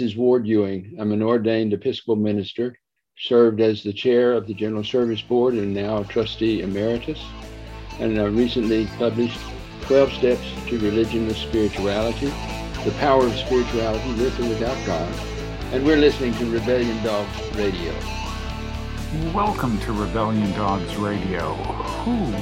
is 0.00 0.16
Ward 0.16 0.44
Ewing. 0.44 0.96
I'm 0.98 1.12
an 1.12 1.22
ordained 1.22 1.72
Episcopal 1.72 2.16
minister, 2.16 2.76
served 3.16 3.60
as 3.60 3.82
the 3.82 3.92
chair 3.92 4.32
of 4.32 4.48
the 4.48 4.54
General 4.54 4.82
Service 4.82 5.22
Board 5.22 5.54
and 5.54 5.72
now 5.72 5.98
a 5.98 6.04
trustee 6.04 6.62
emeritus, 6.62 7.24
and 8.00 8.18
I 8.18 8.24
recently 8.24 8.86
published 8.98 9.38
12 9.82 10.12
Steps 10.14 10.42
to 10.66 10.80
Religionless 10.80 11.36
Spirituality, 11.36 12.26
The 12.84 12.94
Power 12.98 13.24
of 13.24 13.36
Spirituality 13.36 14.08
with 14.20 14.40
or 14.40 14.48
without 14.48 14.84
God. 14.84 15.14
And 15.72 15.84
we're 15.84 15.96
listening 15.96 16.34
to 16.34 16.50
Rebellion 16.50 17.00
Dogs 17.04 17.56
Radio. 17.56 17.94
Welcome 19.32 19.78
to 19.82 19.92
Rebellion 19.92 20.50
Dogs 20.54 20.96
Radio. 20.96 21.54
Who, 22.02 22.32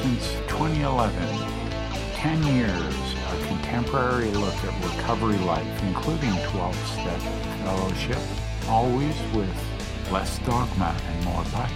since 0.00 0.32
2011, 0.48 1.12
10 2.14 2.56
years 2.56 3.01
contemporary 3.72 4.30
look 4.32 4.54
at 4.64 4.84
recovery 4.84 5.38
life, 5.38 5.82
including 5.84 6.30
12 6.50 6.76
step 6.88 7.18
fellowship, 7.64 8.18
always 8.68 9.14
with 9.34 9.48
less 10.12 10.38
dogma 10.40 10.94
and 11.08 11.24
more 11.24 11.42
light. 11.54 11.72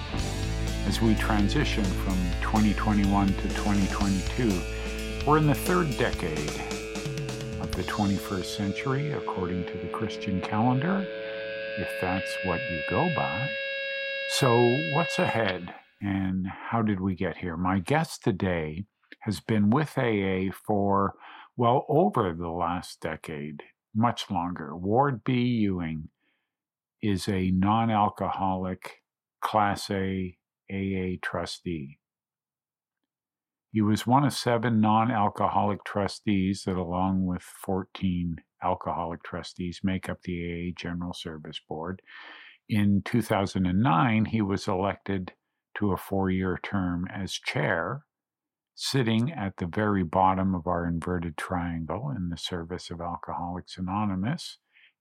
As 0.87 1.01
we 1.01 1.15
transition 1.15 1.85
from 1.85 2.17
2021 2.43 3.29
to 3.29 3.43
2022, 3.49 5.27
we're 5.27 5.39
in 5.39 5.47
the 5.47 5.55
third 5.55 5.97
decade 5.97 6.61
of 7.63 7.75
the 7.75 7.83
21st 7.85 8.45
century, 8.45 9.13
according 9.13 9.65
to 9.65 9.79
the 9.79 9.89
Christian 9.89 10.43
calendar, 10.43 11.07
if 11.79 11.89
that's 12.03 12.37
what 12.45 12.61
you 12.71 12.83
go 12.91 13.11
by. 13.17 13.49
So, 14.33 14.77
what's 14.93 15.19
ahead 15.19 15.73
and 16.03 16.47
how 16.47 16.83
did 16.83 17.01
we 17.01 17.15
get 17.15 17.39
here? 17.39 17.57
My 17.57 17.79
guest 17.79 18.23
today 18.23 18.85
has 19.21 19.41
been 19.41 19.71
with 19.71 19.97
AA 19.97 20.53
for 20.53 21.15
well, 21.57 21.87
over 21.89 22.35
the 22.35 22.49
last 22.49 23.01
decade, 23.01 23.63
much 23.95 24.31
longer, 24.31 24.77
Ward 24.77 25.25
B. 25.25 25.33
Ewing 25.35 26.09
is 27.03 27.29
a 27.29 27.51
non 27.51 27.91
alcoholic 27.91 29.03
Class 29.41 29.91
A 29.91 30.37
AA 30.71 31.17
trustee. 31.23 31.99
He 33.73 33.81
was 33.81 34.07
one 34.07 34.25
of 34.25 34.33
seven 34.33 34.81
non 34.81 35.11
alcoholic 35.11 35.85
trustees 35.85 36.65
that, 36.65 36.77
along 36.77 37.27
with 37.27 37.43
14 37.43 38.37
alcoholic 38.63 39.23
trustees, 39.23 39.81
make 39.83 40.09
up 40.09 40.23
the 40.23 40.71
AA 40.71 40.73
General 40.75 41.13
Service 41.13 41.61
Board. 41.69 42.01
In 42.69 43.03
2009, 43.05 44.25
he 44.25 44.43
was 44.43 44.67
elected 44.67 45.33
to 45.79 45.93
a 45.93 45.97
four 45.97 46.31
year 46.31 46.59
term 46.63 47.07
as 47.15 47.33
chair 47.33 48.06
sitting 48.77 49.33
at 49.33 49.57
the 49.57 49.67
very 49.67 50.05
bottom 50.05 50.55
of 50.55 50.67
our 50.67 50.87
inverted 50.87 51.35
triangle 51.39 52.13
in 52.15 52.29
the 52.29 52.37
service 52.37 52.91
of 52.91 53.01
Alcoholics 53.01 53.79
Anonymous. 53.79 54.59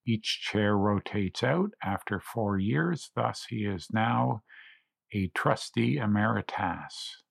Each 0.08 0.40
chair 0.42 0.78
rotates 0.78 1.44
out 1.44 1.72
after 1.84 2.22
four 2.22 2.58
years, 2.58 3.12
thus, 3.16 3.46
he 3.50 3.66
is 3.66 3.88
now 3.92 4.44
a 5.14 5.28
trustee 5.36 5.98
emeritus. 5.98 7.24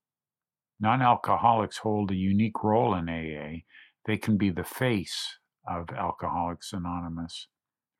Non 0.78 1.00
alcoholics 1.00 1.78
hold 1.78 2.10
a 2.10 2.16
unique 2.16 2.62
role 2.62 2.94
in 2.94 3.08
AA. 3.08 3.62
They 4.04 4.18
can 4.18 4.36
be 4.36 4.50
the 4.50 4.64
face 4.64 5.38
of 5.66 5.88
Alcoholics 5.96 6.74
Anonymous, 6.74 7.48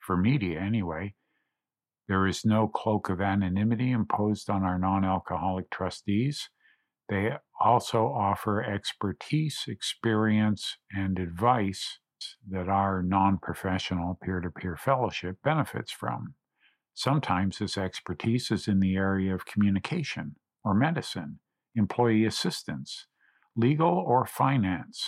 for 0.01 0.19
media 0.19 0.61
anyway. 0.61 1.15
There 2.09 2.27
is 2.27 2.45
no 2.45 2.69
cloak 2.69 3.09
of 3.09 3.23
anonymity 3.23 3.91
imposed 3.91 4.51
on 4.51 4.65
our 4.65 4.79
non 4.79 5.03
alcoholic 5.03 5.71
trustees. 5.71 6.51
They 7.09 7.33
also 7.61 8.07
offer 8.07 8.63
expertise, 8.63 9.65
experience, 9.69 10.79
and 10.91 11.19
advice 11.19 11.99
that 12.49 12.69
our 12.69 13.03
non 13.03 13.39
professional 13.39 14.19
peer 14.23 14.41
to 14.41 14.51
peer 14.51 14.77
fellowship 14.77 15.37
benefits 15.43 15.93
from. 15.93 16.35
Sometimes 16.95 17.59
this 17.59 17.77
expertise 17.77 18.51
is 18.51 18.69
in 18.69 18.81
the 18.81 18.97
area 18.97 19.35
of 19.35 19.47
communication 19.47 20.37
or 20.65 20.75
medicine, 20.75 21.41
employee 21.75 22.25
assistance, 22.25 23.07
legal 23.57 23.91
or 23.91 24.25
finance. 24.25 25.05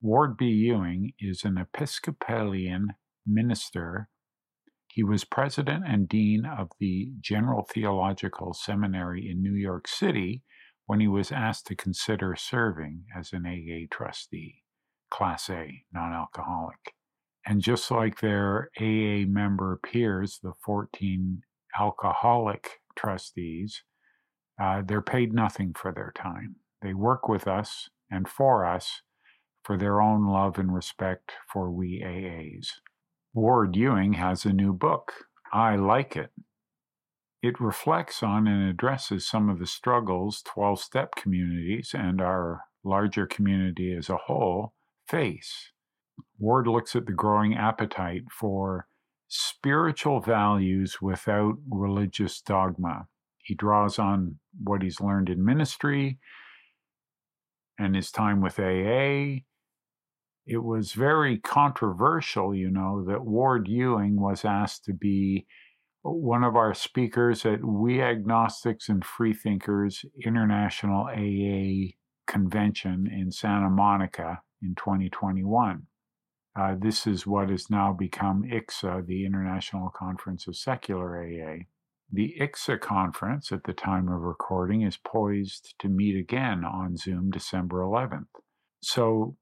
Ward 0.00 0.36
B. 0.36 0.46
Ewing 0.46 1.14
is 1.18 1.44
an 1.44 1.56
Episcopalian 1.56 2.88
minister. 3.26 4.08
He 4.86 5.02
was 5.02 5.24
president 5.24 5.84
and 5.88 6.06
dean 6.06 6.44
of 6.44 6.70
the 6.78 7.10
General 7.20 7.64
Theological 7.64 8.52
Seminary 8.52 9.28
in 9.28 9.42
New 9.42 9.54
York 9.54 9.88
City 9.88 10.42
when 10.86 11.00
he 11.00 11.08
was 11.08 11.32
asked 11.32 11.66
to 11.66 11.76
consider 11.76 12.36
serving 12.36 13.04
as 13.16 13.32
an 13.32 13.46
AA 13.46 13.86
trustee, 13.90 14.62
Class 15.10 15.48
A, 15.50 15.84
non 15.92 16.12
alcoholic. 16.12 16.94
And 17.46 17.60
just 17.60 17.90
like 17.90 18.20
their 18.20 18.70
AA 18.78 19.26
member 19.26 19.78
peers, 19.82 20.38
the 20.42 20.52
14 20.64 21.42
alcoholic 21.78 22.80
trustees, 22.96 23.82
uh, 24.60 24.82
they're 24.86 25.02
paid 25.02 25.32
nothing 25.32 25.74
for 25.74 25.92
their 25.92 26.12
time. 26.16 26.56
They 26.80 26.94
work 26.94 27.28
with 27.28 27.46
us 27.46 27.88
and 28.10 28.28
for 28.28 28.64
us 28.64 29.02
for 29.62 29.76
their 29.76 30.00
own 30.00 30.26
love 30.26 30.58
and 30.58 30.72
respect 30.74 31.32
for 31.52 31.70
we 31.70 32.02
AAs. 32.02 32.68
Ward 33.32 33.74
Ewing 33.74 34.12
has 34.12 34.44
a 34.44 34.52
new 34.52 34.72
book. 34.72 35.12
I 35.52 35.76
like 35.76 36.16
it. 36.16 36.30
It 37.44 37.60
reflects 37.60 38.22
on 38.22 38.46
and 38.46 38.70
addresses 38.70 39.28
some 39.28 39.50
of 39.50 39.58
the 39.58 39.66
struggles 39.66 40.40
12 40.46 40.80
step 40.80 41.14
communities 41.14 41.90
and 41.92 42.22
our 42.22 42.62
larger 42.82 43.26
community 43.26 43.94
as 43.94 44.08
a 44.08 44.16
whole 44.16 44.72
face. 45.06 45.70
Ward 46.38 46.66
looks 46.66 46.96
at 46.96 47.04
the 47.04 47.12
growing 47.12 47.54
appetite 47.54 48.22
for 48.30 48.88
spiritual 49.28 50.20
values 50.20 51.02
without 51.02 51.56
religious 51.70 52.40
dogma. 52.40 53.08
He 53.42 53.54
draws 53.54 53.98
on 53.98 54.38
what 54.62 54.80
he's 54.80 55.02
learned 55.02 55.28
in 55.28 55.44
ministry 55.44 56.18
and 57.78 57.94
his 57.94 58.10
time 58.10 58.40
with 58.40 58.58
AA. 58.58 59.42
It 60.46 60.62
was 60.62 60.92
very 60.92 61.36
controversial, 61.40 62.54
you 62.54 62.70
know, 62.70 63.04
that 63.04 63.26
Ward 63.26 63.68
Ewing 63.68 64.18
was 64.18 64.46
asked 64.46 64.86
to 64.86 64.94
be 64.94 65.46
one 66.12 66.44
of 66.44 66.54
our 66.54 66.74
speakers 66.74 67.46
at 67.46 67.64
We 67.64 68.02
Agnostics 68.02 68.90
and 68.90 69.02
Freethinkers 69.02 70.04
International 70.22 71.06
AA 71.06 71.94
Convention 72.26 73.08
in 73.10 73.30
Santa 73.30 73.70
Monica 73.70 74.42
in 74.62 74.74
2021. 74.74 75.86
Uh, 76.56 76.74
this 76.78 77.06
is 77.06 77.26
what 77.26 77.48
has 77.48 77.70
now 77.70 77.92
become 77.92 78.44
ICSA, 78.44 79.06
the 79.06 79.24
International 79.24 79.90
Conference 79.90 80.46
of 80.46 80.56
Secular 80.56 81.18
AA. 81.18 81.64
The 82.12 82.34
ICSA 82.38 82.80
conference 82.80 83.50
at 83.50 83.64
the 83.64 83.72
time 83.72 84.08
of 84.08 84.20
recording 84.20 84.82
is 84.82 84.98
poised 84.98 85.74
to 85.80 85.88
meet 85.88 86.16
again 86.16 86.64
on 86.64 86.98
Zoom 86.98 87.30
December 87.30 87.78
11th. 87.78 88.26
So, 88.82 89.36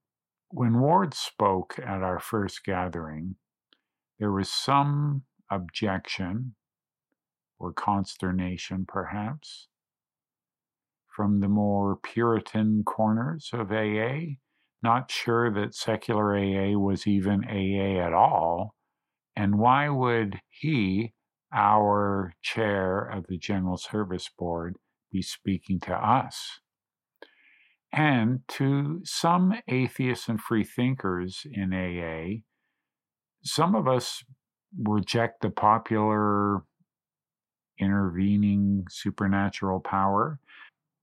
when 0.48 0.78
Ward 0.78 1.12
spoke 1.12 1.78
at 1.78 2.02
our 2.02 2.20
first 2.20 2.64
gathering, 2.64 3.34
there 4.18 4.30
was 4.30 4.48
some 4.48 5.24
objection 5.52 6.54
or 7.58 7.72
consternation, 7.72 8.84
perhaps, 8.86 9.68
from 11.14 11.40
the 11.40 11.48
more 11.48 11.96
Puritan 11.96 12.82
corners 12.84 13.50
of 13.52 13.70
AA, 13.70 14.36
not 14.82 15.10
sure 15.10 15.52
that 15.52 15.74
secular 15.74 16.36
AA 16.36 16.76
was 16.78 17.06
even 17.06 17.44
AA 17.44 18.04
at 18.04 18.12
all. 18.12 18.74
And 19.36 19.58
why 19.58 19.88
would 19.88 20.40
he, 20.48 21.12
our 21.54 22.34
chair 22.42 23.00
of 23.00 23.26
the 23.28 23.38
General 23.38 23.76
Service 23.76 24.28
Board, 24.36 24.76
be 25.12 25.22
speaking 25.22 25.78
to 25.80 25.94
us? 25.94 26.60
And 27.92 28.40
to 28.48 29.02
some 29.04 29.54
atheists 29.68 30.28
and 30.28 30.40
free 30.40 30.64
thinkers 30.64 31.42
in 31.50 31.72
AA, 31.74 32.40
some 33.44 33.74
of 33.74 33.86
us 33.86 34.24
reject 34.78 35.42
the 35.42 35.50
popular 35.50 36.62
intervening 37.78 38.86
supernatural 38.88 39.80
power. 39.80 40.38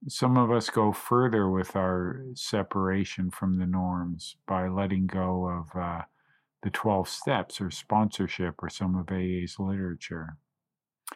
Some 0.07 0.37
of 0.37 0.51
us 0.51 0.69
go 0.69 0.93
further 0.93 1.49
with 1.49 1.75
our 1.75 2.23
separation 2.33 3.31
from 3.31 3.57
the 3.57 3.65
norms 3.65 4.37
by 4.47 4.67
letting 4.67 5.07
go 5.07 5.45
of 5.47 5.79
uh, 5.79 6.01
the 6.63 6.69
12 6.69 7.07
steps 7.09 7.59
or 7.59 7.69
sponsorship 7.69 8.55
or 8.61 8.69
some 8.69 8.95
of 8.95 9.09
AA's 9.11 9.57
literature. 9.59 10.37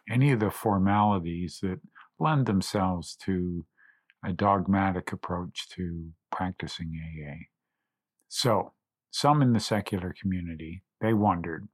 Any 0.10 0.32
of 0.32 0.40
the 0.40 0.52
formalities 0.52 1.60
that 1.62 1.80
lend 2.20 2.46
themselves 2.46 3.16
to 3.24 3.66
a 4.26 4.34
dogmatic 4.34 5.12
approach 5.12 5.70
to 5.70 6.12
practicing 6.32 6.94
AA. 7.00 7.46
So, 8.28 8.74
some 9.12 9.42
in 9.42 9.54
the 9.54 9.60
secular 9.60 10.14
community, 10.20 10.84
they 11.02 11.14
wondered 11.14 11.68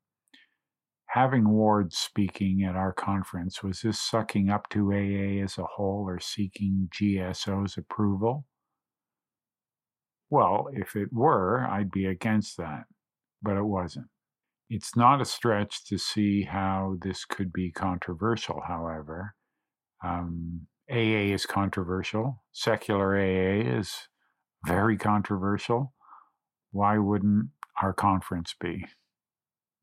having 1.09 1.49
Ward 1.49 1.91
speaking 1.91 2.63
at 2.63 2.75
our 2.75 2.93
conference, 2.93 3.63
was 3.63 3.81
this 3.81 3.99
sucking 3.99 4.49
up 4.49 4.69
to 4.69 4.93
AA 4.93 5.43
as 5.43 5.57
a 5.57 5.63
whole 5.63 6.05
or 6.07 6.19
seeking 6.19 6.87
GSO's 6.93 7.77
approval? 7.77 8.45
Well, 10.29 10.67
if 10.71 10.95
it 10.95 11.09
were, 11.11 11.65
I'd 11.67 11.89
be 11.89 12.05
against 12.05 12.57
that, 12.57 12.83
but 13.41 13.57
it 13.57 13.65
wasn't. 13.65 14.05
It's 14.69 14.95
not 14.95 15.19
a 15.19 15.25
stretch 15.25 15.85
to 15.87 15.97
see 15.97 16.43
how 16.43 16.97
this 17.01 17.25
could 17.25 17.51
be 17.51 17.71
controversial, 17.71 18.61
however. 18.67 19.33
Um, 20.03 20.67
AA 20.91 21.33
is 21.33 21.47
controversial. 21.47 22.43
Secular 22.51 23.15
AA 23.15 23.77
is 23.77 24.07
very 24.67 24.95
controversial. 24.95 25.93
Why 26.71 26.99
wouldn't 26.99 27.47
our 27.81 27.93
conference 27.93 28.53
be? 28.59 28.85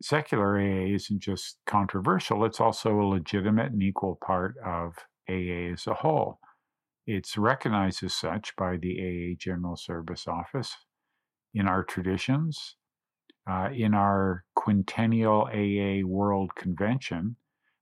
Secular 0.02 0.58
AA 0.58 0.94
isn't 0.94 1.20
just 1.20 1.58
controversial, 1.66 2.44
it's 2.44 2.60
also 2.60 3.00
a 3.00 3.02
legitimate 3.02 3.72
and 3.72 3.82
equal 3.82 4.19
part 4.22 4.54
of 4.64 4.94
AA 5.28 5.72
as 5.72 5.87
a 5.87 5.94
whole. 5.94 6.38
It's 7.06 7.38
recognized 7.38 8.02
as 8.02 8.14
such 8.14 8.54
by 8.56 8.76
the 8.76 9.00
AA 9.00 9.37
General 9.38 9.76
Service 9.76 10.26
Office 10.26 10.76
in 11.54 11.66
our 11.66 11.82
traditions, 11.82 12.76
uh, 13.48 13.70
in 13.72 13.94
our 13.94 14.44
quintennial 14.56 15.46
AA 15.46 16.06
World 16.06 16.54
Convention, 16.56 17.37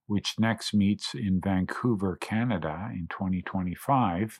which 0.07 0.35
next 0.39 0.73
meets 0.73 1.15
in 1.15 1.41
Vancouver, 1.41 2.17
Canada 2.21 2.89
in 2.93 3.07
2025. 3.09 4.39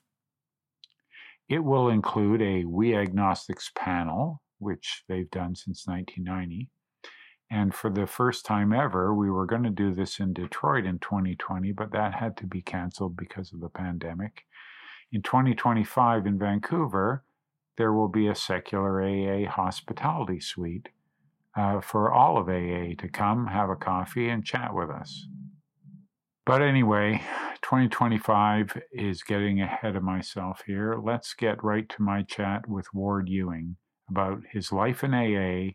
It 1.50 1.64
will 1.64 1.90
include 1.90 2.42
a 2.42 2.66
We 2.66 2.96
Agnostics 2.96 3.72
panel, 3.76 4.42
which 4.60 5.04
they've 5.08 5.30
done 5.30 5.56
since 5.56 5.88
1990. 5.88 6.70
And 7.50 7.74
for 7.74 7.90
the 7.90 8.08
first 8.08 8.46
time 8.46 8.74
ever, 8.74 9.14
we 9.14 9.30
were 9.30 9.46
going 9.46 9.64
to 9.64 9.70
do 9.70 9.94
this 9.94 10.20
in 10.20 10.34
Detroit 10.34 10.86
in 10.86 11.00
2020, 11.00 11.72
but 11.72 11.92
that 11.92 12.16
had 12.16 12.36
to 12.38 12.48
be 12.48 12.62
canceled 12.62 13.16
because 13.16 13.54
of 13.54 13.62
the 13.62 13.70
pandemic. 13.70 14.46
In 15.12 15.22
2025 15.22 16.26
in 16.26 16.40
Vancouver, 16.40 17.24
there 17.78 17.94
will 17.94 18.08
be 18.08 18.28
a 18.28 18.36
secular 18.36 19.02
AA 19.02 19.50
hospitality 19.50 20.40
suite 20.40 20.90
uh, 21.56 21.82
for 21.82 22.12
all 22.12 22.38
of 22.38 22.50
AA 22.50 22.96
to 22.98 23.10
come, 23.12 23.48
have 23.48 23.70
a 23.70 23.76
coffee, 23.76 24.30
and 24.30 24.44
chat 24.44 24.74
with 24.74 24.90
us. 24.90 25.28
But 26.46 26.62
anyway, 26.62 27.22
2025 27.62 28.82
is 28.92 29.24
getting 29.24 29.62
ahead 29.62 29.96
of 29.96 30.04
myself 30.04 30.64
here. 30.66 30.96
Let's 31.02 31.34
get 31.34 31.64
right 31.64 31.88
to 31.90 32.02
my 32.02 32.24
chat 32.24 32.68
with 32.68 32.94
Ward 32.94 33.30
Ewing 33.30 33.78
about 34.10 34.42
his 34.52 34.72
life 34.72 35.04
in 35.04 35.14
AA, 35.14 35.74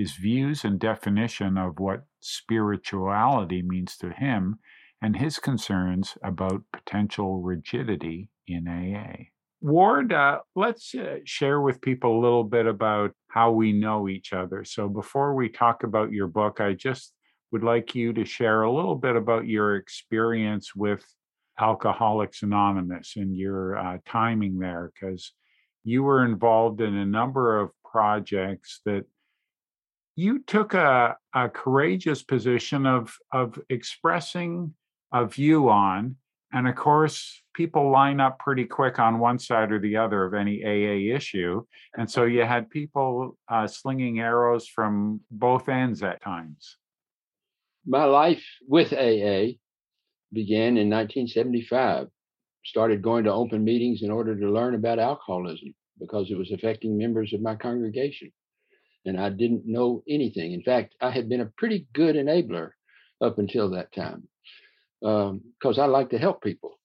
his 0.00 0.12
views 0.12 0.64
and 0.64 0.80
definition 0.80 1.58
of 1.58 1.78
what 1.78 2.04
spirituality 2.20 3.60
means 3.60 3.98
to 3.98 4.10
him, 4.10 4.58
and 5.02 5.16
his 5.16 5.38
concerns 5.38 6.16
about 6.24 6.62
potential 6.72 7.42
rigidity 7.42 8.30
in 8.48 8.66
AA. 8.66 9.24
Ward, 9.60 10.10
uh, 10.14 10.38
let's 10.56 10.94
uh, 10.94 11.18
share 11.24 11.60
with 11.60 11.82
people 11.82 12.18
a 12.18 12.22
little 12.22 12.44
bit 12.44 12.66
about 12.66 13.12
how 13.28 13.50
we 13.50 13.72
know 13.72 14.08
each 14.08 14.32
other. 14.32 14.64
So, 14.64 14.88
before 14.88 15.34
we 15.34 15.50
talk 15.50 15.82
about 15.82 16.12
your 16.12 16.28
book, 16.28 16.62
I 16.62 16.72
just 16.72 17.12
would 17.52 17.62
like 17.62 17.94
you 17.94 18.14
to 18.14 18.24
share 18.24 18.62
a 18.62 18.72
little 18.72 18.94
bit 18.94 19.16
about 19.16 19.46
your 19.46 19.76
experience 19.76 20.74
with 20.74 21.04
Alcoholics 21.60 22.42
Anonymous 22.42 23.14
and 23.16 23.36
your 23.36 23.76
uh, 23.76 23.98
timing 24.06 24.58
there, 24.58 24.92
because 24.94 25.34
you 25.84 26.04
were 26.04 26.24
involved 26.24 26.80
in 26.80 26.94
a 26.94 27.04
number 27.04 27.60
of 27.60 27.68
projects 27.84 28.80
that 28.86 29.04
you 30.16 30.42
took 30.46 30.74
a, 30.74 31.16
a 31.34 31.48
courageous 31.48 32.22
position 32.22 32.86
of 32.86 33.16
of 33.32 33.58
expressing 33.68 34.74
a 35.12 35.26
view 35.26 35.68
on 35.68 36.16
and 36.52 36.68
of 36.68 36.74
course 36.74 37.42
people 37.54 37.90
line 37.90 38.20
up 38.20 38.38
pretty 38.38 38.64
quick 38.64 38.98
on 38.98 39.18
one 39.18 39.38
side 39.38 39.72
or 39.72 39.78
the 39.78 39.96
other 39.96 40.24
of 40.24 40.34
any 40.34 40.62
aa 40.64 41.16
issue 41.16 41.62
and 41.96 42.10
so 42.10 42.24
you 42.24 42.42
had 42.42 42.70
people 42.70 43.36
uh, 43.48 43.66
slinging 43.66 44.20
arrows 44.20 44.66
from 44.66 45.20
both 45.30 45.68
ends 45.68 46.02
at 46.02 46.22
times. 46.22 46.76
My 47.86 48.04
life 48.04 48.44
with 48.68 48.92
aa 48.92 49.52
began 50.32 50.76
in 50.76 50.88
1975 50.90 52.08
started 52.64 53.02
going 53.02 53.24
to 53.24 53.32
open 53.32 53.64
meetings 53.64 54.02
in 54.02 54.10
order 54.10 54.38
to 54.38 54.50
learn 54.50 54.74
about 54.74 54.98
alcoholism 54.98 55.74
because 55.98 56.30
it 56.30 56.36
was 56.36 56.52
affecting 56.52 56.96
members 56.96 57.32
of 57.32 57.40
my 57.40 57.54
congregation 57.54 58.30
and 59.04 59.18
I 59.18 59.30
didn't 59.30 59.66
know 59.66 60.02
anything. 60.08 60.52
In 60.52 60.62
fact, 60.62 60.94
I 61.00 61.10
had 61.10 61.28
been 61.28 61.40
a 61.40 61.52
pretty 61.56 61.86
good 61.92 62.16
enabler 62.16 62.70
up 63.20 63.38
until 63.38 63.70
that 63.70 63.92
time 63.92 64.28
because 65.00 65.78
um, 65.78 65.80
I 65.80 65.86
like 65.86 66.10
to 66.10 66.18
help 66.18 66.42
people. 66.42 66.78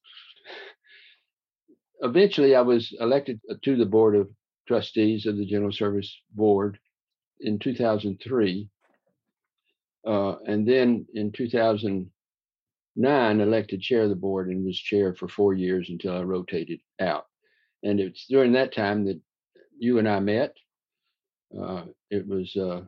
Eventually, 2.01 2.55
I 2.55 2.61
was 2.61 2.95
elected 2.99 3.39
to 3.63 3.75
the 3.75 3.85
board 3.85 4.15
of 4.15 4.29
trustees 4.67 5.25
of 5.25 5.37
the 5.37 5.45
General 5.45 5.71
Service 5.71 6.13
Board 6.33 6.77
in 7.39 7.59
2003. 7.59 8.69
Uh, 10.05 10.35
and 10.45 10.67
then 10.67 11.05
in 11.13 11.31
2009, 11.31 13.41
elected 13.41 13.81
chair 13.81 14.03
of 14.03 14.09
the 14.09 14.15
board 14.15 14.49
and 14.49 14.65
was 14.65 14.77
chair 14.77 15.15
for 15.15 15.27
four 15.27 15.53
years 15.53 15.89
until 15.89 16.15
I 16.15 16.21
rotated 16.21 16.79
out. 16.99 17.25
And 17.83 17.99
it's 17.99 18.25
during 18.27 18.53
that 18.53 18.73
time 18.73 19.05
that 19.05 19.19
you 19.77 19.99
and 19.99 20.07
I 20.07 20.19
met 20.19 20.51
uh, 20.51 20.53
it 22.09 22.27
was 22.27 22.55
uh, 22.55 22.81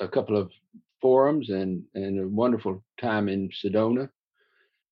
a 0.00 0.08
couple 0.08 0.36
of 0.36 0.50
forums 1.00 1.50
and, 1.50 1.82
and 1.94 2.20
a 2.20 2.28
wonderful 2.28 2.82
time 3.00 3.28
in 3.28 3.50
Sedona. 3.50 4.08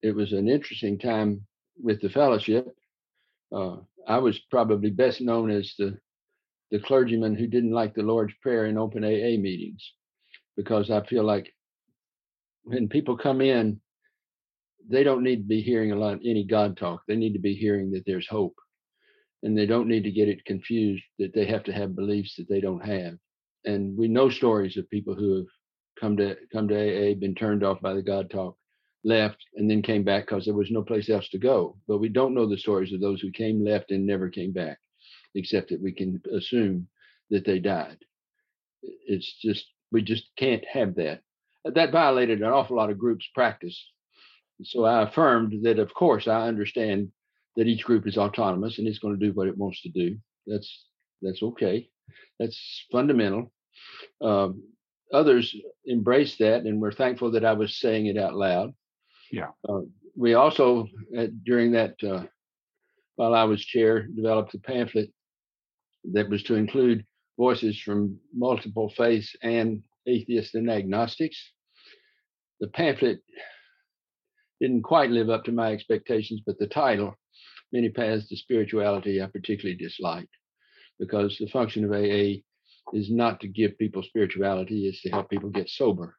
It 0.02 0.14
was 0.14 0.32
an 0.32 0.48
interesting 0.48 0.98
time 0.98 1.46
with 1.80 2.00
the 2.00 2.10
fellowship. 2.10 2.66
Uh, 3.54 3.76
I 4.06 4.18
was 4.18 4.38
probably 4.50 4.90
best 4.90 5.20
known 5.20 5.50
as 5.50 5.74
the 5.78 5.98
the 6.70 6.80
clergyman 6.80 7.34
who 7.34 7.46
didn't 7.46 7.70
like 7.70 7.94
the 7.94 8.02
Lord's 8.02 8.32
Prayer 8.40 8.64
in 8.64 8.78
open 8.78 9.04
AA 9.04 9.36
meetings, 9.38 9.92
because 10.56 10.90
I 10.90 11.04
feel 11.04 11.22
like 11.22 11.54
when 12.64 12.88
people 12.88 13.16
come 13.16 13.42
in, 13.42 13.78
they 14.88 15.04
don't 15.04 15.22
need 15.22 15.36
to 15.36 15.42
be 15.48 15.60
hearing 15.60 15.92
a 15.92 15.96
lot 15.96 16.20
any 16.24 16.44
God 16.44 16.78
talk. 16.78 17.02
They 17.06 17.14
need 17.16 17.34
to 17.34 17.38
be 17.38 17.54
hearing 17.54 17.90
that 17.90 18.04
there's 18.06 18.26
hope 18.26 18.54
and 19.42 19.56
they 19.56 19.66
don't 19.66 19.88
need 19.88 20.04
to 20.04 20.10
get 20.10 20.28
it 20.28 20.44
confused 20.44 21.02
that 21.18 21.34
they 21.34 21.46
have 21.46 21.64
to 21.64 21.72
have 21.72 21.96
beliefs 21.96 22.36
that 22.36 22.48
they 22.48 22.60
don't 22.60 22.84
have. 22.84 23.14
And 23.64 23.96
we 23.96 24.08
know 24.08 24.28
stories 24.30 24.76
of 24.76 24.88
people 24.90 25.14
who 25.14 25.36
have 25.36 25.46
come 26.00 26.16
to 26.16 26.36
come 26.52 26.68
to 26.68 26.74
AA, 26.74 27.14
been 27.14 27.34
turned 27.34 27.64
off 27.64 27.80
by 27.80 27.94
the 27.94 28.02
God 28.02 28.30
talk, 28.30 28.56
left, 29.04 29.38
and 29.56 29.70
then 29.70 29.82
came 29.82 30.04
back 30.04 30.26
because 30.26 30.44
there 30.44 30.54
was 30.54 30.70
no 30.70 30.82
place 30.82 31.08
else 31.08 31.28
to 31.30 31.38
go. 31.38 31.76
But 31.88 31.98
we 31.98 32.08
don't 32.08 32.34
know 32.34 32.48
the 32.48 32.58
stories 32.58 32.92
of 32.92 33.00
those 33.00 33.20
who 33.20 33.30
came, 33.30 33.64
left, 33.64 33.90
and 33.90 34.06
never 34.06 34.28
came 34.28 34.52
back, 34.52 34.78
except 35.34 35.70
that 35.70 35.82
we 35.82 35.92
can 35.92 36.20
assume 36.34 36.88
that 37.30 37.44
they 37.44 37.58
died. 37.58 37.98
It's 38.82 39.36
just 39.40 39.66
we 39.90 40.02
just 40.02 40.24
can't 40.36 40.64
have 40.64 40.94
that. 40.96 41.20
That 41.64 41.92
violated 41.92 42.40
an 42.40 42.48
awful 42.48 42.76
lot 42.76 42.90
of 42.90 42.98
groups' 42.98 43.28
practice. 43.34 43.80
So 44.64 44.84
I 44.84 45.02
affirmed 45.02 45.64
that, 45.64 45.78
of 45.78 45.94
course, 45.94 46.26
I 46.26 46.48
understand 46.48 47.10
that 47.56 47.66
each 47.66 47.84
group 47.84 48.06
is 48.06 48.16
autonomous 48.16 48.78
and 48.78 48.88
it's 48.88 48.98
going 48.98 49.18
to 49.18 49.26
do 49.26 49.32
what 49.32 49.48
it 49.48 49.56
wants 49.56 49.82
to 49.82 49.88
do. 49.90 50.16
That's 50.46 50.86
that's 51.20 51.42
okay. 51.42 51.88
That's 52.38 52.86
fundamental. 52.90 53.52
Um, 54.20 54.62
others 55.12 55.54
embrace 55.84 56.36
that, 56.36 56.64
and 56.64 56.80
we're 56.80 56.92
thankful 56.92 57.30
that 57.32 57.44
I 57.44 57.52
was 57.52 57.78
saying 57.78 58.06
it 58.06 58.18
out 58.18 58.34
loud. 58.34 58.74
Yeah. 59.30 59.50
Uh, 59.68 59.82
we 60.16 60.34
also, 60.34 60.88
uh, 61.16 61.26
during 61.44 61.72
that, 61.72 61.94
uh, 62.02 62.24
while 63.16 63.34
I 63.34 63.44
was 63.44 63.64
chair, 63.64 64.02
developed 64.02 64.54
a 64.54 64.58
pamphlet 64.58 65.10
that 66.12 66.28
was 66.28 66.42
to 66.44 66.54
include 66.54 67.06
voices 67.38 67.78
from 67.78 68.18
multiple 68.34 68.92
faiths 68.96 69.34
and 69.42 69.82
atheists 70.06 70.54
and 70.54 70.70
agnostics. 70.70 71.52
The 72.60 72.68
pamphlet 72.68 73.20
didn't 74.60 74.82
quite 74.82 75.10
live 75.10 75.30
up 75.30 75.44
to 75.44 75.52
my 75.52 75.72
expectations, 75.72 76.42
but 76.44 76.58
the 76.58 76.66
title 76.66 77.14
many 77.72 77.88
paths 77.88 78.28
to 78.28 78.36
spirituality 78.36 79.22
I 79.22 79.26
particularly 79.26 79.76
disliked 79.76 80.34
because 80.98 81.36
the 81.38 81.48
function 81.48 81.84
of 81.84 81.92
AA 81.92 82.42
is 82.92 83.10
not 83.10 83.40
to 83.40 83.48
give 83.48 83.78
people 83.78 84.02
spirituality, 84.02 84.86
it's 84.88 85.02
to 85.02 85.10
help 85.10 85.30
people 85.30 85.50
get 85.50 85.68
sober. 85.68 86.16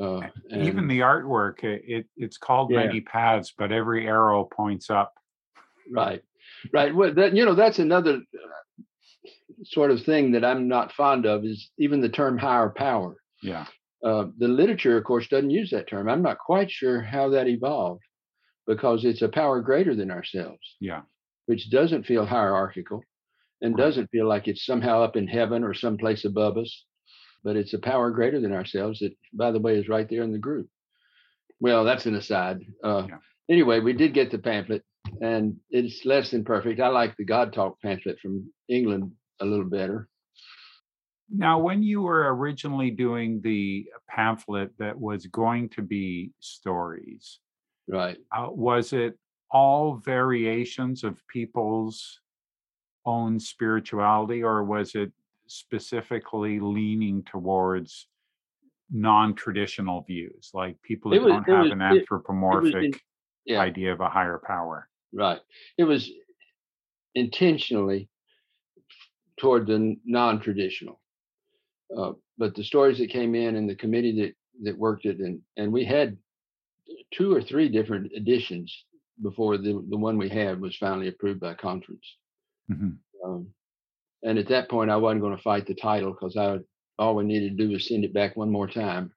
Uh, 0.00 0.20
Even 0.50 0.88
the 0.88 1.00
artwork, 1.00 1.62
it, 1.62 2.06
it's 2.16 2.36
called 2.36 2.70
yeah. 2.70 2.84
Many 2.84 3.00
Paths, 3.00 3.54
but 3.56 3.70
every 3.70 4.06
arrow 4.06 4.44
points 4.44 4.90
up. 4.90 5.12
Right, 5.90 6.22
right. 6.72 6.94
Well, 6.94 7.14
that, 7.14 7.34
you 7.34 7.44
know, 7.44 7.54
that's 7.54 7.78
another 7.78 8.14
uh, 8.16 8.82
sort 9.64 9.92
of 9.92 10.02
thing 10.02 10.32
that 10.32 10.44
I'm 10.44 10.66
not 10.66 10.92
fond 10.92 11.26
of 11.26 11.44
is 11.44 11.70
even 11.78 12.00
the 12.00 12.08
term 12.08 12.38
higher 12.38 12.70
power. 12.70 13.16
Yeah. 13.40 13.66
Uh, 14.04 14.26
the 14.38 14.48
literature, 14.48 14.96
of 14.96 15.04
course, 15.04 15.28
doesn't 15.28 15.50
use 15.50 15.70
that 15.70 15.88
term. 15.88 16.08
I'm 16.08 16.22
not 16.22 16.38
quite 16.38 16.70
sure 16.70 17.00
how 17.00 17.30
that 17.30 17.46
evolved 17.46 18.02
because 18.66 19.04
it's 19.04 19.22
a 19.22 19.28
power 19.28 19.60
greater 19.60 19.94
than 19.94 20.10
ourselves. 20.10 20.76
Yeah. 20.80 21.02
Which 21.46 21.70
doesn't 21.70 22.06
feel 22.06 22.24
hierarchical 22.24 23.02
and 23.60 23.76
right. 23.76 23.84
doesn't 23.84 24.10
feel 24.10 24.26
like 24.26 24.48
it's 24.48 24.64
somehow 24.64 25.02
up 25.02 25.16
in 25.16 25.26
heaven 25.26 25.62
or 25.62 25.74
someplace 25.74 26.24
above 26.24 26.56
us, 26.56 26.84
but 27.42 27.56
it's 27.56 27.74
a 27.74 27.78
power 27.78 28.10
greater 28.10 28.40
than 28.40 28.52
ourselves 28.52 29.00
that, 29.00 29.12
by 29.32 29.50
the 29.50 29.60
way, 29.60 29.76
is 29.76 29.88
right 29.88 30.08
there 30.08 30.22
in 30.22 30.32
the 30.32 30.38
group. 30.38 30.68
Well, 31.60 31.84
that's 31.84 32.06
an 32.06 32.14
aside. 32.14 32.60
Uh, 32.82 33.06
yeah. 33.08 33.16
Anyway, 33.50 33.80
we 33.80 33.92
did 33.92 34.14
get 34.14 34.30
the 34.30 34.38
pamphlet, 34.38 34.82
and 35.20 35.56
it's 35.70 36.04
less 36.04 36.30
than 36.30 36.44
perfect. 36.44 36.80
I 36.80 36.88
like 36.88 37.16
the 37.16 37.24
God 37.24 37.52
Talk 37.52 37.80
pamphlet 37.82 38.18
from 38.20 38.50
England 38.68 39.12
a 39.40 39.44
little 39.44 39.68
better. 39.68 40.08
Now, 41.30 41.58
when 41.58 41.82
you 41.82 42.02
were 42.02 42.34
originally 42.34 42.90
doing 42.90 43.40
the 43.42 43.86
pamphlet 44.08 44.70
that 44.78 44.98
was 44.98 45.26
going 45.26 45.70
to 45.70 45.82
be 45.82 46.32
stories, 46.40 47.38
right? 47.88 48.16
Uh, 48.36 48.48
was 48.50 48.92
it 48.92 49.18
all 49.50 49.96
variations 49.96 51.04
of 51.04 51.20
people's 51.28 52.20
own 53.06 53.38
spirituality, 53.38 54.42
or 54.42 54.64
was 54.64 54.94
it 54.94 55.12
specifically 55.46 56.58
leaning 56.58 57.22
towards 57.24 58.08
non-traditional 58.90 60.02
views, 60.02 60.50
like 60.54 60.80
people 60.82 61.12
who 61.12 61.20
was, 61.20 61.32
don't 61.32 61.48
have 61.48 61.64
was, 61.64 61.72
an 61.72 61.82
anthropomorphic 61.82 62.74
in, 62.74 62.92
yeah. 63.46 63.60
idea 63.60 63.92
of 63.92 64.00
a 64.00 64.08
higher 64.08 64.40
power? 64.46 64.88
Right. 65.12 65.40
It 65.78 65.84
was 65.84 66.10
intentionally 67.14 68.08
toward 69.38 69.66
the 69.66 69.96
non-traditional. 70.04 71.00
Uh, 71.96 72.12
but 72.38 72.54
the 72.54 72.64
stories 72.64 72.98
that 72.98 73.10
came 73.10 73.34
in 73.34 73.56
and 73.56 73.68
the 73.68 73.74
committee 73.74 74.20
that 74.20 74.34
that 74.62 74.78
worked 74.78 75.04
it 75.04 75.18
and 75.18 75.40
and 75.56 75.72
we 75.72 75.84
had 75.84 76.16
two 77.12 77.34
or 77.34 77.42
three 77.42 77.68
different 77.68 78.12
editions 78.12 78.84
before 79.22 79.56
the 79.56 79.84
the 79.90 79.96
one 79.96 80.18
we 80.18 80.28
had 80.28 80.60
was 80.60 80.76
finally 80.76 81.08
approved 81.08 81.40
by 81.40 81.54
conference. 81.54 82.16
Mm-hmm. 82.70 82.90
Um, 83.24 83.48
and 84.22 84.38
at 84.38 84.48
that 84.48 84.68
point, 84.68 84.90
I 84.90 84.96
wasn't 84.96 85.20
going 85.20 85.36
to 85.36 85.42
fight 85.42 85.66
the 85.66 85.74
title 85.74 86.12
because 86.12 86.36
I 86.36 86.58
all 86.98 87.14
we 87.14 87.24
needed 87.24 87.56
to 87.56 87.64
do 87.64 87.72
was 87.72 87.88
send 87.88 88.04
it 88.04 88.14
back 88.14 88.36
one 88.36 88.50
more 88.50 88.68
time. 88.68 89.12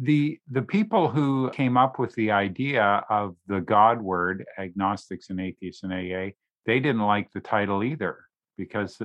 the 0.00 0.38
the 0.50 0.62
people 0.62 1.08
who 1.08 1.50
came 1.50 1.76
up 1.76 1.98
with 1.98 2.14
the 2.14 2.30
idea 2.30 3.04
of 3.10 3.36
the 3.46 3.60
God 3.60 4.00
word, 4.00 4.44
agnostics 4.58 5.30
and 5.30 5.40
atheists 5.40 5.82
and 5.82 5.92
AA, 5.92 6.32
they 6.66 6.80
didn't 6.80 7.00
like 7.02 7.30
the 7.32 7.40
title 7.40 7.82
either 7.82 8.18
because 8.56 9.00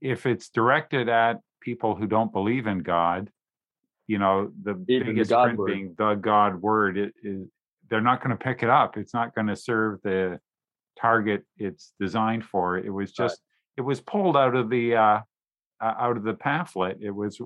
if 0.00 0.26
it's 0.26 0.48
directed 0.50 1.08
at 1.08 1.40
people 1.60 1.94
who 1.94 2.06
don't 2.06 2.32
believe 2.32 2.66
in 2.66 2.80
God, 2.80 3.30
you 4.06 4.18
know, 4.18 4.50
the 4.62 4.82
Even 4.88 5.08
biggest 5.08 5.30
the 5.30 5.42
print 5.42 5.58
word. 5.58 5.66
being 5.66 5.94
the 5.96 6.14
God 6.14 6.60
word, 6.60 6.98
it 6.98 7.14
is 7.22 7.48
they're 7.90 8.00
not 8.00 8.22
going 8.22 8.36
to 8.36 8.42
pick 8.42 8.62
it 8.62 8.70
up. 8.70 8.96
It's 8.96 9.14
not 9.14 9.34
going 9.34 9.46
to 9.46 9.56
serve 9.56 10.00
the 10.02 10.40
target 10.98 11.44
it's 11.58 11.92
designed 12.00 12.44
for. 12.44 12.78
It 12.78 12.90
was 12.90 13.12
just 13.12 13.40
right. 13.40 13.78
it 13.78 13.80
was 13.82 14.00
pulled 14.00 14.36
out 14.36 14.54
of 14.54 14.70
the 14.70 14.96
uh, 14.96 15.20
uh, 15.80 15.94
out 15.98 16.16
of 16.16 16.22
the 16.22 16.34
pamphlet. 16.34 16.98
It 17.00 17.10
was 17.10 17.40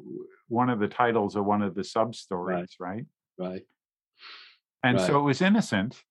one 0.48 0.70
of 0.70 0.78
the 0.80 0.88
titles 0.88 1.36
of 1.36 1.44
one 1.44 1.62
of 1.62 1.74
the 1.74 1.84
sub 1.84 2.14
stories, 2.14 2.76
right? 2.78 3.04
Right. 3.38 3.48
right. 3.48 3.62
And 4.82 4.98
right. 4.98 5.06
so 5.06 5.18
it 5.18 5.22
was 5.22 5.42
innocent. 5.42 6.02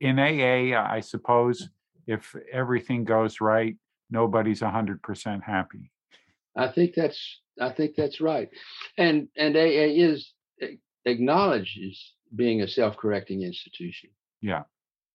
In 0.00 0.18
AA, 0.18 0.80
I 0.80 1.00
suppose 1.00 1.68
if 2.06 2.34
everything 2.50 3.04
goes 3.04 3.40
right, 3.40 3.76
nobody's 4.10 4.60
hundred 4.60 5.02
percent 5.02 5.44
happy. 5.44 5.90
I 6.56 6.68
think 6.68 6.94
that's 6.94 7.40
I 7.60 7.70
think 7.70 7.94
that's 7.96 8.20
right, 8.20 8.48
and 8.96 9.28
and 9.36 9.56
AA 9.56 9.92
is 9.94 10.32
acknowledges 11.04 12.14
being 12.34 12.62
a 12.62 12.68
self-correcting 12.68 13.42
institution. 13.42 14.10
Yeah, 14.40 14.62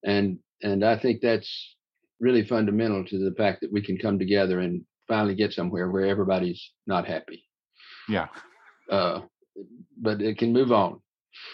and 0.04 0.40
and 0.62 0.84
I 0.84 0.98
think 0.98 1.22
that's 1.22 1.76
really 2.20 2.46
fundamental 2.46 3.04
to 3.06 3.18
the 3.18 3.36
fact 3.36 3.62
that 3.62 3.72
we 3.72 3.82
can 3.82 3.98
come 3.98 4.18
together 4.18 4.60
and 4.60 4.86
finally 5.08 5.36
get 5.36 5.54
somewhere 5.54 5.90
where 5.90 6.06
everybody's 6.06 6.72
not 6.88 7.08
happy. 7.08 7.46
Yeah. 8.08 8.28
Uh, 8.90 9.22
but 9.98 10.22
it 10.22 10.38
can 10.38 10.54
move 10.54 10.72
on. 10.72 11.02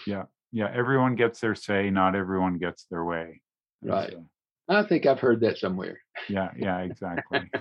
Yeah. 0.05 0.23
Yeah. 0.51 0.71
Everyone 0.73 1.15
gets 1.15 1.39
their 1.39 1.55
say. 1.55 1.89
Not 1.89 2.15
everyone 2.15 2.57
gets 2.57 2.85
their 2.89 3.03
way. 3.03 3.41
Right. 3.81 4.11
So, 4.11 4.25
I 4.69 4.83
think 4.83 5.05
I've 5.05 5.19
heard 5.19 5.41
that 5.41 5.57
somewhere. 5.57 5.99
Yeah. 6.29 6.49
Yeah. 6.57 6.79
Exactly. 6.83 7.51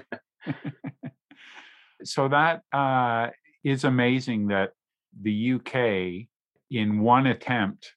so 2.04 2.28
that 2.28 2.62
uh, 2.72 3.28
is 3.64 3.84
amazing 3.84 4.48
that 4.48 4.72
the 5.20 5.52
UK, 5.54 6.28
in 6.70 7.00
one 7.00 7.26
attempt, 7.26 7.92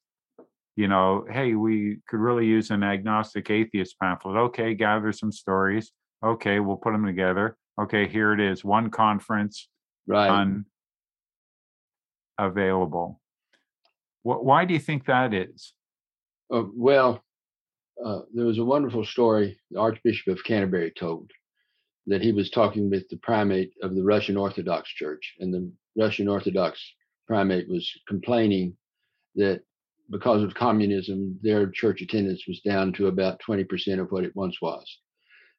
you 0.75 0.87
know, 0.87 1.25
hey, 1.29 1.53
we 1.53 1.99
could 2.07 2.19
really 2.19 2.47
use 2.47 2.71
an 2.71 2.83
agnostic 2.83 3.49
atheist 3.49 3.95
pamphlet. 3.99 4.35
Okay, 4.35 4.73
gather 4.73 5.11
some 5.11 5.31
stories. 5.31 5.91
Okay, 6.25 6.59
we'll 6.59 6.77
put 6.77 6.93
them 6.93 7.05
together. 7.05 7.57
Okay, 7.79 8.07
here 8.07 8.33
it 8.33 8.39
is. 8.39 8.63
One 8.63 8.89
conference, 8.89 9.69
right? 10.07 10.57
Unavailable. 12.39 13.19
Why 14.23 14.65
do 14.65 14.73
you 14.73 14.79
think 14.79 15.05
that 15.05 15.33
is? 15.33 15.73
Uh, 16.51 16.63
well, 16.73 17.21
uh, 18.03 18.21
there 18.33 18.45
was 18.45 18.57
a 18.57 18.63
wonderful 18.63 19.03
story 19.03 19.59
the 19.69 19.79
Archbishop 19.79 20.27
of 20.27 20.43
Canterbury 20.43 20.91
told 20.97 21.29
that 22.07 22.21
he 22.21 22.31
was 22.31 22.49
talking 22.49 22.89
with 22.89 23.07
the 23.09 23.17
primate 23.17 23.73
of 23.81 23.95
the 23.95 24.03
Russian 24.03 24.37
Orthodox 24.37 24.89
Church, 24.89 25.35
and 25.39 25.53
the 25.53 25.71
Russian 25.97 26.27
Orthodox 26.27 26.81
primate 27.27 27.69
was 27.69 27.89
complaining 28.07 28.75
that 29.35 29.61
because 30.11 30.43
of 30.43 30.53
communism, 30.53 31.39
their 31.41 31.69
church 31.69 32.01
attendance 32.01 32.43
was 32.47 32.59
down 32.61 32.91
to 32.93 33.07
about 33.07 33.41
20% 33.47 33.99
of 33.99 34.11
what 34.11 34.25
it 34.25 34.35
once 34.35 34.61
was. 34.61 34.99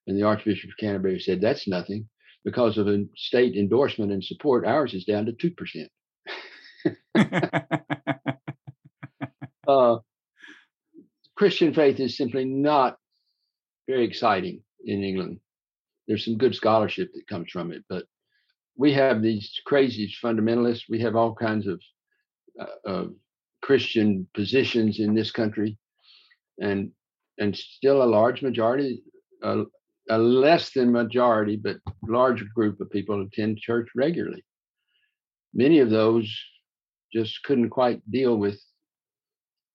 And 0.06 0.18
the 0.18 0.24
Archbishop 0.24 0.70
of 0.70 0.76
Canterbury 0.76 1.18
said, 1.18 1.40
That's 1.40 1.66
nothing. 1.66 2.08
Because 2.44 2.76
of 2.76 2.88
a 2.88 3.06
state 3.16 3.56
endorsement 3.56 4.12
and 4.12 4.22
support, 4.22 4.66
ours 4.66 4.92
is 4.92 5.06
down 5.06 5.24
to 5.24 5.32
2%. 5.32 5.88
uh, 9.66 9.96
Christian 11.36 11.72
faith 11.72 11.98
is 12.00 12.18
simply 12.18 12.44
not 12.44 12.98
very 13.88 14.04
exciting 14.04 14.62
in 14.84 15.02
England 15.02 15.40
there's 16.06 16.24
some 16.24 16.38
good 16.38 16.54
scholarship 16.54 17.10
that 17.14 17.26
comes 17.28 17.50
from 17.50 17.72
it. 17.72 17.84
But 17.88 18.04
we 18.76 18.92
have 18.92 19.22
these 19.22 19.60
crazy 19.66 20.12
fundamentalists. 20.22 20.82
We 20.88 21.00
have 21.00 21.16
all 21.16 21.34
kinds 21.34 21.66
of 21.66 21.80
uh, 22.86 23.06
Christian 23.62 24.28
positions 24.34 24.98
in 24.98 25.14
this 25.14 25.30
country, 25.30 25.78
and 26.60 26.90
and 27.38 27.56
still 27.56 28.02
a 28.02 28.04
large 28.04 28.42
majority, 28.42 29.02
uh, 29.42 29.64
a 30.10 30.18
less 30.18 30.70
than 30.72 30.92
majority, 30.92 31.56
but 31.56 31.76
large 32.06 32.44
group 32.54 32.80
of 32.80 32.90
people 32.90 33.22
attend 33.22 33.58
church 33.58 33.88
regularly. 33.96 34.44
Many 35.52 35.80
of 35.80 35.90
those 35.90 36.32
just 37.12 37.42
couldn't 37.44 37.70
quite 37.70 38.02
deal 38.10 38.36
with 38.36 38.60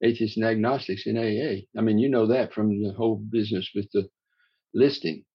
atheists 0.04 0.38
and 0.38 0.46
agnostics 0.46 1.06
in 1.06 1.18
AA. 1.18 1.66
I 1.78 1.82
mean, 1.82 2.00
you 2.00 2.10
know 2.10 2.28
that 2.28 2.54
from 2.54 2.82
the 2.82 2.94
whole 2.94 3.16
business 3.16 3.70
with 3.74 3.90
the 3.94 4.08
listing. 4.74 5.26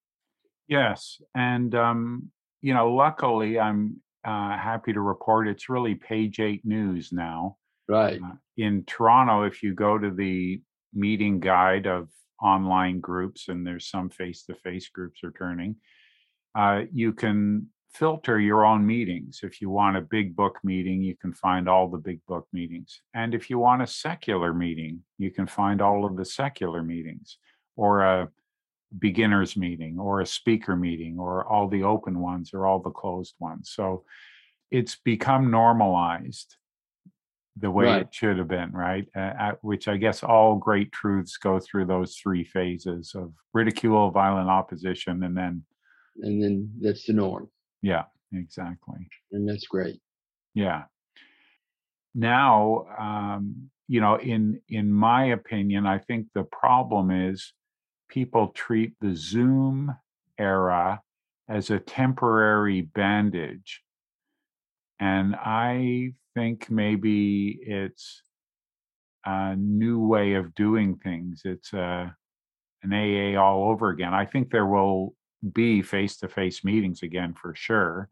Yes, 0.69 1.21
and 1.35 1.75
um, 1.75 2.31
you 2.63 2.73
know, 2.73 2.93
luckily, 2.95 3.59
I'm 3.59 4.01
uh, 4.25 4.57
happy 4.57 4.93
to 4.93 5.01
report 5.01 5.49
it's 5.49 5.69
really 5.69 5.95
page 5.95 6.41
eight 6.41 6.65
news 6.65 7.13
now. 7.13 7.57
Right. 7.89 8.21
Uh, 8.23 8.37
in 8.57 8.85
Toronto, 8.87 9.43
if 9.43 9.63
you 9.63 9.75
go 9.75 9.99
to 9.99 10.11
the 10.11 10.63
meeting 10.95 11.41
guide 11.41 11.87
of 11.87 12.09
online 12.43 13.01
groups, 13.01 13.49
and 13.49 13.67
there's 13.67 13.89
some 13.89 14.09
face-to-face 14.09 14.89
groups 14.89 15.21
returning, 15.23 15.77
uh, 16.55 16.83
you 16.93 17.13
can 17.13 17.69
filter 17.93 18.41
your 18.41 18.65
own 18.65 18.87
meetings. 18.87 19.41
If 19.43 19.61
you 19.61 19.71
want 19.71 19.97
a 19.97 20.01
big 20.01 20.35
book 20.35 20.59
meeting, 20.65 21.03
you 21.03 21.17
can 21.17 21.33
find 21.33 21.69
all 21.69 21.89
the 21.89 21.99
big 21.99 22.21
book 22.27 22.47
meetings. 22.53 23.03
And 23.13 23.35
if 23.35 23.51
you 23.51 23.59
want 23.59 23.83
a 23.83 23.87
secular 23.87 24.53
meeting, 24.55 25.01
you 25.19 25.31
can 25.31 25.47
find 25.47 25.81
all 25.81 26.05
of 26.05 26.17
the 26.17 26.25
secular 26.25 26.83
meetings. 26.83 27.39
Or 27.77 28.01
a 28.03 28.29
beginners 28.99 29.57
meeting 29.57 29.99
or 29.99 30.21
a 30.21 30.27
speaker 30.27 30.77
meeting 30.77 31.19
or 31.19 31.45
all 31.47 31.69
the 31.69 31.83
open 31.83 32.21
ones 32.21 32.51
or 32.55 32.67
all 32.67 32.79
the 32.79 32.91
closed 32.91 33.35
ones. 33.39 33.71
So 33.75 34.05
it's 34.71 34.97
become 34.97 35.51
normalized 35.51 36.57
the 37.57 37.71
way 37.71 37.85
right. 37.85 38.03
it 38.03 38.09
should 38.13 38.39
have 38.39 38.49
been, 38.49 38.73
right? 38.73 39.07
Uh, 39.15 39.53
which 39.63 39.87
I 39.87 39.97
guess 39.97 40.23
all 40.23 40.57
great 40.57 40.91
truths 40.91 41.37
go 41.37 41.61
through 41.61 41.87
those 41.87 42.17
three 42.17 42.45
phases 42.45 43.15
of 43.15 43.33
ridicule, 43.53 44.11
violent 44.11 44.49
opposition, 44.49 45.23
and 45.23 45.37
then. 45.37 45.65
And 46.21 46.43
then 46.43 46.73
that's 46.81 47.07
the 47.07 47.13
norm. 47.13 47.49
Yeah, 47.83 48.05
exactly. 48.33 49.09
And 49.31 49.49
that's 49.49 49.67
great. 49.67 50.01
Yeah. 50.55 50.85
Now, 52.15 52.87
um, 52.99 53.71
you 53.89 54.01
know, 54.01 54.17
in 54.17 54.61
in 54.69 54.91
my 54.93 55.27
opinion, 55.27 55.87
I 55.87 55.99
think 55.99 56.29
the 56.35 56.45
problem 56.45 57.11
is 57.11 57.53
people 58.15 58.49
treat 58.55 58.93
the 59.01 59.13
Zoom 59.17 59.93
era 60.39 61.03
as 61.49 61.71
a 61.71 61.81
temporary 61.81 62.81
bandage. 62.81 63.83
And 65.01 65.35
I 65.35 66.13
think 66.35 66.71
maybe 66.71 67.59
it's 67.61 68.23
a 69.27 69.57
new 69.57 69.99
way 69.99 70.35
of 70.35 70.55
doing 70.55 70.95
things. 70.95 71.43
It's 71.45 71.75
uh, 71.75 71.79
a, 71.79 72.17
an 72.85 72.93
AA 72.93 73.41
all 73.41 73.69
over 73.69 73.91
again. 73.91 74.15
I 74.15 74.27
think 74.27 74.51
there 74.51 74.67
will 74.67 75.17
be 75.53 75.83
face 75.83 76.17
to 76.19 76.29
face 76.29 76.63
meetings 76.63 77.03
again 77.03 77.35
for 77.35 77.53
sure. 77.57 78.09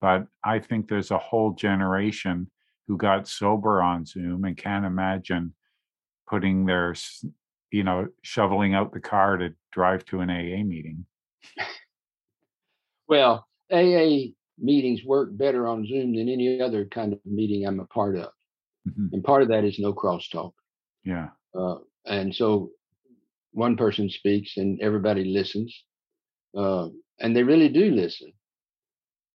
But 0.00 0.26
I 0.42 0.58
think 0.58 0.88
there's 0.88 1.12
a 1.12 1.18
whole 1.18 1.52
generation 1.52 2.50
who 2.88 2.96
got 2.96 3.28
sober 3.28 3.80
on 3.80 4.04
Zoom 4.04 4.44
and 4.44 4.56
can't 4.56 4.84
imagine 4.84 5.54
putting 6.28 6.66
their 6.66 6.94
you 7.74 7.82
know, 7.82 8.06
shoveling 8.22 8.72
out 8.72 8.92
the 8.92 9.00
car 9.00 9.36
to 9.36 9.52
drive 9.72 10.04
to 10.04 10.20
an 10.20 10.30
AA 10.30 10.62
meeting? 10.62 11.04
Well, 13.08 13.46
AA 13.72 14.32
meetings 14.58 15.04
work 15.04 15.36
better 15.36 15.66
on 15.66 15.84
Zoom 15.84 16.14
than 16.14 16.28
any 16.28 16.60
other 16.60 16.84
kind 16.86 17.12
of 17.12 17.18
meeting 17.24 17.66
I'm 17.66 17.80
a 17.80 17.86
part 17.86 18.16
of. 18.16 18.30
Mhm. 18.88 19.12
And 19.12 19.24
part 19.24 19.42
of 19.42 19.48
that 19.48 19.64
is 19.64 19.78
no 19.80 19.92
crosstalk. 19.92 20.52
Yeah. 21.04 21.30
Uh, 21.52 21.78
and 22.06 22.32
so 22.32 22.70
one 23.50 23.76
person 23.76 24.08
speaks 24.08 24.56
and 24.56 24.80
everybody 24.80 25.24
listens. 25.24 25.84
Uh, 26.56 26.90
and 27.18 27.34
they 27.34 27.42
really 27.42 27.68
do 27.68 27.90
listen. 27.90 28.32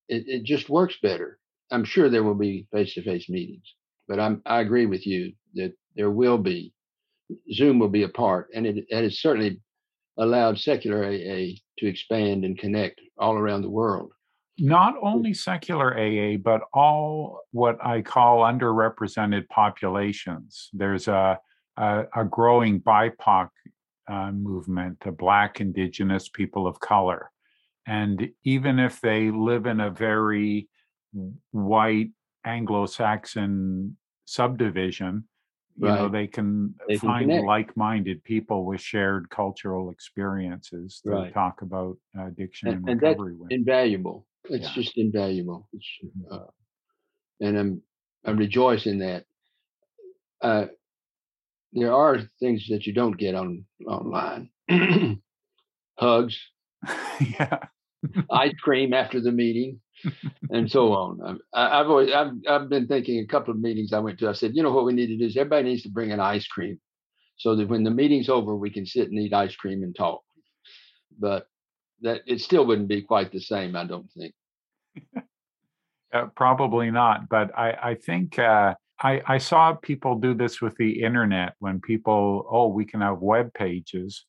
It, 0.07 0.23
it 0.27 0.43
just 0.43 0.69
works 0.69 0.97
better. 1.01 1.39
I'm 1.71 1.83
sure 1.83 2.09
there 2.09 2.23
will 2.23 2.35
be 2.35 2.67
face 2.71 2.93
to 2.93 3.03
face 3.03 3.27
meetings, 3.27 3.75
but 4.07 4.19
I'm, 4.19 4.41
I 4.45 4.61
agree 4.61 4.85
with 4.85 5.05
you 5.05 5.33
that 5.55 5.73
there 5.95 6.09
will 6.09 6.37
be. 6.37 6.73
Zoom 7.53 7.79
will 7.79 7.89
be 7.89 8.03
a 8.03 8.09
part, 8.09 8.49
and 8.53 8.65
it, 8.65 8.85
it 8.89 9.03
has 9.03 9.19
certainly 9.19 9.59
allowed 10.17 10.59
secular 10.59 11.03
AA 11.05 11.55
to 11.77 11.87
expand 11.87 12.43
and 12.43 12.57
connect 12.57 12.99
all 13.17 13.35
around 13.35 13.61
the 13.61 13.69
world. 13.69 14.11
Not 14.57 14.95
only 15.01 15.33
secular 15.33 15.97
AA, 15.97 16.35
but 16.37 16.61
all 16.73 17.41
what 17.51 17.83
I 17.83 18.01
call 18.01 18.39
underrepresented 18.39 19.47
populations. 19.47 20.69
There's 20.73 21.07
a, 21.07 21.39
a, 21.77 22.03
a 22.13 22.25
growing 22.25 22.81
BIPOC 22.81 23.49
uh, 24.11 24.31
movement, 24.31 24.97
the 25.05 25.11
Black, 25.11 25.61
Indigenous, 25.61 26.27
people 26.27 26.67
of 26.67 26.79
color. 26.81 27.31
And 27.87 28.29
even 28.43 28.79
if 28.79 28.99
they 28.99 29.31
live 29.31 29.65
in 29.65 29.79
a 29.79 29.89
very 29.89 30.67
white 31.51 32.09
Anglo 32.45 32.85
Saxon 32.85 33.95
subdivision, 34.25 35.28
you 35.79 35.91
know, 35.91 36.09
they 36.09 36.27
can 36.27 36.75
They 36.87 36.97
find 36.97 37.21
connect. 37.29 37.45
like 37.45 37.77
minded 37.77 38.23
people 38.23 38.65
with 38.65 38.81
shared 38.81 39.29
cultural 39.29 39.89
experiences 39.91 41.01
to 41.03 41.11
Right. 41.11 41.33
talk 41.33 41.61
about 41.61 41.97
addiction 42.19 42.69
and, 42.69 42.77
And, 42.79 42.89
and 42.89 43.01
that's 43.01 43.15
recovery 43.15 43.35
with. 43.35 43.51
invaluable. 43.51 44.27
It's 44.45 44.65
Yeah. 44.67 44.73
just 44.81 44.97
invaluable. 44.97 45.67
It's, 45.73 45.87
Mhm. 46.05 46.31
uh, 46.31 46.47
and 47.41 47.57
I'm 47.57 47.81
I 48.25 48.31
rejoice 48.31 48.85
in 48.85 48.99
that. 48.99 49.25
Uh, 50.41 50.65
there 51.73 51.93
are 51.93 52.19
things 52.39 52.67
that 52.69 52.85
you 52.85 52.93
don't 52.93 53.17
get 53.17 53.35
on 53.35 53.65
online. 53.87 54.49
Hugs, 55.99 56.39
yeah. 57.39 57.59
ice 58.31 58.53
cream 58.61 58.93
after 58.93 59.19
the 59.21 59.31
meeting, 59.31 59.81
and 60.51 60.69
so 60.69 60.93
on. 60.93 61.19
Um, 61.23 61.39
I, 61.53 61.79
I've 61.79 61.89
always 61.89 62.11
I've 62.11 62.31
I've 62.47 62.69
been 62.69 62.87
thinking 62.87 63.19
a 63.19 63.27
couple 63.27 63.53
of 63.53 63.59
meetings 63.59 63.93
I 63.93 63.99
went 63.99 64.19
to. 64.19 64.29
I 64.29 64.33
said, 64.33 64.55
you 64.55 64.63
know 64.63 64.71
what 64.71 64.85
we 64.85 64.93
need 64.93 65.07
to 65.07 65.17
do 65.17 65.25
is 65.25 65.37
everybody 65.37 65.69
needs 65.69 65.83
to 65.83 65.89
bring 65.89 66.11
an 66.11 66.19
ice 66.19 66.47
cream, 66.47 66.79
so 67.37 67.55
that 67.55 67.67
when 67.67 67.83
the 67.83 67.91
meeting's 67.91 68.29
over, 68.29 68.55
we 68.55 68.69
can 68.69 68.85
sit 68.85 69.09
and 69.09 69.19
eat 69.19 69.33
ice 69.33 69.55
cream 69.55 69.83
and 69.83 69.95
talk. 69.95 70.21
But 71.17 71.47
that 72.01 72.21
it 72.25 72.41
still 72.41 72.65
wouldn't 72.65 72.87
be 72.87 73.01
quite 73.01 73.31
the 73.31 73.41
same, 73.41 73.75
I 73.75 73.85
don't 73.85 74.09
think. 74.11 74.33
Uh, 76.11 76.25
probably 76.35 76.89
not, 76.89 77.29
but 77.29 77.55
I, 77.55 77.91
I 77.91 77.93
think 77.93 78.39
uh, 78.39 78.73
I, 79.01 79.21
I 79.27 79.37
saw 79.37 79.73
people 79.73 80.15
do 80.15 80.33
this 80.33 80.59
with 80.59 80.75
the 80.77 81.03
internet 81.03 81.53
when 81.59 81.79
people, 81.79 82.47
oh, 82.49 82.67
we 82.67 82.83
can 82.83 83.01
have 83.01 83.19
web 83.19 83.53
pages. 83.53 84.25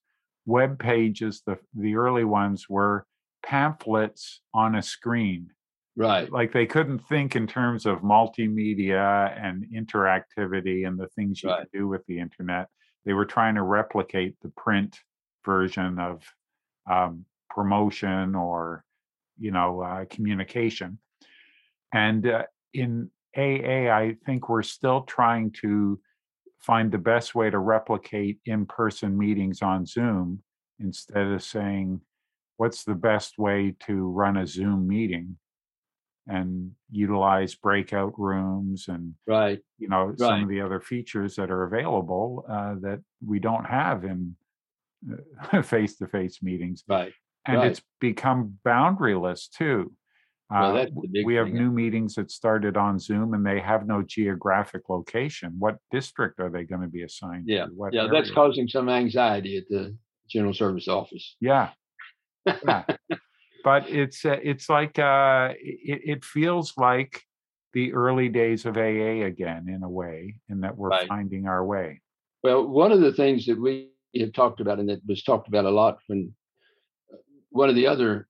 Web 0.46 0.78
pages, 0.78 1.42
the 1.46 1.58
the 1.74 1.96
early 1.96 2.24
ones 2.24 2.68
were 2.68 3.06
pamphlets 3.42 4.40
on 4.52 4.74
a 4.74 4.82
screen. 4.82 5.50
Right. 6.00 6.32
Like 6.32 6.50
they 6.50 6.64
couldn't 6.64 7.00
think 7.00 7.36
in 7.36 7.46
terms 7.46 7.84
of 7.84 7.98
multimedia 7.98 9.38
and 9.38 9.66
interactivity 9.66 10.88
and 10.88 10.98
the 10.98 11.08
things 11.08 11.42
you 11.42 11.50
Right. 11.50 11.70
can 11.70 11.80
do 11.80 11.88
with 11.88 12.06
the 12.06 12.18
internet. 12.18 12.68
They 13.04 13.12
were 13.12 13.26
trying 13.26 13.56
to 13.56 13.62
replicate 13.62 14.34
the 14.40 14.48
print 14.48 14.98
version 15.44 15.98
of 15.98 16.24
um, 16.90 17.26
promotion 17.50 18.34
or 18.34 18.82
you 19.38 19.50
know 19.50 19.82
uh, 19.82 20.06
communication. 20.06 20.98
And 21.92 22.26
uh, 22.26 22.44
in 22.72 23.10
AA, 23.36 23.92
I 23.92 24.16
think 24.24 24.48
we're 24.48 24.62
still 24.62 25.02
trying 25.02 25.50
to 25.60 26.00
find 26.60 26.90
the 26.90 26.96
best 27.12 27.34
way 27.34 27.50
to 27.50 27.58
replicate 27.58 28.38
in 28.46 28.64
person 28.64 29.18
meetings 29.18 29.60
on 29.60 29.84
Zoom 29.84 30.42
instead 30.78 31.26
of 31.26 31.42
saying, 31.42 32.00
what's 32.56 32.84
the 32.84 32.94
best 32.94 33.36
way 33.36 33.74
to 33.80 34.08
run 34.08 34.38
a 34.38 34.46
Zoom 34.46 34.88
meeting 34.88 35.36
and 36.30 36.70
utilize 36.90 37.54
breakout 37.54 38.14
rooms 38.18 38.86
and 38.88 39.14
Right. 39.26 39.60
you 39.78 39.88
know 39.88 40.14
some 40.16 40.42
of 40.44 40.48
the 40.48 40.60
other 40.60 40.80
features 40.80 41.34
that 41.36 41.50
are 41.50 41.64
available 41.64 42.44
uh, 42.48 42.74
that 42.80 43.00
we 43.24 43.38
don't 43.40 43.64
have 43.66 44.04
in 44.04 44.36
face 45.64 45.96
to 45.96 46.06
face 46.06 46.42
meetings 46.42 46.84
Right. 46.88 47.12
and 47.46 47.58
Right. 47.58 47.70
it's 47.70 47.82
become 48.00 48.58
boundaryless 48.64 49.50
too. 49.50 49.92
Well, 50.50 50.70
Uh, 50.70 50.72
that's 50.74 50.90
the 50.90 50.94
w- 50.96 51.12
big 51.12 51.26
we 51.26 51.34
have 51.36 51.46
thing. 51.46 51.56
new 51.56 51.70
meetings 51.70 52.14
that 52.16 52.30
started 52.30 52.76
on 52.76 52.98
Zoom 52.98 53.34
and 53.34 53.44
they 53.46 53.60
have 53.60 53.86
no 53.86 54.02
geographic 54.02 54.88
location. 54.88 55.54
What 55.58 55.78
district 55.90 56.40
are 56.40 56.50
they 56.50 56.64
going 56.64 56.82
to 56.82 56.88
be 56.88 57.02
assigned 57.02 57.48
Yeah. 57.48 57.66
to? 57.66 57.72
What 57.72 57.92
Yeah, 57.92 58.08
that's 58.12 58.30
causing 58.32 58.66
some 58.68 58.88
anxiety 58.88 59.56
at 59.58 59.68
the 59.68 59.96
general 60.28 60.52
service 60.54 60.88
office. 60.88 61.36
Yeah, 61.40 61.70
yeah. 62.46 62.84
But 63.64 63.88
it's 63.88 64.24
uh, 64.24 64.38
it's 64.42 64.68
like 64.68 64.98
uh, 64.98 65.50
it, 65.58 66.00
it 66.04 66.24
feels 66.24 66.74
like 66.76 67.22
the 67.72 67.92
early 67.92 68.28
days 68.28 68.66
of 68.66 68.76
AA 68.76 69.24
again 69.24 69.68
in 69.68 69.82
a 69.82 69.88
way, 69.88 70.36
in 70.48 70.60
that 70.60 70.76
we're 70.76 70.90
Right. 70.90 71.08
finding 71.08 71.46
our 71.46 71.64
way. 71.64 72.00
Well, 72.42 72.66
one 72.66 72.90
of 72.92 73.00
the 73.00 73.12
things 73.12 73.46
that 73.46 73.60
we 73.60 73.90
have 74.18 74.32
talked 74.32 74.60
about 74.60 74.78
and 74.80 74.88
that 74.88 75.00
was 75.06 75.22
talked 75.22 75.48
about 75.48 75.66
a 75.66 75.70
lot 75.70 75.98
when 76.08 76.34
uh, 77.12 77.16
one 77.50 77.68
of 77.68 77.74
the 77.74 77.86
other 77.86 78.26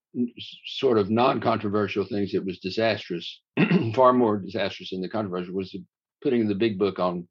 sort 0.65 0.97
of 0.97 1.09
non-controversial 1.09 2.05
things 2.05 2.33
that 2.33 2.45
was 2.45 2.59
disastrous, 2.59 3.41
far 3.95 4.13
more 4.13 4.37
disastrous 4.37 4.89
than 4.89 5.01
the 5.01 5.09
controversial, 5.09 5.53
was 5.53 5.71
the 5.71 5.83
putting 6.21 6.47
the 6.47 6.55
big 6.55 6.77
book 6.77 6.99
on 6.99 7.27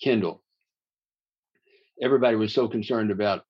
Kindle. 0.00 0.42
Everybody 2.02 2.36
was 2.36 2.52
so 2.52 2.68
concerned 2.68 3.10
about 3.10 3.44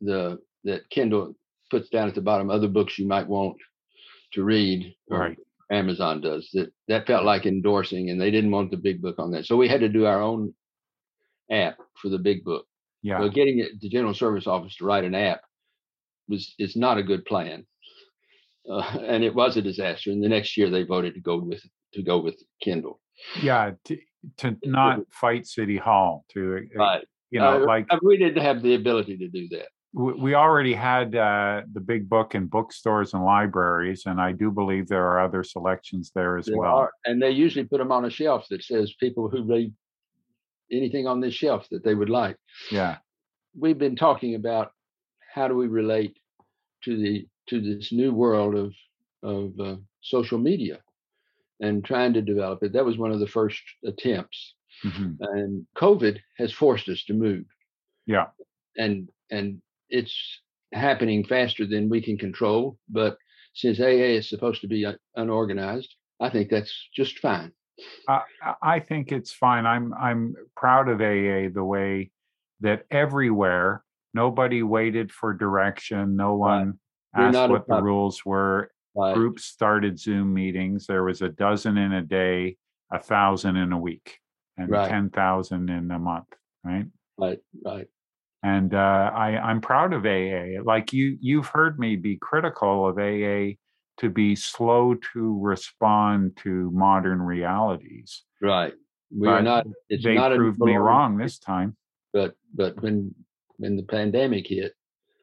the 0.00 0.38
that 0.64 0.88
Kindle 0.90 1.34
puts 1.70 1.88
down 1.88 2.08
at 2.08 2.14
the 2.14 2.20
bottom 2.20 2.50
other 2.50 2.68
books 2.68 2.98
you 2.98 3.06
might 3.06 3.26
want 3.28 3.56
to 4.32 4.44
read, 4.44 4.94
Right. 5.08 5.36
Amazon 5.70 6.20
does. 6.20 6.48
That 6.52 6.72
that 6.88 7.06
felt 7.06 7.24
like 7.24 7.46
endorsing, 7.46 8.10
and 8.10 8.20
they 8.20 8.30
didn't 8.30 8.50
want 8.50 8.70
the 8.70 8.76
big 8.76 9.00
book 9.00 9.18
on 9.18 9.30
that. 9.32 9.46
So 9.46 9.56
we 9.56 9.68
had 9.68 9.80
to 9.80 9.88
do 9.88 10.04
our 10.06 10.20
own 10.20 10.52
app 11.50 11.76
for 12.00 12.08
the 12.08 12.18
big 12.18 12.42
book. 12.44 12.66
Yeah. 13.02 13.20
Well, 13.20 13.30
getting 13.30 13.64
the 13.80 13.88
general 13.88 14.14
service 14.14 14.46
office 14.46 14.76
to 14.76 14.84
write 14.84 15.04
an 15.04 15.14
app 15.14 15.40
was 16.28 16.54
is 16.58 16.76
not 16.76 16.98
a 16.98 17.02
good 17.02 17.24
plan, 17.24 17.64
uh, 18.70 18.98
and 19.06 19.22
it 19.24 19.34
was 19.34 19.56
a 19.56 19.62
disaster. 19.62 20.10
And 20.10 20.22
the 20.22 20.28
next 20.28 20.56
year 20.56 20.70
they 20.70 20.82
voted 20.82 21.14
to 21.14 21.20
go 21.20 21.38
with 21.38 21.62
to 21.94 22.02
go 22.02 22.18
with 22.20 22.36
Kindle. 22.62 23.00
yeah. 23.42 23.72
To, 23.86 23.98
to 24.36 24.56
not 24.64 25.00
fight 25.10 25.46
City 25.46 25.76
Hall, 25.78 26.24
to 26.32 26.66
Right. 26.76 27.04
you 27.30 27.40
know, 27.40 27.62
Uh, 27.62 27.66
like 27.66 27.86
uh, 27.90 27.98
we 28.02 28.18
didn't 28.18 28.42
have 28.42 28.60
the 28.62 28.74
ability 28.74 29.16
to 29.16 29.28
do 29.28 29.48
that. 29.48 29.68
We 29.92 30.34
already 30.34 30.72
had 30.74 31.14
uh, 31.16 31.62
the 31.72 31.80
big 31.80 32.08
book 32.08 32.34
in 32.34 32.46
bookstores 32.46 33.12
and 33.14 33.24
libraries, 33.24 34.04
and 34.06 34.20
I 34.20 34.32
do 34.32 34.50
believe 34.50 34.86
there 34.86 35.04
are 35.06 35.20
other 35.20 35.42
selections 35.42 36.12
there 36.14 36.38
as 36.38 36.46
There 36.46 36.56
well. 36.58 36.76
are, 36.76 36.92
and 37.04 37.20
they 37.20 37.30
usually 37.30 37.64
put 37.64 37.78
them 37.78 37.90
on 37.92 38.04
a 38.04 38.10
shelf 38.10 38.46
that 38.50 38.62
says 38.62 38.92
people 39.00 39.28
who 39.28 39.42
read 39.42 39.74
anything 40.70 41.06
on 41.08 41.20
this 41.20 41.34
shelf 41.34 41.66
that 41.70 41.82
they 41.82 41.94
would 41.94 42.10
like. 42.10 42.36
Yeah, 42.70 42.98
We've 43.58 43.78
been 43.78 43.96
talking 43.96 44.36
about 44.36 44.70
how 45.34 45.48
do 45.48 45.56
we 45.56 45.66
relate 45.66 46.16
to 46.84 46.96
the 46.96 47.26
to 47.48 47.60
this 47.60 47.90
new 47.90 48.12
world 48.12 48.54
of 48.54 48.72
of 49.22 49.58
uh, 49.58 49.76
social 50.02 50.38
media 50.38 50.78
and 51.60 51.84
trying 51.84 52.12
to 52.14 52.22
develop 52.22 52.62
it. 52.62 52.72
That 52.72 52.84
was 52.84 52.96
one 52.96 53.10
of 53.10 53.18
the 53.20 53.26
first 53.26 53.60
attempts. 53.84 54.54
mhm, 54.84 55.16
and 55.20 55.66
COVID 55.76 56.20
has 56.38 56.52
forced 56.52 56.88
us 56.88 57.02
to 57.06 57.12
move, 57.12 57.44
yeah, 58.06 58.28
and 58.76 59.08
and 59.32 59.60
it's 59.90 60.40
happening 60.72 61.24
faster 61.24 61.66
than 61.66 61.88
we 61.88 62.00
can 62.00 62.16
control. 62.16 62.78
But 62.88 63.16
since 63.54 63.80
AA 63.80 64.16
is 64.18 64.28
supposed 64.28 64.60
to 64.62 64.68
be 64.68 64.86
uh, 64.86 64.92
unorganized, 65.16 65.94
I 66.20 66.30
think 66.30 66.50
that's 66.50 66.72
just 66.94 67.18
fine. 67.18 67.52
I, 68.08 68.22
I- 68.62 68.80
think 68.80 69.10
it's 69.10 69.32
fine. 69.32 69.66
I'm 69.66 69.94
I'm 69.94 70.34
proud 70.56 70.88
of 70.88 71.00
AA 71.00 71.48
the 71.52 71.64
way 71.64 72.10
that 72.60 72.84
everywhere 72.90 73.82
nobody 74.12 74.62
waited 74.62 75.10
for 75.10 75.32
direction. 75.32 76.14
No 76.16 76.34
one 76.36 76.78
We're 77.16 77.24
asked 77.24 77.50
what 77.50 77.66
the 77.66 77.82
rules 77.82 78.24
were. 78.24 78.70
Right, 78.94 79.14
Groups 79.14 79.44
started 79.44 79.98
Zoom 79.98 80.34
meetings. 80.34 80.86
There 80.86 81.04
was 81.04 81.22
a 81.22 81.28
dozen 81.28 81.78
in 81.78 81.92
a 81.92 82.02
day, 82.02 82.56
a 82.92 82.98
thousand 82.98 83.56
in 83.56 83.72
a 83.72 83.78
week, 83.78 84.18
and 84.58 84.68
Right. 84.68 84.88
ten 84.88 85.10
thousand 85.10 85.70
in 85.70 85.90
a 85.90 85.98
month. 85.98 86.26
Right. 86.64 86.86
right, 87.16 87.38
right. 87.64 87.86
And 88.42 88.74
uh, 88.74 89.10
I, 89.14 89.38
I'm 89.38 89.60
proud 89.60 89.92
of 89.92 90.06
AA. 90.06 90.62
Like 90.64 90.92
you, 90.92 91.18
you've 91.20 91.46
heard 91.48 91.78
me 91.78 91.96
be 91.96 92.16
critical 92.16 92.88
of 92.88 92.98
AA 92.98 93.56
to 93.98 94.08
be 94.08 94.34
slow 94.34 94.94
to 95.12 95.38
respond 95.40 96.36
to 96.38 96.70
modern 96.72 97.20
realities. 97.20 98.22
Right. 98.40 98.72
We 99.14 99.28
are 99.28 99.42
not. 99.42 99.66
It's 99.88 100.04
they 100.04 100.14
not 100.14 100.32
a 100.32 100.36
proved 100.36 100.60
me 100.60 100.76
wrong 100.76 101.16
this 101.18 101.38
time. 101.38 101.76
But 102.12 102.34
but 102.54 102.80
when 102.82 103.14
when 103.58 103.76
the 103.76 103.82
pandemic 103.82 104.46
hit, 104.46 104.72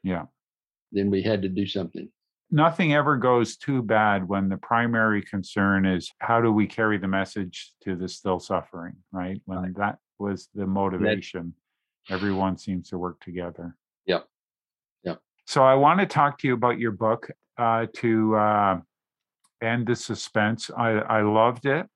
Yeah, 0.04 0.26
then 0.92 1.10
we 1.10 1.24
had 1.24 1.42
to 1.42 1.50
do 1.50 1.66
something. 1.66 2.10
nothing 2.52 2.94
ever 2.94 3.18
goes 3.18 3.58
too 3.58 3.82
bad 3.82 4.28
when 4.28 4.48
the 4.50 4.58
primary 4.58 5.22
concern 5.22 5.86
is 5.86 6.12
how 6.20 6.40
do 6.42 6.52
we 6.52 6.68
carry 6.68 6.98
the 6.98 7.08
message 7.08 7.72
to 7.84 7.96
the 7.96 8.08
still 8.08 8.40
suffering, 8.40 8.96
right? 9.12 9.42
When 9.46 9.60
right. 9.60 9.76
that 9.78 9.98
was 10.20 10.50
the 10.54 10.68
motivation, 10.68 11.54
everyone 12.10 12.58
seems 12.58 12.90
to 12.90 12.98
work 12.98 13.20
together. 13.22 13.76
Yep. 14.06 14.28
Yep. 15.04 15.20
So 15.46 15.64
I 15.64 15.76
want 15.76 16.00
to 16.00 16.06
talk 16.06 16.40
to 16.40 16.48
you 16.48 16.54
about 16.54 16.80
your 16.80 16.92
book 16.92 17.30
uh, 17.58 17.88
to 17.96 18.36
uh, 18.36 18.80
end 19.62 19.88
the 19.88 19.96
suspense. 19.96 20.70
I, 20.76 20.92
I 20.92 21.22
loved 21.22 21.66
it. 21.66 21.88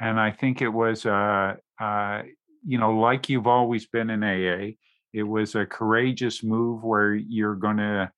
And 0.00 0.18
I 0.18 0.32
think 0.32 0.60
it 0.60 0.68
was, 0.68 1.06
uh, 1.06 1.54
uh, 1.80 2.22
you 2.66 2.78
know, 2.78 2.98
like 2.98 3.28
you've 3.28 3.46
always 3.46 3.86
been 3.86 4.10
in 4.10 4.24
AA, 4.24 4.72
it 5.12 5.22
was 5.22 5.54
a 5.54 5.66
courageous 5.66 6.42
move 6.42 6.82
where 6.82 7.14
you're 7.14 7.54
going 7.54 7.76
to 7.76 8.10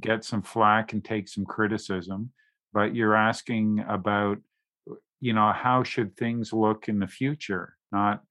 get 0.00 0.24
some 0.24 0.42
flack 0.42 0.92
and 0.92 1.04
take 1.04 1.28
some 1.28 1.44
criticism, 1.44 2.30
but 2.72 2.94
you're 2.94 3.16
asking 3.16 3.84
about, 3.88 4.38
you 5.20 5.32
know, 5.32 5.52
how 5.52 5.82
should 5.82 6.16
things 6.16 6.52
look 6.52 6.88
in 6.88 7.00
the 7.00 7.08
future, 7.08 7.76
not 7.90 8.22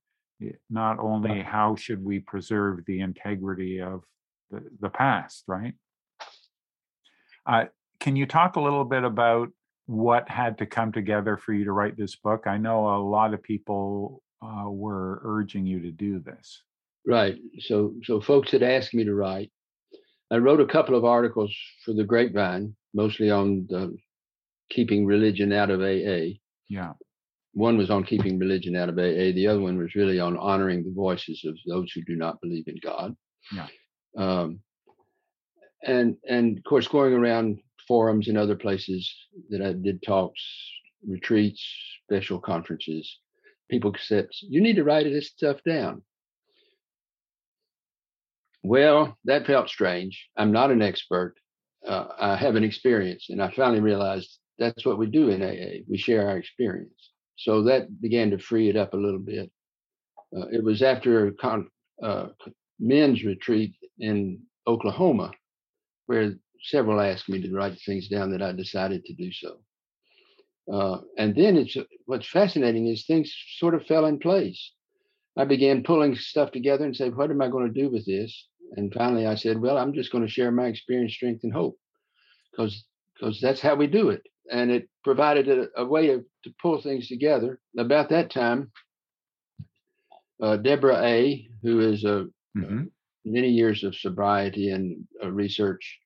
not 0.69 0.99
only 0.99 1.41
how 1.41 1.75
should 1.75 2.03
we 2.03 2.19
preserve 2.19 2.79
the 2.85 3.01
integrity 3.01 3.81
of 3.81 4.03
the, 4.51 4.63
the 4.79 4.89
past, 4.89 5.43
right? 5.47 5.73
Uh, 7.45 7.65
can 7.99 8.15
you 8.15 8.25
talk 8.25 8.55
a 8.55 8.61
little 8.61 8.85
bit 8.85 9.03
about 9.03 9.49
what 9.85 10.29
had 10.29 10.57
to 10.59 10.65
come 10.65 10.91
together 10.91 11.37
for 11.37 11.53
you 11.53 11.65
to 11.65 11.71
write 11.71 11.97
this 11.97 12.15
book? 12.15 12.47
I 12.47 12.57
know 12.57 12.95
a 12.95 13.03
lot 13.03 13.33
of 13.33 13.43
people 13.43 14.21
uh, 14.41 14.69
were 14.69 15.21
urging 15.23 15.65
you 15.65 15.81
to 15.81 15.91
do 15.91 16.19
this. 16.19 16.61
Right. 17.05 17.37
So, 17.59 17.95
so 18.03 18.21
folks 18.21 18.51
had 18.51 18.63
asked 18.63 18.93
me 18.93 19.03
to 19.03 19.13
write. 19.13 19.51
I 20.31 20.37
wrote 20.37 20.61
a 20.61 20.65
couple 20.65 20.95
of 20.95 21.05
articles 21.05 21.53
for 21.83 21.93
the 21.93 22.03
Grapevine, 22.03 22.75
mostly 22.93 23.29
on 23.29 23.67
the 23.69 23.95
keeping 24.69 25.05
religion 25.05 25.51
out 25.51 25.69
of 25.69 25.81
AA. 25.81 26.39
Yeah. 26.67 26.93
One 27.53 27.77
was 27.77 27.91
on 27.91 28.03
keeping 28.03 28.39
religion 28.39 28.75
out 28.75 28.89
of 28.89 28.97
AA. 28.97 29.31
The 29.33 29.47
other 29.47 29.61
one 29.61 29.77
was 29.77 29.95
really 29.95 30.19
on 30.19 30.37
honoring 30.37 30.83
the 30.83 30.91
voices 30.91 31.43
of 31.45 31.57
those 31.67 31.91
who 31.91 32.03
do 32.03 32.15
not 32.15 32.41
believe 32.41 32.67
in 32.67 32.77
God. 32.81 33.15
Yeah. 33.53 33.67
Um, 34.17 34.59
and 35.83 36.17
and 36.27 36.57
of 36.57 36.63
course, 36.63 36.87
going 36.87 37.13
around 37.13 37.59
forums 37.87 38.27
and 38.27 38.37
other 38.37 38.55
places 38.55 39.13
that 39.49 39.61
I 39.61 39.73
did 39.73 40.01
talks, 40.01 40.41
retreats, 41.05 41.63
special 42.05 42.39
conferences, 42.39 43.19
people 43.69 43.93
said, 43.99 44.29
"You 44.41 44.61
need 44.61 44.77
to 44.77 44.83
write 44.83 45.03
this 45.05 45.29
stuff 45.29 45.61
down." 45.63 46.03
Well, 48.63 49.17
that 49.25 49.45
felt 49.45 49.69
strange. 49.69 50.29
I'm 50.37 50.51
not 50.51 50.71
an 50.71 50.81
expert. 50.81 51.35
Uh, 51.85 52.07
I 52.17 52.35
have 52.37 52.55
an 52.55 52.63
experience, 52.63 53.29
and 53.29 53.43
I 53.43 53.51
finally 53.51 53.81
realized 53.81 54.39
that's 54.57 54.85
what 54.85 54.97
we 54.97 55.07
do 55.07 55.29
in 55.29 55.43
AA. 55.43 55.83
We 55.89 55.97
share 55.97 56.29
our 56.29 56.37
experience. 56.37 57.11
So 57.35 57.63
that 57.63 58.01
began 58.01 58.31
to 58.31 58.37
free 58.37 58.69
it 58.69 58.75
up 58.75 58.93
a 58.93 58.97
little 58.97 59.19
bit. 59.19 59.51
Uh, 60.35 60.47
it 60.51 60.63
was 60.63 60.81
after 60.81 61.27
a 61.27 61.33
con- 61.33 61.69
uh, 62.01 62.27
men's 62.79 63.23
retreat 63.23 63.73
in 63.99 64.39
Oklahoma 64.67 65.31
where 66.05 66.33
several 66.61 66.99
asked 66.99 67.29
me 67.29 67.41
to 67.41 67.53
write 67.53 67.77
things 67.85 68.07
down 68.07 68.31
that 68.31 68.41
I 68.41 68.51
decided 68.51 69.05
to 69.05 69.13
do 69.13 69.31
so. 69.31 69.59
Uh, 70.71 71.01
and 71.17 71.35
then 71.35 71.57
it's 71.57 71.75
what's 72.05 72.29
fascinating 72.29 72.87
is 72.87 73.05
things 73.05 73.33
sort 73.57 73.75
of 73.75 73.85
fell 73.85 74.05
in 74.05 74.19
place. 74.19 74.71
I 75.37 75.45
began 75.45 75.83
pulling 75.83 76.15
stuff 76.15 76.51
together 76.51 76.85
and 76.85 76.95
said, 76.95 77.15
what 77.15 77.31
am 77.31 77.41
I 77.41 77.49
going 77.49 77.71
to 77.71 77.81
do 77.81 77.89
with 77.89 78.05
this? 78.05 78.47
And 78.75 78.93
finally, 78.93 79.25
I 79.27 79.35
said, 79.35 79.59
well, 79.59 79.77
I'm 79.77 79.93
just 79.93 80.11
going 80.11 80.25
to 80.25 80.31
share 80.31 80.51
my 80.51 80.67
experience, 80.67 81.13
strength, 81.13 81.43
and 81.43 81.53
hope, 81.53 81.77
because 82.51 82.85
because 83.13 83.39
that's 83.39 83.61
how 83.61 83.75
we 83.75 83.87
do 83.87 84.09
it. 84.09 84.23
And 84.51 84.71
it 84.71 84.89
provided 85.03 85.47
a, 85.47 85.67
a 85.77 85.85
way 85.85 86.09
of, 86.09 86.23
to 86.43 86.53
pull 86.61 86.81
things 86.81 87.07
together. 87.07 87.59
About 87.77 88.09
that 88.09 88.29
time, 88.29 88.71
uh, 90.41 90.57
Deborah 90.57 91.01
A, 91.03 91.47
who 91.61 91.79
is 91.79 92.03
a 92.03 92.27
mm-hmm. 92.57 92.83
many 93.25 93.49
years 93.49 93.83
of 93.83 93.95
sobriety 93.95 94.69
and 94.69 95.07
uh, 95.23 95.31
research, 95.31 95.99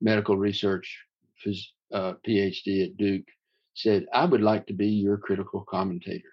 medical 0.00 0.36
research, 0.36 0.98
his 1.44 1.72
uh, 1.92 2.14
PhD 2.26 2.84
at 2.84 2.96
Duke, 2.96 3.26
said, 3.74 4.06
"I 4.12 4.24
would 4.24 4.42
like 4.42 4.66
to 4.66 4.74
be 4.74 4.88
your 4.88 5.16
critical 5.16 5.64
commentator." 5.68 6.32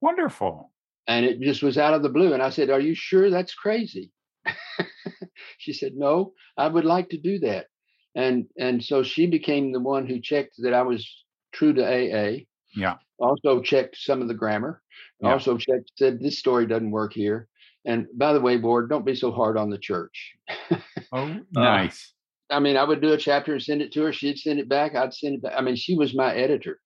Wonderful. 0.00 0.72
And 1.06 1.26
it 1.26 1.40
just 1.40 1.62
was 1.62 1.76
out 1.76 1.94
of 1.94 2.02
the 2.02 2.08
blue. 2.08 2.32
And 2.32 2.42
I 2.42 2.50
said, 2.50 2.70
"Are 2.70 2.80
you 2.80 2.94
sure 2.94 3.28
that's 3.28 3.54
crazy?" 3.54 4.12
she 5.58 5.72
said, 5.72 5.92
"No, 5.94 6.32
I 6.56 6.68
would 6.68 6.84
like 6.84 7.10
to 7.10 7.18
do 7.18 7.38
that." 7.40 7.66
And 8.14 8.46
and 8.58 8.82
so 8.82 9.02
she 9.02 9.26
became 9.26 9.72
the 9.72 9.80
one 9.80 10.06
who 10.06 10.20
checked 10.20 10.54
that 10.58 10.74
I 10.74 10.82
was 10.82 11.08
true 11.52 11.72
to 11.74 11.84
AA. 11.84 12.44
Yeah. 12.74 12.96
Also 13.18 13.60
checked 13.60 13.96
some 13.96 14.22
of 14.22 14.28
the 14.28 14.34
grammar. 14.34 14.82
Yeah. 15.20 15.32
Also 15.32 15.56
checked 15.56 15.92
said 15.96 16.20
this 16.20 16.38
story 16.38 16.66
doesn't 16.66 16.90
work 16.90 17.12
here. 17.12 17.48
And 17.84 18.06
by 18.14 18.32
the 18.32 18.40
way, 18.40 18.56
Ward, 18.56 18.90
don't 18.90 19.06
be 19.06 19.14
so 19.14 19.30
hard 19.30 19.56
on 19.56 19.70
the 19.70 19.78
church. 19.78 20.34
oh, 20.70 20.80
uh, 21.12 21.38
nice. 21.52 22.12
Uh, 22.50 22.56
I 22.56 22.60
mean, 22.60 22.76
I 22.76 22.84
would 22.84 23.00
do 23.00 23.12
a 23.12 23.18
chapter 23.18 23.52
and 23.52 23.62
send 23.62 23.80
it 23.80 23.92
to 23.92 24.02
her. 24.02 24.12
She'd 24.12 24.38
send 24.38 24.58
it 24.58 24.68
back. 24.68 24.94
I'd 24.94 25.14
send 25.14 25.36
it 25.36 25.42
back. 25.42 25.54
I 25.56 25.60
mean, 25.62 25.76
she 25.76 25.96
was 25.96 26.14
my 26.14 26.34
editor 26.34 26.80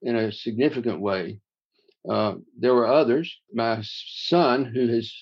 in 0.00 0.16
a 0.16 0.32
significant 0.32 1.00
way. 1.00 1.40
Uh, 2.08 2.34
there 2.58 2.74
were 2.74 2.86
others. 2.86 3.34
My 3.52 3.82
son, 3.82 4.64
who 4.64 4.88
has 4.88 5.12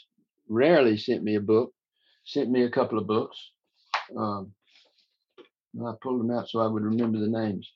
rarely 0.48 0.96
sent 0.96 1.22
me 1.22 1.34
a 1.34 1.40
book, 1.40 1.72
sent 2.24 2.50
me 2.50 2.62
a 2.62 2.70
couple 2.70 2.98
of 2.98 3.06
books. 3.06 3.36
Um, 4.16 4.52
I 5.78 5.92
pulled 6.02 6.20
them 6.20 6.30
out 6.30 6.48
so 6.48 6.60
I 6.60 6.66
would 6.66 6.82
remember 6.82 7.18
the 7.18 7.28
names. 7.28 7.70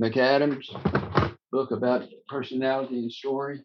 McAdams, 0.00 0.66
book 1.52 1.70
about 1.70 2.08
personality 2.28 2.98
and 2.98 3.12
story 3.12 3.64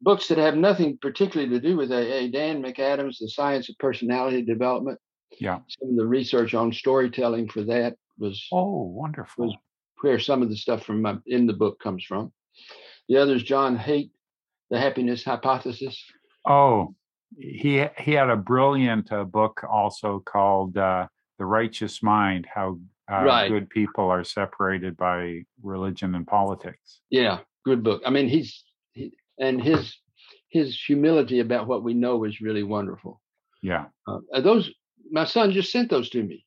books 0.00 0.28
that 0.28 0.38
have 0.38 0.56
nothing 0.56 0.98
particularly 1.00 1.50
to 1.50 1.60
do 1.60 1.76
with 1.76 1.92
AA. 1.92 2.28
Dan 2.28 2.62
McAdams, 2.62 3.18
The 3.18 3.28
Science 3.28 3.68
of 3.68 3.78
Personality 3.78 4.42
Development. 4.42 4.98
Yeah. 5.38 5.60
Some 5.68 5.90
of 5.90 5.96
the 5.96 6.06
research 6.06 6.54
on 6.54 6.72
storytelling 6.72 7.48
for 7.48 7.62
that 7.62 7.96
was 8.18 8.46
oh 8.52 8.82
wonderful. 8.82 9.46
Was 9.46 9.56
where 10.00 10.18
some 10.18 10.42
of 10.42 10.48
the 10.48 10.56
stuff 10.56 10.84
from 10.84 11.02
my, 11.02 11.16
in 11.26 11.46
the 11.46 11.52
book 11.52 11.78
comes 11.78 12.04
from. 12.04 12.32
The 13.08 13.18
other 13.18 13.34
is 13.34 13.42
John 13.42 13.76
Haidt, 13.76 14.10
The 14.70 14.78
Happiness 14.78 15.24
Hypothesis. 15.24 16.02
Oh, 16.46 16.94
he 17.38 17.84
he 17.98 18.12
had 18.12 18.30
a 18.30 18.36
brilliant 18.36 19.12
uh, 19.12 19.24
book 19.24 19.62
also 19.70 20.20
called 20.24 20.76
uh, 20.76 21.06
The 21.40 21.46
Righteous 21.46 22.02
Mind: 22.02 22.46
How 22.54 22.78
uh, 23.10 23.24
right. 23.24 23.48
good 23.48 23.70
people 23.70 24.10
are 24.10 24.22
separated 24.22 24.94
by 24.98 25.40
religion 25.62 26.14
and 26.14 26.26
politics. 26.26 27.00
Yeah, 27.08 27.38
good 27.64 27.82
book. 27.82 28.02
I 28.04 28.10
mean, 28.10 28.28
he's 28.28 28.62
he, 28.92 29.14
and 29.38 29.58
his 29.58 29.96
his 30.50 30.78
humility 30.78 31.40
about 31.40 31.66
what 31.66 31.82
we 31.82 31.94
know 31.94 32.24
is 32.24 32.42
really 32.42 32.62
wonderful. 32.62 33.22
Yeah. 33.62 33.86
Uh, 34.06 34.40
those 34.42 34.70
my 35.10 35.24
son 35.24 35.50
just 35.52 35.72
sent 35.72 35.88
those 35.88 36.10
to 36.10 36.22
me. 36.22 36.44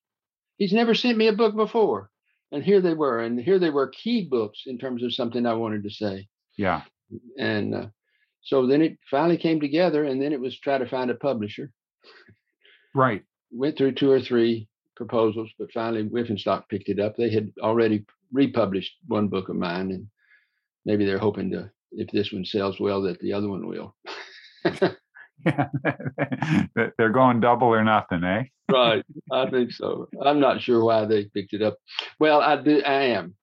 He's 0.58 0.74
never 0.74 0.94
sent 0.94 1.18
me 1.18 1.28
a 1.28 1.34
book 1.34 1.56
before, 1.56 2.12
and 2.52 2.64
here 2.64 2.80
they 2.80 2.94
were, 2.94 3.22
and 3.22 3.40
here 3.40 3.58
they 3.58 3.72
were 3.72 3.88
key 3.88 4.28
books 4.30 4.62
in 4.68 4.78
terms 4.78 5.02
of 5.02 5.12
something 5.12 5.48
I 5.48 5.56
wanted 5.56 5.82
to 5.86 5.90
say. 5.90 6.28
Yeah. 6.56 6.84
And 7.40 7.74
uh, 7.74 7.88
so 8.44 8.68
then 8.68 8.84
it 8.84 9.00
finally 9.10 9.38
came 9.38 9.60
together, 9.60 10.04
and 10.04 10.22
then 10.22 10.34
it 10.34 10.40
was 10.40 10.60
try 10.60 10.78
to 10.78 10.86
find 10.88 11.10
a 11.10 11.16
publisher. 11.16 11.72
Right. 12.94 13.24
Went 13.52 13.76
through 13.76 13.94
two 13.94 14.12
or 14.12 14.22
three 14.22 14.68
proposals, 14.96 15.52
but 15.58 15.72
finally 15.72 16.04
Wipf 16.04 16.30
and 16.30 16.40
Stock 16.40 16.70
picked 16.70 16.90
it 16.90 17.00
up. 17.00 17.16
They 17.16 17.32
had 17.32 17.52
already 17.62 18.06
republished 18.32 18.94
one 19.08 19.28
book 19.28 19.50
of 19.50 19.56
mine, 19.56 19.92
and 19.92 20.08
maybe 20.86 21.06
they're 21.06 21.18
hoping 21.18 21.52
to 21.52 21.72
if 21.92 22.10
this 22.12 22.32
one 22.32 22.46
sells 22.46 22.80
well, 22.80 23.04
that 23.04 23.20
the 23.20 23.34
other 23.34 23.50
one 23.50 23.68
will. 23.68 23.96
yeah, 25.46 25.68
they're 26.98 27.12
going 27.12 27.40
double 27.40 27.68
or 27.68 27.84
nothing, 27.84 28.24
eh? 28.24 28.44
right, 28.72 29.04
I 29.32 29.50
think 29.50 29.72
so. 29.72 30.08
I'm 30.24 30.40
not 30.40 30.62
sure 30.62 30.84
why 30.84 31.06
they 31.06 31.26
picked 31.26 31.54
it 31.54 31.62
up. 31.62 31.78
Well, 32.20 32.42
I 32.42 32.62
do. 32.62 32.82
I 32.82 33.04
am. 33.04 33.36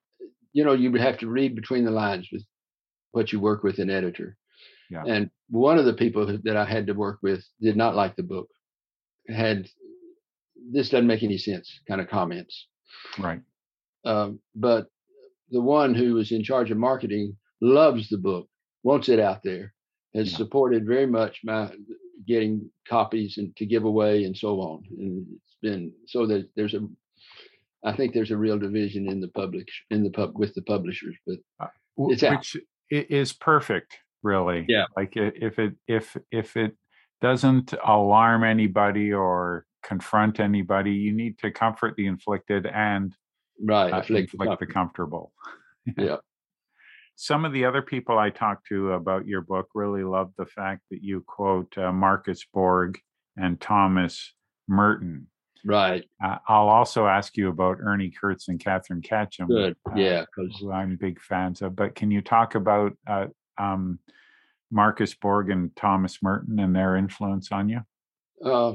You 0.53 0.65
know, 0.65 0.73
you 0.73 0.91
would 0.91 1.01
have 1.01 1.19
to 1.19 1.29
read 1.29 1.55
between 1.55 1.85
the 1.85 1.91
lines 1.91 2.29
with 2.33 2.43
what 3.13 3.33
you 3.33 3.41
work 3.41 3.63
with 3.63 3.79
an 3.79 3.91
editor. 3.91 4.37
Yeah. 4.91 5.05
And 5.07 5.31
one 5.49 5.79
of 5.79 5.85
the 5.85 5.95
people 5.95 6.39
that 6.43 6.57
I 6.57 6.65
had 6.65 6.89
to 6.89 6.95
work 6.95 7.19
with 7.23 7.45
did 7.61 7.77
not 7.77 7.95
like 7.95 8.17
the 8.17 8.25
book. 8.25 8.49
Had 9.29 9.69
this 10.73 10.90
doesn't 10.90 11.07
make 11.07 11.23
any 11.23 11.38
sense 11.38 11.81
kind 11.88 12.01
of 12.01 12.09
comments. 12.09 12.66
Right. 13.18 13.40
Um, 14.05 14.40
but 14.55 14.87
the 15.51 15.61
one 15.61 15.94
who 15.94 16.14
was 16.14 16.33
in 16.33 16.42
charge 16.42 16.70
of 16.70 16.79
marketing 16.79 17.37
loves 17.61 18.09
the 18.09 18.18
book, 18.18 18.49
wants 18.83 19.09
it 19.09 19.20
out 19.20 19.42
there, 19.42 19.75
has 20.14 20.31
yeah. 20.31 20.37
supported 20.37 20.87
very 20.87 21.07
much 21.07 21.40
my 21.44 21.70
getting 22.27 22.70
copies 22.88 23.38
and 23.38 23.55
to 23.57 23.66
give 23.66 23.85
away 23.85 24.25
and 24.25 24.37
so 24.37 24.61
on. 24.61 24.83
And 24.99 25.27
it's 25.35 25.57
been 25.62 25.92
so 26.07 26.27
that 26.27 26.49
there's 26.57 26.75
a, 26.75 26.81
I 27.85 27.94
think 27.94 28.14
there's 28.14 28.31
a 28.31 28.37
real 28.37 28.59
division 28.59 29.11
in 29.11 29.20
the 29.20 29.29
public 29.29 29.66
in 29.90 30.05
the 30.05 30.11
pub 30.11 30.33
with 30.38 30.55
the 30.55 30.62
publishers, 30.62 31.16
but 31.27 31.37
uh, 31.61 31.66
it's 32.11 32.23
which 32.23 32.57
out. 32.57 33.07
is 33.11 33.33
perfect, 33.33 33.99
really. 34.23 34.66
Yeah. 34.68 34.85
Like 34.96 35.12
if 35.16 35.59
it 35.59 35.75
if 35.88 36.16
if 36.31 36.57
it 36.57 36.77
doesn't 37.20 37.75
alarm 37.85 38.44
anybody 38.44 39.12
or 39.12 39.66
confront 39.83 40.40
anybody, 40.40 40.93
you 40.93 41.12
need 41.12 41.38
to 41.38 41.51
comfort 41.51 41.95
the 41.97 42.07
inflicted 42.07 42.66
and 42.66 43.14
right, 43.62 43.93
uh, 43.93 44.03
inflict 44.14 44.61
the 44.61 44.66
comfortable. 44.66 45.33
yeah. 45.97 46.16
Some 47.16 47.45
of 47.45 47.53
the 47.53 47.64
other 47.66 47.83
people 47.83 48.19
I 48.19 48.31
talked 48.31 48.66
to 48.69 48.93
about 48.93 49.27
your 49.27 49.43
book 49.43 49.69
really 49.75 50.05
loved 50.05 50.35
the 50.38 50.47
fact 50.47 50.83
that 50.90 51.03
you 51.03 51.23
quote 51.27 51.77
uh, 51.77 51.93
Marcus 51.93 52.45
Borg 52.53 52.99
and 53.37 53.61
Thomas 53.61 54.33
Merton. 54.69 55.27
Right. 55.64 56.05
Uh, 56.25 56.38
I'll 56.49 56.69
also 56.69 57.07
ask 57.07 57.37
you 57.37 57.51
about 57.51 57.79
Ernie 57.81 58.11
Kurtz 58.11 58.49
and 58.49 58.59
Katherine 58.59 59.03
Ketcham. 59.03 59.49
Good. 59.49 59.77
uh, 59.90 59.95
Yeah, 59.95 60.25
who 60.35 60.73
I'm 60.73 60.97
big 60.97 61.21
fans 61.21 61.61
of. 61.61 61.77
But 61.77 61.95
can 61.95 62.11
you 62.11 62.23
talk 62.23 62.55
about 62.55 62.97
uh, 63.07 63.27
um, 63.59 63.99
Marcus 64.71 65.14
Borg 65.14 65.51
and 65.51 65.75
Thomas 65.77 66.23
Merton 66.23 66.59
and 66.59 66.75
their 66.75 66.97
influence 66.97 67.53
on 67.53 67.69
you? 67.69 67.81
uh, 68.45 68.75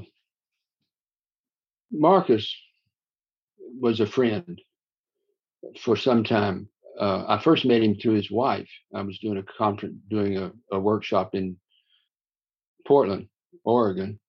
Marcus 1.91 2.53
was 3.79 3.99
a 3.99 4.05
friend 4.07 4.61
for 5.81 5.95
some 5.95 6.23
time. 6.23 6.69
Uh, 6.99 7.25
I 7.27 7.41
first 7.41 7.65
met 7.65 7.83
him 7.83 7.95
through 7.95 8.15
his 8.15 8.31
wife. 8.31 8.69
I 8.93 9.01
was 9.01 9.19
doing 9.19 9.37
a 9.37 9.43
conference, 9.43 9.95
doing 10.09 10.37
a, 10.37 10.51
a 10.71 10.79
workshop 10.79 11.35
in 11.35 11.57
Portland, 12.87 13.27
Oregon, 13.63 14.19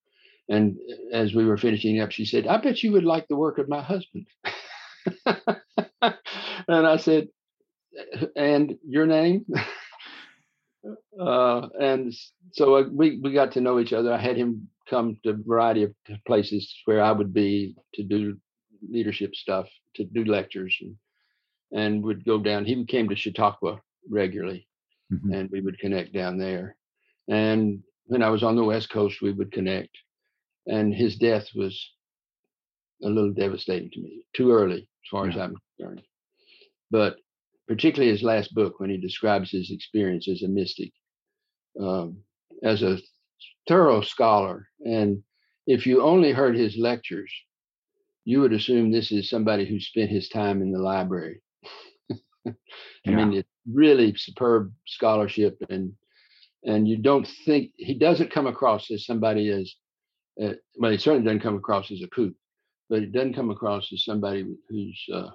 and 0.48 0.76
as 1.12 1.34
we 1.34 1.44
were 1.44 1.58
finishing 1.58 2.00
up, 2.00 2.12
she 2.12 2.24
said, 2.24 2.46
"I 2.46 2.58
bet 2.58 2.82
you 2.82 2.92
would 2.92 3.04
like 3.04 3.26
the 3.28 3.36
work 3.36 3.58
of 3.58 3.68
my 3.68 3.82
husband." 3.82 4.26
and 5.26 6.86
I 6.86 6.96
said, 6.98 7.28
"And 8.36 8.78
your 8.86 9.06
name?" 9.06 9.46
uh, 11.20 11.68
and 11.80 12.14
so 12.52 12.76
uh, 12.76 12.84
we 12.90 13.18
we 13.22 13.32
got 13.32 13.52
to 13.52 13.60
know 13.60 13.80
each 13.80 13.92
other. 13.92 14.12
I 14.12 14.18
had 14.20 14.36
him 14.36 14.68
come 14.88 15.18
to 15.22 15.30
a 15.30 15.34
variety 15.34 15.82
of 15.82 15.94
places 16.26 16.74
where 16.84 17.02
I 17.02 17.12
would 17.12 17.32
be 17.32 17.76
to 17.94 18.02
do 18.02 18.38
leadership 18.88 19.34
stuff, 19.34 19.68
to 19.94 20.04
do 20.04 20.24
lectures, 20.24 20.76
and 20.80 20.96
and 21.72 22.02
would 22.04 22.24
go 22.24 22.38
down. 22.38 22.64
He 22.64 22.84
came 22.84 23.08
to 23.08 23.16
Chautauqua 23.16 23.82
regularly, 24.08 24.68
Mhm. 25.12 25.34
and 25.34 25.50
we 25.50 25.60
would 25.60 25.78
connect 25.80 26.12
down 26.12 26.38
there. 26.38 26.76
And 27.28 27.82
when 28.04 28.22
I 28.22 28.30
was 28.30 28.42
on 28.44 28.54
the 28.54 28.64
West 28.64 28.88
Coast, 28.90 29.20
we 29.20 29.32
would 29.32 29.50
connect. 29.50 29.90
And 30.66 30.94
his 30.94 31.16
death 31.16 31.52
was 31.54 31.92
a 33.02 33.08
little 33.08 33.32
devastating 33.32 33.90
to 33.90 34.00
me, 34.00 34.24
too 34.32 34.52
early, 34.52 34.82
as 34.82 35.08
far 35.10 35.28
as 35.28 35.36
I'm 35.36 35.56
concerned. 35.76 36.02
But 36.90 37.18
particularly 37.66 38.12
his 38.12 38.22
last 38.22 38.54
book, 38.54 38.78
when 38.78 38.90
he 38.90 38.96
describes 38.96 39.50
his 39.50 39.70
experience 39.70 40.28
as 40.28 40.42
a 40.42 40.48
mystic, 40.48 40.92
um, 41.80 42.22
as 42.62 42.82
a 42.82 42.98
thorough 43.66 44.00
scholar. 44.00 44.68
And 44.84 45.22
if 45.66 45.86
you 45.86 46.02
only 46.02 46.32
heard 46.32 46.56
his 46.56 46.76
lectures, 46.76 47.32
you 48.24 48.40
would 48.40 48.52
assume 48.52 48.90
this 48.90 49.12
is 49.12 49.30
somebody 49.30 49.66
who 49.66 49.78
spent 49.80 50.10
his 50.10 50.28
time 50.28 50.62
in 50.62 50.72
the 50.72 50.78
library. 50.78 51.42
I 52.46 53.10
mean, 53.10 53.32
it's 53.32 53.48
really 53.72 54.14
superb 54.16 54.72
scholarship, 54.86 55.56
and 55.70 55.92
and 56.64 56.88
you 56.88 56.98
don't 56.98 57.26
think 57.44 57.70
he 57.76 57.94
doesn't 57.94 58.32
come 58.32 58.48
across 58.48 58.90
as 58.90 59.06
somebody 59.06 59.50
as 59.50 59.72
uh, 60.42 60.54
well. 60.76 60.90
He 60.90 60.98
certainly 60.98 61.24
doesn't 61.24 61.42
come 61.42 61.56
across 61.56 61.90
as 61.92 62.02
a 62.02 62.08
kook, 62.08 62.34
but 62.90 63.02
it 63.02 63.12
doesn't 63.12 63.34
come 63.34 63.50
across 63.50 63.92
as 63.92 64.04
somebody 64.04 64.44
who's 64.68 65.04
uh, 65.12 65.30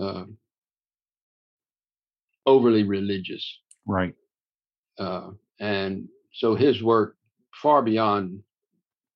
uh, 0.00 0.24
overly 2.46 2.82
religious. 2.82 3.58
Right. 3.86 4.14
Uh, 4.98 5.30
and 5.60 6.08
so 6.32 6.54
his 6.54 6.82
work 6.82 7.15
far 7.62 7.82
beyond 7.82 8.40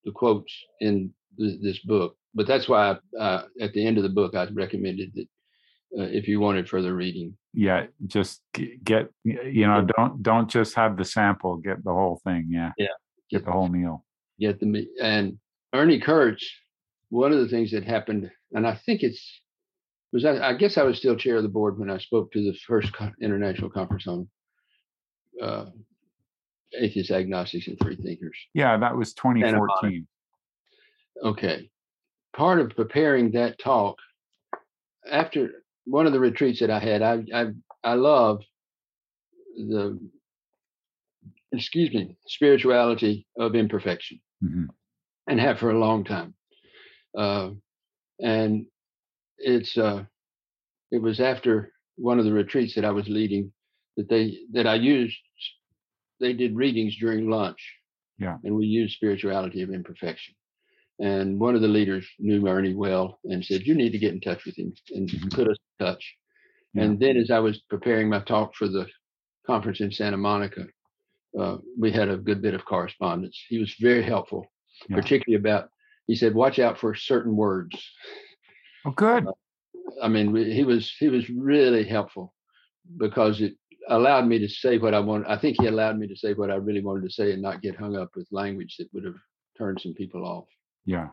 the 0.04 0.12
quotes 0.12 0.52
in 0.80 1.12
th- 1.38 1.60
this 1.62 1.78
book. 1.80 2.16
But 2.34 2.46
that's 2.46 2.68
why 2.68 2.96
I, 3.18 3.18
uh, 3.18 3.44
at 3.60 3.72
the 3.72 3.84
end 3.84 3.96
of 3.96 4.02
the 4.04 4.08
book, 4.08 4.34
I 4.34 4.46
recommended 4.52 5.12
that 5.14 5.26
uh, 5.98 6.04
if 6.04 6.28
you 6.28 6.38
wanted 6.40 6.68
further 6.68 6.94
reading, 6.94 7.36
Yeah. 7.52 7.86
Just 8.06 8.42
get 8.84 9.10
you 9.24 9.66
know 9.66 9.86
don't 9.96 10.22
don't 10.22 10.48
just 10.48 10.74
have 10.74 10.96
the 10.96 11.04
sample. 11.04 11.56
Get 11.56 11.82
the 11.84 11.92
whole 11.92 12.20
thing. 12.24 12.46
Yeah. 12.50 12.70
Yeah. 12.78 12.86
Get 13.30 13.44
the 13.44 13.50
whole 13.52 13.68
meal. 13.68 14.04
get 14.38 14.60
the 14.60 14.86
and 15.02 15.38
Ernie 15.72 16.00
Kurtz. 16.00 16.48
One 17.08 17.32
of 17.32 17.40
the 17.40 17.48
things 17.48 17.72
that 17.72 17.82
happened, 17.82 18.30
and 18.52 18.64
I 18.66 18.78
think 18.86 19.02
it's 19.02 19.40
was 20.12 20.24
I, 20.24 20.50
I 20.50 20.54
guess 20.54 20.78
I 20.78 20.84
was 20.84 20.96
still 20.98 21.16
chair 21.16 21.36
of 21.36 21.42
the 21.42 21.48
board 21.48 21.76
when 21.78 21.90
I 21.90 21.98
spoke 21.98 22.30
to 22.32 22.40
the 22.40 22.56
first 22.68 22.92
co- 22.92 23.10
international 23.20 23.70
conference 23.70 24.06
on 24.06 24.28
uh, 25.42 25.66
atheists, 26.78 27.10
agnostics, 27.10 27.66
and 27.68 27.78
free 27.78 27.96
thinkers. 27.96 28.36
Yeah, 28.54 28.76
that 28.78 28.96
was 28.96 29.12
2014. 29.14 30.06
Okay. 31.22 31.70
Part 32.34 32.60
of 32.60 32.70
preparing 32.76 33.32
that 33.32 33.58
talk, 33.58 33.98
after 35.10 35.62
one 35.84 36.06
of 36.06 36.12
the 36.12 36.20
retreats 36.20 36.60
that 36.60 36.70
I 36.70 36.78
had, 36.78 37.02
I 37.02 37.24
I, 37.34 37.46
I 37.82 37.94
love 37.94 38.42
the 39.56 39.98
excuse 41.52 41.92
me 41.92 42.16
spirituality 42.26 43.26
of 43.36 43.56
imperfection 43.56 44.20
Mhm. 44.42 44.68
and 45.26 45.40
have 45.40 45.58
for 45.58 45.70
a 45.70 45.78
long 45.78 46.04
time. 46.04 46.34
Uh, 47.16 47.50
and 48.20 48.66
it's 49.38 49.76
uh, 49.76 50.04
it 50.92 51.02
was 51.02 51.20
after 51.20 51.72
one 51.96 52.18
of 52.20 52.24
the 52.24 52.32
retreats 52.32 52.74
that 52.76 52.84
I 52.84 52.92
was 52.92 53.08
leading 53.08 53.52
that 53.96 54.08
they 54.08 54.38
that 54.52 54.66
I 54.66 54.76
used. 54.76 55.18
They 56.20 56.32
did 56.34 56.54
readings 56.54 56.96
during 56.96 57.30
lunch. 57.30 57.76
Yeah. 58.18 58.36
And 58.44 58.54
we 58.54 58.66
used 58.66 58.94
spirituality 58.94 59.62
of 59.62 59.70
imperfection. 59.70 60.34
And 60.98 61.40
one 61.40 61.54
of 61.54 61.62
the 61.62 61.68
leaders 61.68 62.06
knew 62.18 62.46
Ernie 62.46 62.74
well 62.74 63.18
and 63.24 63.42
said, 63.44 63.66
"You 63.66 63.74
need 63.74 63.92
to 63.92 63.98
get 63.98 64.12
in 64.12 64.20
touch 64.20 64.44
with 64.44 64.56
him 64.58 64.74
and 64.90 65.08
Mhm. 65.08 65.32
put 65.32 65.48
us 65.48 65.56
in 65.78 65.86
touch." 65.86 66.16
Yeah. 66.74 66.82
And 66.84 67.00
then, 67.00 67.16
as 67.16 67.30
I 67.30 67.38
was 67.38 67.58
preparing 67.70 68.10
my 68.10 68.20
talk 68.20 68.54
for 68.54 68.68
the 68.68 68.86
conference 69.46 69.80
in 69.80 69.90
Santa 69.90 70.18
Monica, 70.18 70.68
uh, 71.38 71.58
we 71.78 71.90
had 71.90 72.10
a 72.10 72.18
good 72.18 72.42
bit 72.42 72.52
of 72.54 72.66
correspondence. 72.66 73.42
He 73.48 73.58
was 73.58 73.74
very 73.80 74.02
helpful, 74.02 74.52
Yeah. 74.88 74.96
particularly 74.96 75.40
about. 75.40 75.70
He 76.06 76.14
said, 76.14 76.34
"Watch 76.34 76.58
out 76.58 76.76
for 76.76 76.94
certain 76.94 77.34
words." 77.34 77.74
Oh, 78.84 78.90
good. 78.90 79.26
I 80.02 80.08
mean, 80.08 80.34
he 80.34 80.64
was 80.64 80.94
he 80.98 81.08
was 81.08 81.30
really 81.30 81.84
helpful 81.84 82.34
because 82.98 83.40
it 83.40 83.56
allowed 83.90 84.26
me 84.26 84.38
to 84.38 84.48
say 84.48 84.78
what 84.78 84.94
I 84.94 85.00
want. 85.00 85.26
I 85.28 85.36
think 85.36 85.60
he 85.60 85.66
allowed 85.66 85.98
me 85.98 86.06
to 86.08 86.16
say 86.16 86.32
what 86.34 86.50
I 86.50 86.54
really 86.54 86.82
wanted 86.82 87.02
to 87.04 87.10
say 87.10 87.32
and 87.32 87.42
not 87.42 87.60
get 87.62 87.76
hung 87.76 87.96
up 87.96 88.10
with 88.16 88.26
language 88.30 88.76
that 88.78 88.88
would 88.92 89.04
have 89.04 89.16
turned 89.58 89.80
some 89.80 89.94
people 89.94 90.24
off. 90.24 90.46
Yeah. 90.86 91.08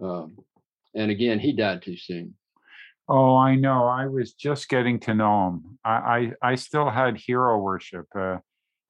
Um, 0.00 0.36
and 0.94 1.10
again, 1.10 1.38
he 1.40 1.52
died 1.52 1.82
too 1.82 1.96
soon. 1.96 2.34
Oh, 3.08 3.36
I 3.36 3.54
know. 3.54 3.86
I 3.86 4.06
was 4.06 4.34
just 4.34 4.68
getting 4.68 4.98
to 5.00 5.14
know 5.14 5.48
him. 5.48 5.78
I 5.84 6.32
I, 6.42 6.50
I 6.52 6.54
still 6.56 6.90
had 6.90 7.16
hero 7.16 7.58
worship. 7.58 8.06
Uh, 8.14 8.38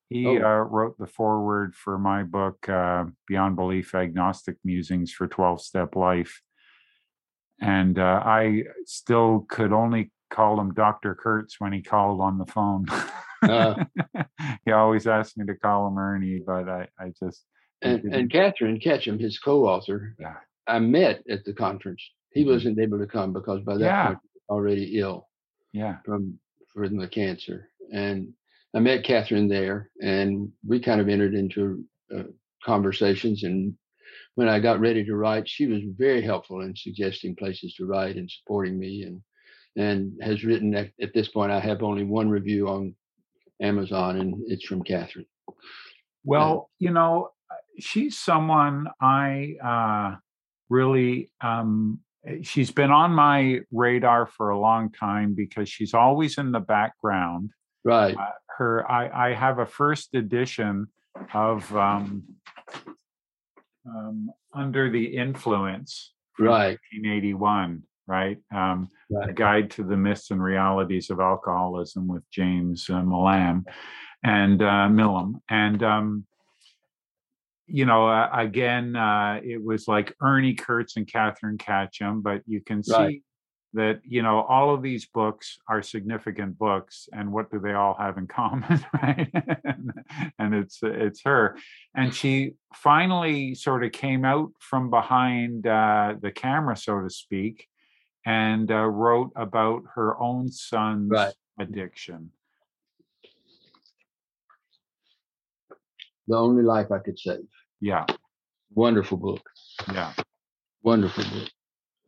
he 0.08 0.26
Oh. 0.26 0.36
uh, 0.36 0.64
wrote 0.64 0.96
the 0.98 1.06
foreword 1.06 1.74
for 1.74 1.98
my 1.98 2.22
book, 2.22 2.68
uh, 2.68 3.04
Beyond 3.26 3.56
Belief: 3.56 3.94
Agnostic 3.94 4.56
Musings 4.64 5.12
for 5.12 5.26
Twelve 5.26 5.60
Step 5.60 5.96
Life, 5.96 6.40
and 7.60 7.98
uh, 7.98 8.22
I 8.24 8.62
still 8.84 9.44
could 9.48 9.72
only 9.72 10.12
call 10.30 10.60
him 10.60 10.74
Doctor 10.74 11.14
Kurtz 11.14 11.60
when 11.60 11.72
he 11.72 11.82
called 11.82 12.20
on 12.20 12.38
the 12.38 12.46
phone. 12.46 12.86
Uh, 13.42 13.84
he 14.64 14.72
always 14.72 15.06
asked 15.06 15.36
me 15.38 15.46
to 15.46 15.54
call 15.54 15.86
him 15.88 15.98
Ernie, 15.98 16.42
but 16.44 16.68
I 16.68 16.88
I 16.98 17.12
just 17.22 17.44
and 17.82 18.02
and 18.12 18.30
Katherine 18.30 18.80
Ketcham, 18.80 19.20
his 19.20 19.38
co-author, 19.38 20.16
yeah 20.18 20.36
I 20.66 20.78
met 20.80 21.22
at 21.30 21.44
the 21.44 21.52
conference. 21.52 22.02
He 22.32 22.44
Mhm. 22.44 22.48
wasn't 22.52 22.78
able 22.80 22.98
to 22.98 23.06
come 23.06 23.32
because 23.32 23.62
by 23.62 23.74
that 23.78 23.84
Yeah. 23.84 24.06
point 24.06 24.18
already 24.48 24.98
ill. 24.98 25.28
yeah 25.72 25.98
from 26.04 26.38
from 26.72 26.96
the 26.98 27.08
cancer. 27.08 27.70
And 27.92 28.32
I 28.74 28.80
met 28.80 29.04
Katherine 29.04 29.48
there, 29.48 29.90
and 30.02 30.52
we 30.66 30.80
kind 30.80 31.00
of 31.00 31.08
entered 31.08 31.34
into 31.34 31.84
uh, 32.14 32.24
conversations. 32.64 33.44
And 33.44 33.74
when 34.34 34.48
I 34.48 34.60
got 34.60 34.80
ready 34.80 35.04
to 35.04 35.16
write, 35.16 35.48
she 35.48 35.66
was 35.66 35.82
very 35.96 36.20
helpful 36.22 36.60
in 36.62 36.74
suggesting 36.76 37.34
places 37.36 37.74
to 37.74 37.86
write 37.86 38.16
and 38.16 38.30
supporting 38.30 38.78
me. 38.78 39.02
And 39.04 39.22
and 39.76 40.12
has 40.22 40.44
written 40.44 40.74
at, 40.74 40.90
at 41.00 41.12
this 41.14 41.28
point. 41.28 41.52
I 41.52 41.60
have 41.60 41.82
only 41.82 42.04
one 42.04 42.28
review 42.28 42.68
on 42.68 42.94
Amazon, 43.60 44.18
and 44.18 44.42
it's 44.46 44.64
from 44.64 44.82
Katherine. 44.82 45.26
Well, 46.24 46.70
you 46.78 46.90
know, 46.90 47.30
she's 47.78 48.18
someone 48.18 48.88
I 49.00 49.54
uh, 49.62 50.16
really. 50.68 51.30
Um, 51.40 52.00
she's 52.42 52.70
been 52.70 52.90
on 52.90 53.12
my 53.12 53.60
radar 53.70 54.26
for 54.26 54.50
a 54.50 54.58
long 54.58 54.90
time 54.90 55.34
because 55.34 55.68
she's 55.68 55.94
always 55.94 56.38
in 56.38 56.52
the 56.52 56.60
background. 56.60 57.50
Right. 57.84 58.16
Uh, 58.16 58.30
her, 58.58 58.90
I, 58.90 59.28
I 59.28 59.34
have 59.34 59.58
a 59.58 59.66
first 59.66 60.14
edition 60.14 60.88
of 61.32 61.74
um, 61.76 62.24
um, 63.88 64.30
Under 64.52 64.90
the 64.90 65.16
Influence, 65.16 66.12
Right. 66.38 66.78
1981. 66.92 67.82
Right. 68.08 68.38
Um, 68.54 68.88
a 69.22 69.32
guide 69.32 69.70
to 69.72 69.82
the 69.82 69.96
myths 69.96 70.30
and 70.30 70.42
realities 70.42 71.10
of 71.10 71.18
alcoholism 71.20 72.06
with 72.06 72.22
James 72.30 72.88
uh, 72.88 73.02
Milam 73.02 73.64
and 74.24 74.62
uh, 74.62 74.88
Milam. 74.88 75.42
And, 75.48 75.82
um, 75.82 76.26
you 77.66 77.84
know, 77.84 78.08
uh, 78.08 78.28
again, 78.32 78.94
uh, 78.94 79.40
it 79.42 79.62
was 79.62 79.88
like 79.88 80.14
Ernie 80.22 80.54
Kurtz 80.54 80.96
and 80.96 81.06
Katherine 81.06 81.58
Ketcham, 81.58 82.22
but 82.22 82.42
you 82.46 82.60
can 82.60 82.82
see 82.84 82.92
Right. 82.92 83.22
that 83.74 84.00
you 84.04 84.22
know 84.22 84.42
all 84.42 84.72
of 84.72 84.82
these 84.82 85.06
books 85.06 85.58
are 85.68 85.82
significant 85.82 86.56
books 86.58 87.08
and 87.12 87.32
what 87.32 87.50
do 87.50 87.58
they 87.58 87.72
all 87.72 87.94
have 87.98 88.16
in 88.18 88.26
common 88.40 88.84
right 89.02 89.28
and, 89.64 89.92
and 90.38 90.54
it's 90.54 90.78
it's 90.82 91.22
her 91.24 91.58
and 91.94 92.14
she 92.14 92.52
finally 92.72 93.54
sort 93.54 93.84
of 93.84 93.90
came 93.90 94.24
out 94.24 94.50
from 94.60 94.88
behind 94.88 95.66
uh, 95.66 96.14
the 96.22 96.30
camera 96.30 96.76
so 96.76 97.00
to 97.00 97.10
speak 97.10 97.66
and 98.26 98.70
uh, 98.70 98.84
wrote 98.84 99.30
about 99.36 99.82
her 99.94 100.18
own 100.20 100.50
son's 100.50 101.10
Right. 101.10 101.34
addiction 101.58 102.30
The 106.28 106.36
only 106.36 106.62
life 106.64 106.90
I 106.90 106.98
could 106.98 107.18
save. 107.18 107.46
yeah 107.80 108.04
Wonderful 108.74 109.16
book. 109.16 109.42
yeah 109.92 110.12
Wonderful 110.82 111.24
book. 111.24 111.48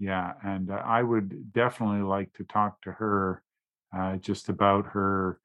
Yeah, 0.01 0.33
and 0.45 0.71
uh, 0.71 0.75
I 0.85 1.03
would 1.03 1.53
definitely 1.53 2.03
like 2.03 2.33
to 2.35 2.45
talk 2.45 2.81
to 2.83 2.93
her 2.93 3.43
uh, 3.97 4.17
just 4.17 4.49
about 4.49 4.87
her, 4.87 5.41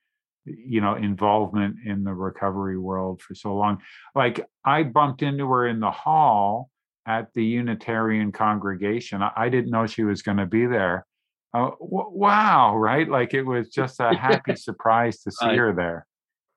you 0.46 0.80
know, 0.82 0.94
involvement 0.96 1.78
in 1.86 2.04
the 2.04 2.14
recovery 2.14 2.78
world 2.78 3.22
for 3.22 3.34
so 3.34 3.56
long. 3.56 3.82
Like 4.14 4.48
I 4.64 4.84
bumped 4.84 5.24
into 5.24 5.48
her 5.50 5.66
in 5.68 5.80
the 5.80 5.90
hall 5.90 6.70
at 7.06 7.34
the 7.34 7.44
Unitarian 7.44 8.32
congregation. 8.32 9.22
I, 9.22 9.32
I 9.36 9.50
didn't 9.50 9.72
know 9.72 9.86
she 9.88 10.04
was 10.04 10.22
going 10.22 10.38
to 10.38 10.46
be 10.46 10.66
there. 10.66 11.06
Uh, 11.54 11.70
w- 11.80 12.10
wow, 12.12 12.76
right? 12.78 13.08
Like 13.10 13.34
it 13.34 13.44
was 13.44 13.70
just 13.74 14.00
a 14.00 14.13
happy 14.16 14.56
surprise 14.56 15.20
to 15.24 15.32
see 15.32 15.46
Right. 15.48 15.58
her 15.58 15.74
there. 15.74 16.08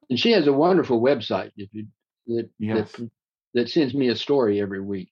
And 0.09 0.19
she 0.19 0.31
has 0.33 0.47
a 0.47 0.53
wonderful 0.53 1.01
website 1.01 1.51
if 1.57 1.69
you 1.73 1.87
that 2.29 2.49
Yes. 2.59 2.93
that, 2.93 3.11
that 3.55 3.69
sends 3.69 3.95
me 3.95 4.09
a 4.09 4.17
story 4.17 4.61
every 4.61 4.81
week, 4.81 5.11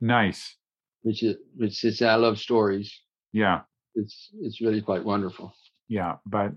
Nice. 0.00 0.56
which 1.02 1.22
is 1.22 1.36
which 1.56 1.84
is 1.84 2.02
I 2.02 2.16
love 2.16 2.38
stories. 2.38 2.92
Yeah. 3.32 3.60
It's 3.94 4.30
it's 4.40 4.60
really 4.60 4.80
quite 4.82 5.04
wonderful. 5.04 5.54
yeah 5.88 6.16
but 6.26 6.52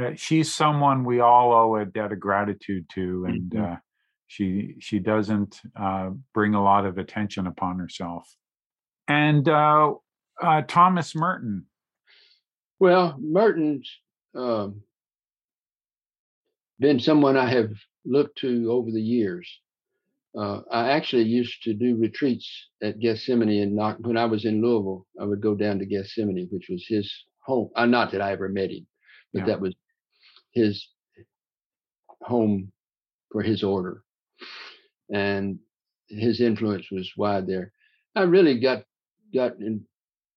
uh, 0.00 0.12
she's 0.16 0.52
someone 0.52 1.04
we 1.04 1.20
all 1.20 1.52
owe 1.52 1.76
a 1.76 1.84
debt 1.84 2.12
of 2.12 2.20
gratitude 2.20 2.88
to 2.94 3.24
and 3.26 3.50
Mhm. 3.52 3.72
uh, 3.72 3.76
she 4.30 4.76
she 4.78 5.00
doesn't 5.00 5.60
uh, 5.74 6.10
bring 6.32 6.54
a 6.54 6.62
lot 6.62 6.86
of 6.86 6.98
attention 6.98 7.48
upon 7.48 7.78
herself 7.80 8.24
and 9.08 9.48
uh, 9.48 9.92
uh, 10.40 10.62
thomas 10.68 11.14
merton 11.16 11.66
Well, 12.78 13.18
Merton's 13.20 13.90
um, 14.34 14.82
been 16.78 17.00
someone 17.00 17.36
I 17.36 17.50
have 17.50 17.72
looked 18.04 18.38
to 18.38 18.70
over 18.70 18.90
the 18.90 19.02
years. 19.02 19.46
Uh, 20.40 20.60
I 20.70 20.92
actually 20.92 21.24
used 21.24 21.62
to 21.64 21.74
do 21.74 21.96
retreats 22.00 22.48
at 22.82 22.98
Gethsemani, 23.00 23.62
and 23.62 23.74
not, 23.76 24.00
when 24.00 24.16
I 24.16 24.24
was 24.26 24.44
in 24.46 24.62
Louisville, 24.62 25.04
I 25.20 25.24
would 25.24 25.42
go 25.42 25.54
down 25.54 25.78
to 25.80 25.86
Gethsemani, 25.86 26.46
which 26.52 26.68
was 26.70 26.84
his 26.88 27.06
home. 27.44 27.68
Uh, 27.76 27.84
not 27.86 28.12
that 28.12 28.22
I 28.22 28.30
ever 28.32 28.48
met 28.48 28.70
him, 28.70 28.86
but 29.32 29.40
Yeah. 29.40 29.46
that 29.48 29.60
was 29.60 29.74
his 30.52 30.88
home 32.22 32.72
for 33.32 33.42
his 33.42 33.62
order, 33.62 34.04
and 35.12 35.58
his 36.08 36.40
influence 36.40 36.90
was 36.90 37.12
wide 37.16 37.46
there. 37.46 37.72
I 38.14 38.22
really 38.22 38.58
got 38.58 38.84
got 39.34 39.58
in, 39.60 39.84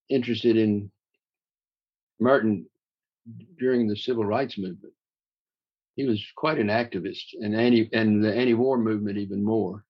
interested 0.10 0.58
in 0.58 0.92
Merton 2.20 2.66
during 3.58 3.88
the 3.88 3.96
civil 3.96 4.26
rights 4.26 4.58
movement. 4.58 4.94
He 5.96 6.06
was 6.06 6.24
quite 6.36 6.60
an 6.60 6.68
activist 6.68 7.34
and 7.40 7.56
anti 7.56 7.90
and 7.94 8.24
the 8.24 8.34
anti-war 8.34 8.78
movement 8.78 9.18
even 9.18 9.44
more. 9.44 9.86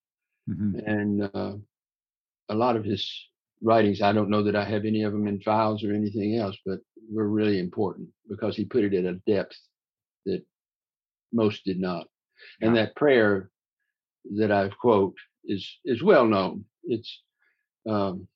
Mhm. 0.49 0.83
And 0.85 1.29
uh, 1.33 1.55
a 2.49 2.55
lot 2.55 2.75
of 2.75 2.83
his 2.83 3.09
writings, 3.61 4.01
I 4.01 4.11
don't 4.11 4.29
know 4.29 4.43
that 4.43 4.55
I 4.55 4.65
have 4.65 4.85
any 4.85 5.03
of 5.03 5.13
them 5.13 5.27
in 5.27 5.39
files 5.41 5.83
or 5.83 5.93
anything 5.93 6.35
else, 6.37 6.57
but 6.65 6.79
were 7.09 7.29
really 7.29 7.59
important 7.59 8.09
because 8.29 8.55
he 8.55 8.65
put 8.65 8.83
it 8.83 8.93
at 8.93 9.05
a 9.05 9.19
depth 9.25 9.57
that 10.25 10.45
most 11.31 11.63
did 11.65 11.79
not. 11.79 12.07
And 12.61 12.75
that 12.75 12.95
prayer 12.95 13.49
that 14.37 14.51
I 14.51 14.69
quote 14.69 15.15
is 15.45 15.79
is 15.85 16.01
well 16.03 16.25
known. 16.25 16.65
It's 16.83 17.21
um, 17.87 18.27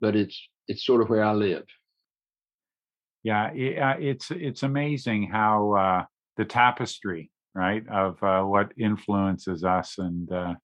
but 0.00 0.16
it's 0.16 0.40
it's 0.68 0.84
sort 0.84 1.02
of 1.02 1.08
where 1.10 1.24
I 1.24 1.32
live. 1.32 1.64
yeah 3.22 3.50
i- 3.54 3.76
uh, 3.76 3.96
it's 4.00 4.30
it's 4.30 4.62
amazing 4.62 5.28
how 5.30 5.72
uh, 5.72 6.04
the 6.36 6.44
tapestry 6.44 7.30
right 7.54 7.86
of 7.88 8.22
uh, 8.22 8.42
what 8.42 8.72
influences 8.76 9.64
us 9.64 9.98
and 9.98 10.32
uh, 10.32 10.54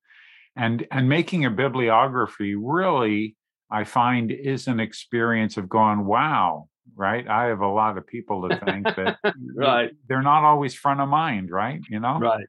and 0.57 0.87
and 0.91 1.09
making 1.09 1.45
a 1.45 1.51
bibliography 1.51 2.55
really 2.55 3.37
i 3.71 3.85
find 3.85 4.31
is 4.33 4.67
an 4.67 4.81
experience 4.81 5.57
of 5.57 5.69
going 5.69 6.05
wow 6.05 6.69
right 6.97 7.29
i 7.29 7.45
have 7.47 7.61
a 7.61 7.69
lot 7.69 7.99
of 7.99 8.07
people 8.07 8.49
to 8.49 8.59
thank 8.59 8.87
that 8.97 9.17
Right. 9.55 9.91
they're 10.09 10.23
not 10.23 10.43
always 10.45 10.75
front 10.75 11.01
of 11.01 11.09
mind 11.09 11.51
right 11.51 11.81
you 11.89 12.01
know 12.01 12.19
Right. 12.19 12.47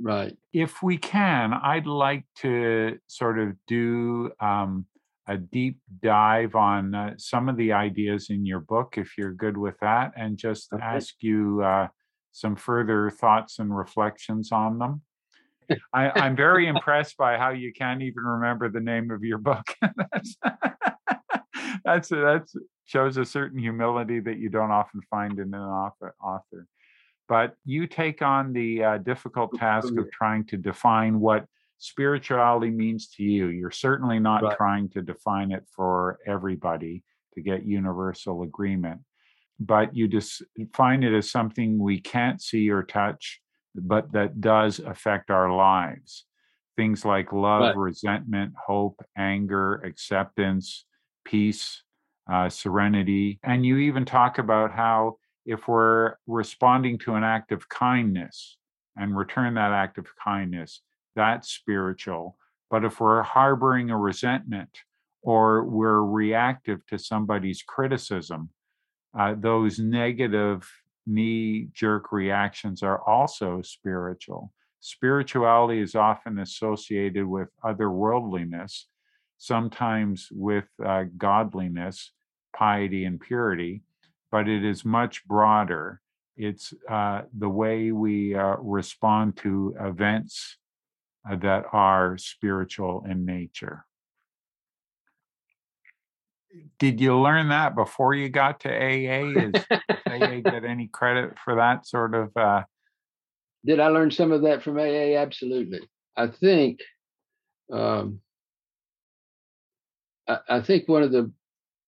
Right. 0.00 0.36
if 0.52 0.82
we 0.82 0.96
can 0.96 1.52
i'd 1.52 1.86
like 1.86 2.24
to 2.36 2.98
sort 3.06 3.38
of 3.38 3.54
do 3.66 4.30
um, 4.40 4.86
a 5.26 5.36
deep 5.36 5.80
dive 6.02 6.54
on 6.54 6.94
uh, 6.94 7.14
some 7.18 7.48
of 7.48 7.56
the 7.56 7.72
ideas 7.72 8.30
in 8.30 8.46
your 8.46 8.60
book 8.60 8.94
if 8.96 9.18
you're 9.18 9.34
good 9.34 9.56
with 9.56 9.74
that 9.80 10.12
and 10.16 10.38
just 10.38 10.72
Okay. 10.72 10.84
ask 10.84 11.14
you 11.20 11.62
uh, 11.62 11.88
some 12.32 12.56
further 12.56 13.10
thoughts 13.10 13.58
and 13.58 13.76
reflections 13.76 14.52
on 14.52 14.78
them 14.78 15.02
I, 15.92 16.10
I'm 16.10 16.36
very 16.36 16.66
impressed 16.68 17.16
by 17.16 17.36
how 17.38 17.50
you 17.50 17.72
can't 17.72 18.02
even 18.02 18.22
remember 18.22 18.68
the 18.70 18.80
name 18.80 19.10
of 19.10 19.22
your 19.22 19.38
book. 19.38 19.66
that's 20.12 20.36
that's 21.84 22.08
that's 22.08 22.54
shows 22.84 23.16
a 23.16 23.24
certain 23.24 23.58
humility 23.58 24.20
that 24.20 24.38
you 24.38 24.48
don't 24.48 24.70
often 24.70 25.00
find 25.10 25.38
in 25.38 25.52
an 25.54 25.60
author. 25.60 26.14
author. 26.22 26.66
But 27.28 27.54
you 27.64 27.86
take 27.86 28.22
on 28.22 28.52
the 28.52 28.82
uh, 28.82 28.98
difficult 28.98 29.54
task 29.54 29.96
of 29.98 30.10
trying 30.10 30.46
to 30.46 30.56
define 30.56 31.20
what 31.20 31.46
spirituality 31.76 32.70
means 32.70 33.08
to 33.10 33.22
you. 33.22 33.48
You're 33.48 33.70
certainly 33.70 34.18
not 34.18 34.42
Right. 34.42 34.56
trying 34.56 34.88
to 34.90 35.02
define 35.02 35.52
it 35.52 35.64
for 35.70 36.18
everybody 36.26 37.04
to 37.34 37.42
get 37.42 37.64
universal 37.66 38.42
agreement, 38.42 39.02
but 39.60 39.94
you 39.94 40.08
just 40.08 40.42
find 40.72 41.04
it 41.04 41.14
as 41.14 41.30
something 41.30 41.78
we 41.78 42.00
can't 42.00 42.40
see 42.40 42.70
or 42.70 42.82
touch, 42.82 43.40
but 43.74 44.10
that 44.12 44.40
does 44.40 44.80
affect 44.80 45.30
our 45.30 45.54
lives. 45.54 46.24
Things 46.76 47.04
like 47.04 47.32
love, 47.32 47.60
Right. 47.66 47.76
resentment, 47.76 48.54
hope, 48.66 49.04
anger, 49.16 49.74
acceptance, 49.84 50.86
peace, 51.24 51.82
uh, 52.32 52.48
serenity. 52.48 53.38
And 53.42 53.66
you 53.66 53.76
even 53.78 54.04
talk 54.04 54.38
about 54.38 54.72
how 54.72 55.18
if 55.48 55.66
we're 55.66 56.14
responding 56.26 56.98
to 56.98 57.14
an 57.14 57.24
act 57.24 57.52
of 57.52 57.66
kindness 57.70 58.58
and 58.96 59.16
return 59.16 59.54
that 59.54 59.72
act 59.72 59.96
of 59.96 60.06
kindness, 60.22 60.82
that's 61.16 61.48
spiritual. 61.48 62.36
But 62.70 62.84
if 62.84 63.00
we're 63.00 63.22
harboring 63.22 63.88
a 63.88 63.96
resentment 63.96 64.68
or 65.22 65.64
we're 65.64 66.02
reactive 66.02 66.84
to 66.88 66.98
somebody's 66.98 67.62
criticism, 67.62 68.50
uh, 69.18 69.36
those 69.38 69.78
negative 69.78 70.70
knee 71.06 71.68
jerk 71.72 72.12
reactions 72.12 72.82
are 72.82 73.00
also 73.08 73.62
spiritual. 73.62 74.52
Spirituality 74.80 75.80
is 75.80 75.94
often 75.94 76.40
associated 76.40 77.26
with 77.26 77.48
otherworldliness, 77.64 78.82
sometimes 79.38 80.28
with 80.30 80.66
uh, 80.84 81.04
godliness, 81.16 82.12
piety, 82.54 83.06
and 83.06 83.18
purity, 83.18 83.82
but 84.30 84.48
it 84.48 84.64
is 84.64 84.84
much 84.84 85.26
broader. 85.26 86.00
It's 86.36 86.72
uh, 86.88 87.22
the 87.36 87.48
way 87.48 87.90
we 87.92 88.34
uh, 88.34 88.56
respond 88.58 89.36
to 89.38 89.74
events 89.80 90.56
uh, 91.28 91.36
that 91.36 91.64
are 91.72 92.16
spiritual 92.16 93.04
in 93.08 93.24
nature. 93.24 93.84
Did 96.78 97.00
you 97.00 97.18
learn 97.18 97.48
that 97.48 97.74
before 97.74 98.14
you 98.14 98.28
got 98.28 98.60
to 98.60 98.68
AA? 98.68 99.48
Is 99.48 99.64
AA 100.06 100.40
get 100.40 100.64
any 100.68 100.88
credit 100.88 101.38
for 101.44 101.56
that 101.56 101.86
sort 101.86 102.14
of? 102.14 102.36
Uh, 102.36 102.62
Did 103.64 103.80
I 103.80 103.88
learn 103.88 104.10
some 104.10 104.32
of 104.32 104.42
that 104.42 104.62
from 104.62 104.78
AA? 104.78 105.16
Absolutely. 105.16 105.80
I 106.16 106.28
think 106.28 106.80
um, 107.72 108.20
I, 110.28 110.38
I 110.48 110.60
think 110.60 110.88
one 110.88 111.02
of 111.02 111.12
the 111.12 111.32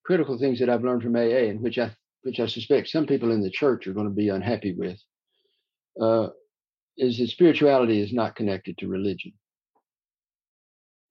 critical 0.04 0.38
things 0.38 0.58
that 0.58 0.68
I've 0.68 0.84
learned 0.84 1.02
from 1.02 1.16
AA, 1.16 1.48
and 1.50 1.60
which 1.60 1.78
I 1.78 1.92
which 2.22 2.40
I 2.40 2.46
suspect 2.46 2.88
some 2.88 3.06
people 3.06 3.32
in 3.32 3.42
the 3.42 3.50
church 3.50 3.86
are 3.86 3.92
going 3.92 4.08
to 4.08 4.14
be 4.14 4.28
unhappy 4.28 4.74
with, 4.74 4.98
uh, 6.00 6.28
is 6.96 7.18
that 7.18 7.28
spirituality 7.28 8.00
is 8.00 8.12
not 8.12 8.36
connected 8.36 8.76
to 8.78 8.88
religion. 8.88 9.32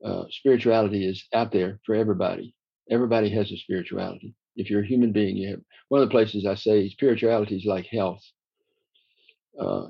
Uh, 0.04 0.24
spirituality 0.30 1.06
is 1.08 1.26
out 1.34 1.52
there 1.52 1.80
for 1.86 1.96
everybody. 1.96 2.54
Everybody 2.90 3.30
has 3.30 3.52
a 3.52 3.58
spirituality. 3.58 4.36
If 4.56 4.70
you're 4.70 4.84
a 4.84 4.88
human 4.88 5.12
being, 5.12 5.38
you 5.38 5.50
have 5.50 5.62
one 5.90 6.02
of 6.02 6.08
the 6.08 6.12
places 6.12 6.46
I 6.46 6.56
say 6.56 6.90
spirituality 6.90 7.58
is 7.58 7.66
like 7.66 7.86
health. 7.86 8.24
Uh, 9.60 9.88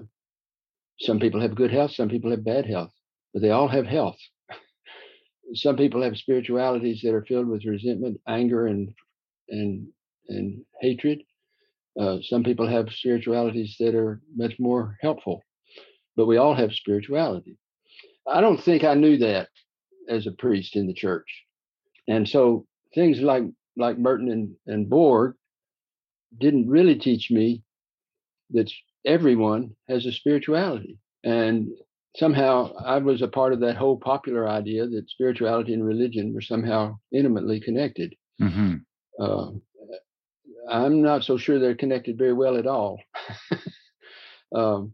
some 1.00 1.20
people 1.20 1.42
have 1.42 1.56
good 1.56 1.72
health, 1.72 1.92
some 1.92 2.10
people 2.10 2.32
have 2.32 2.44
bad 2.44 2.66
health, 2.66 2.92
but 3.34 3.42
they 3.42 3.52
all 3.52 3.68
have 3.68 3.86
health. 3.86 4.18
some 5.54 5.78
people 5.78 6.02
have 6.02 6.18
spiritualities 6.18 7.02
that 7.04 7.14
are 7.14 7.26
filled 7.26 7.48
with 7.48 7.66
resentment, 7.66 8.20
anger, 8.28 8.68
and 8.68 8.94
and 9.50 9.88
and 10.30 10.64
hatred. 10.82 11.22
Uh, 12.00 12.18
some 12.22 12.44
people 12.44 12.68
have 12.68 12.90
spiritualities 12.92 13.76
that 13.80 13.96
are 13.96 14.22
much 14.36 14.54
more 14.60 14.98
helpful, 15.02 15.42
but 16.16 16.28
we 16.28 16.38
all 16.38 16.56
have 16.56 16.72
spirituality. 16.74 17.58
I 18.28 18.42
don't 18.42 18.62
think 18.62 18.84
I 18.84 18.94
knew 18.94 19.18
that 19.18 19.50
as 20.08 20.28
a 20.28 20.32
priest 20.32 20.76
in 20.76 20.88
the 20.88 20.94
church. 20.94 21.44
And 22.08 22.28
so 22.28 22.66
things 22.96 23.22
like 23.22 23.44
like 23.78 23.98
Merton 23.98 24.30
and, 24.30 24.56
and 24.68 24.90
Borg 24.90 25.36
didn't 26.38 26.68
really 26.68 26.96
teach 26.96 27.32
me 27.32 27.64
that 28.52 28.72
everyone 29.06 29.76
has 29.88 30.06
a 30.06 30.12
spirituality. 30.12 31.00
And 31.24 31.70
somehow 32.16 32.74
I 32.76 32.98
was 32.98 33.22
a 33.22 33.28
part 33.28 33.54
of 33.54 33.60
that 33.62 33.78
whole 33.78 33.98
popular 33.98 34.48
idea 34.48 34.88
that 34.88 35.10
spirituality 35.10 35.74
and 35.74 35.86
religion 35.86 36.34
were 36.34 36.42
somehow 36.42 36.98
intimately 37.14 37.60
connected. 37.60 38.16
Mm-hmm. 38.42 38.76
Uh, 39.22 39.52
I'm 40.70 41.02
not 41.02 41.24
so 41.24 41.38
sure 41.38 41.60
they're 41.60 41.76
connected 41.76 42.18
very 42.18 42.34
well 42.34 42.58
at 42.58 42.68
all. 42.68 43.02
um, 44.56 44.94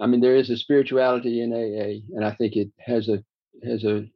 I 0.00 0.06
mean, 0.06 0.20
there 0.20 0.36
is 0.36 0.50
a 0.50 0.56
spirituality 0.56 1.42
in 1.42 1.52
AA, 1.52 2.16
and 2.16 2.24
I 2.24 2.34
think 2.34 2.56
it 2.56 2.70
has 2.78 3.08
a 3.08 3.22
has 3.64 3.84
a 3.84 4.06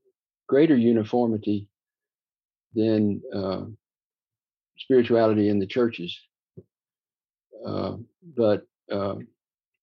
greater 0.49 0.77
uniformity 0.77 1.69
than 2.75 3.23
uh, 3.35 3.65
spirituality 4.79 5.49
in 5.49 5.59
the 5.59 5.67
churches. 5.67 6.19
Uh, 7.67 7.97
but 8.37 8.67
uh, 8.91 9.17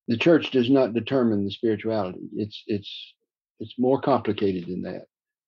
the 0.08 0.18
church 0.18 0.52
does 0.52 0.70
not 0.70 0.93
determine 0.93 1.45
the 1.45 1.52
spirituality. 1.52 2.22
It's 2.36 2.64
it's 2.68 3.14
it's 3.60 3.76
more 3.78 4.02
complicated 4.02 4.66
than 4.68 4.82
that. 4.84 5.06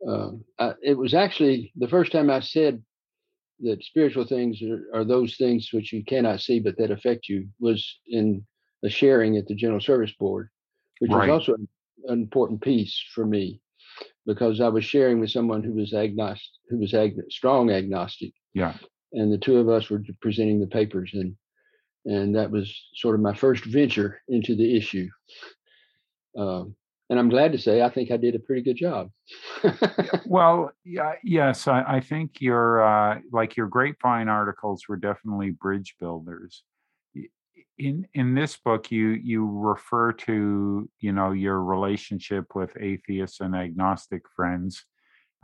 Um, 0.07 0.43
I, 0.59 0.73
it 0.81 0.97
was 0.97 1.13
actually 1.13 1.71
the 1.75 1.87
first 1.87 2.11
time 2.11 2.29
I 2.29 2.41
said 2.41 2.83
that 3.63 3.83
spiritual 3.83 4.25
things 4.25 4.61
are, 4.61 4.83
are, 4.93 5.03
those 5.03 5.35
things 5.35 5.69
which 5.71 5.93
you 5.93 6.03
cannot 6.03 6.41
see 6.41 6.59
but 6.59 6.77
that 6.77 6.91
affect 6.91 7.29
you 7.29 7.47
was 7.59 7.99
in 8.07 8.45
a 8.83 8.89
sharing 8.89 9.37
at 9.37 9.47
the 9.47 9.55
General 9.55 9.79
Service 9.79 10.11
Board, 10.19 10.49
which 10.99 11.11
right. 11.11 11.29
was 11.29 11.47
also 11.47 11.53
an 11.53 11.67
important 12.07 12.61
piece 12.61 13.01
for 13.13 13.25
me 13.25 13.61
because 14.25 14.61
I 14.61 14.67
was 14.69 14.85
sharing 14.85 15.19
with 15.19 15.31
someone 15.31 15.63
who 15.63 15.73
was 15.73 15.93
agnostic, 15.93 16.51
who 16.69 16.79
was 16.79 16.93
ag- 16.93 17.19
strong 17.29 17.71
agnostic. 17.71 18.33
Yeah. 18.53 18.73
And 19.13 19.31
the 19.31 19.37
two 19.37 19.57
of 19.57 19.69
us 19.69 19.89
were 19.89 20.01
presenting 20.21 20.59
the 20.59 20.67
papers, 20.67 21.11
and 21.13 21.35
and 22.05 22.35
that 22.35 22.51
was 22.51 22.75
sort 22.95 23.15
of 23.15 23.21
my 23.21 23.33
first 23.33 23.63
venture 23.65 24.21
into 24.27 24.55
the 24.55 24.75
issue. 24.75 25.07
Um, 26.37 26.75
and 27.09 27.19
I'm 27.19 27.29
glad 27.29 27.51
to 27.51 27.57
say 27.57 27.81
I 27.81 27.89
think 27.89 28.11
I 28.11 28.17
did 28.17 28.35
a 28.35 28.39
pretty 28.39 28.61
good 28.61 28.77
job. 28.77 29.09
well, 30.25 30.71
yeah, 30.83 31.13
yes, 31.23 31.67
I, 31.67 31.83
I 31.83 31.99
think 31.99 32.41
your 32.41 32.83
uh, 32.83 33.19
like 33.31 33.57
your 33.57 33.67
grapevine 33.67 34.29
articles 34.29 34.83
were 34.87 34.97
definitely 34.97 35.51
bridge 35.51 35.95
builders. 35.99 36.63
In 37.77 38.07
in 38.13 38.35
this 38.35 38.57
book, 38.57 38.91
you 38.91 39.09
you 39.09 39.45
refer 39.45 40.13
to 40.13 40.89
you 40.99 41.11
know 41.11 41.31
your 41.31 41.61
relationship 41.61 42.55
with 42.55 42.71
atheists 42.79 43.41
and 43.41 43.55
agnostic 43.55 44.21
friends, 44.35 44.85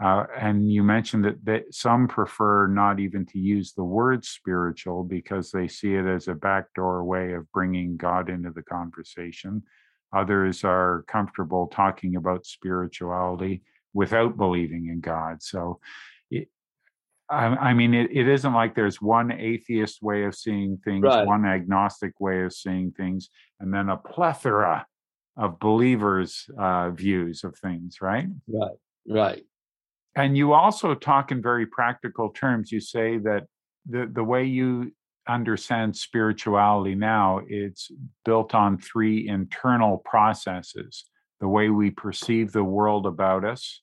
uh, 0.02 0.26
and 0.40 0.72
you 0.72 0.82
mentioned 0.82 1.26
that, 1.26 1.44
that 1.44 1.74
some 1.74 2.08
prefer 2.08 2.68
not 2.68 3.00
even 3.00 3.26
to 3.26 3.40
use 3.40 3.74
the 3.74 3.84
word 3.84 4.24
spiritual 4.24 5.04
because 5.04 5.52
they 5.52 5.68
see 5.68 5.96
it 5.96 6.06
as 6.06 6.28
a 6.28 6.34
backdoor 6.34 7.04
way 7.04 7.34
of 7.34 7.52
bringing 7.52 7.98
God 7.98 8.30
into 8.30 8.52
the 8.52 8.64
conversation. 8.64 9.64
Others 10.14 10.64
are 10.64 11.04
comfortable 11.08 11.68
talking 11.68 12.16
about 12.16 12.46
spirituality 12.46 13.62
without 13.94 14.38
believing 14.38 14.88
in 14.88 15.00
God. 15.00 15.42
So, 15.42 15.80
it, 16.32 16.48
I, 17.30 17.46
I, 17.46 17.74
mean, 17.74 17.94
it, 17.94 18.10
it 18.12 18.28
isn't 18.28 18.54
like 18.54 18.76
there's 18.76 19.02
one 19.02 19.32
atheist 19.32 20.02
way 20.02 20.24
of 20.24 20.36
seeing 20.36 20.78
things, 20.84 21.04
right. 21.04 21.26
one 21.26 21.46
agnostic 21.46 22.20
way 22.20 22.44
of 22.44 22.54
seeing 22.54 22.92
things, 22.92 23.30
and 23.60 23.74
then 23.74 23.90
a 23.90 23.98
plethora 23.98 24.86
of 25.38 25.60
believers' 25.60 26.50
uh, 26.58 26.90
views 26.90 27.44
of 27.44 27.56
things, 27.58 27.98
right? 28.02 28.28
Right, 28.48 28.78
right. 29.08 29.44
And 30.16 30.36
you 30.36 30.54
also 30.54 30.96
talk 30.96 31.32
in 31.32 31.42
very 31.42 31.66
practical 31.66 32.30
terms. 32.30 32.72
You 32.72 32.82
say 32.82 33.18
that 33.20 33.46
the, 33.88 34.10
the 34.12 34.24
way 34.24 34.46
you 34.46 34.92
understand 35.30 35.96
spirituality 35.96 36.96
now, 36.96 37.42
it's 37.48 37.92
built 38.26 38.56
on 38.56 38.78
three 38.78 39.28
internal 39.28 40.00
processes 40.00 41.06
the 41.40 41.48
way 41.48 41.70
we 41.70 41.90
perceive 41.90 42.52
the 42.52 42.64
world 42.64 43.06
about 43.06 43.46
us, 43.46 43.82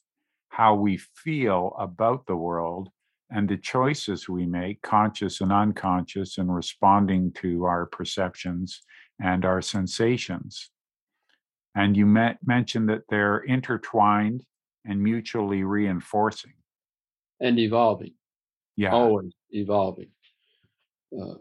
how 0.51 0.75
we 0.75 0.99
feel 0.99 1.75
about 1.79 2.27
the 2.27 2.37
world, 2.37 2.91
and 3.31 3.49
the 3.49 3.57
choices 3.57 4.29
we 4.29 4.47
make, 4.47 4.83
conscious 4.83 5.41
and 5.41 5.53
unconscious, 5.53 6.39
in 6.39 6.51
responding 6.51 7.33
to 7.33 7.65
our 7.65 7.87
perceptions 7.87 8.83
and 9.21 9.45
our 9.45 9.63
sensations. 9.63 10.71
And 11.75 11.97
you 11.97 12.07
met, 12.07 12.39
mentioned 12.45 12.89
that 12.89 13.03
they're 13.09 13.39
intertwined 13.39 14.45
and 14.85 15.03
mutually 15.03 15.65
reinforcing. 15.65 16.55
And 17.41 17.59
evolving. 17.59 18.15
Yeah. 18.77 18.93
Always 18.93 19.33
evolving 19.51 20.09
uh, 21.13 21.35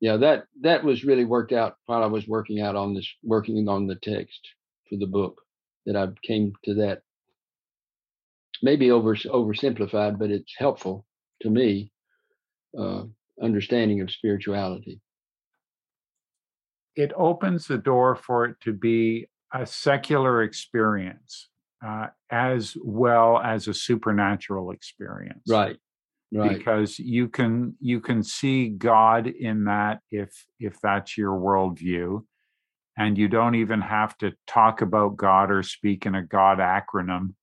yeah 0.00 0.16
that 0.16 0.44
that 0.60 0.84
was 0.84 1.04
really 1.04 1.24
worked 1.24 1.52
out 1.52 1.76
while 1.86 2.02
i 2.02 2.06
was 2.06 2.26
working 2.26 2.60
out 2.60 2.76
on 2.76 2.94
this 2.94 3.08
working 3.22 3.68
on 3.68 3.86
the 3.86 3.96
text 3.96 4.40
for 4.88 4.96
the 4.98 5.06
book 5.06 5.40
that 5.86 5.96
i 5.96 6.06
came 6.22 6.52
to 6.64 6.74
that 6.74 7.02
maybe 8.62 8.90
over 8.90 9.14
oversimplified 9.14 10.18
but 10.18 10.30
it's 10.30 10.54
helpful 10.58 11.04
to 11.40 11.50
me 11.50 11.90
uh, 12.78 13.02
understanding 13.42 14.00
of 14.00 14.10
spirituality 14.10 15.00
it 16.96 17.12
opens 17.16 17.66
the 17.66 17.78
door 17.78 18.14
for 18.14 18.44
it 18.44 18.56
to 18.60 18.72
be 18.72 19.26
a 19.52 19.66
secular 19.66 20.42
experience 20.42 21.48
uh, 21.84 22.06
as 22.30 22.76
well 22.82 23.38
as 23.38 23.68
a 23.68 23.74
supernatural 23.74 24.70
experience. 24.70 25.42
Right. 25.48 25.76
Right. 26.34 26.58
Because 26.58 26.98
you 26.98 27.28
can 27.28 27.76
you 27.80 28.00
can 28.00 28.24
see 28.24 28.68
God 28.68 29.28
in 29.28 29.64
that 29.64 30.00
if 30.10 30.30
if 30.58 30.80
that's 30.80 31.16
your 31.16 31.38
worldview, 31.38 32.24
and 32.98 33.16
you 33.16 33.28
don't 33.28 33.54
even 33.54 33.80
have 33.80 34.18
to 34.18 34.32
talk 34.46 34.82
about 34.82 35.16
God 35.16 35.52
or 35.52 35.62
speak 35.62 36.06
in 36.06 36.16
a 36.16 36.24
God 36.24 36.58
acronym 36.58 37.34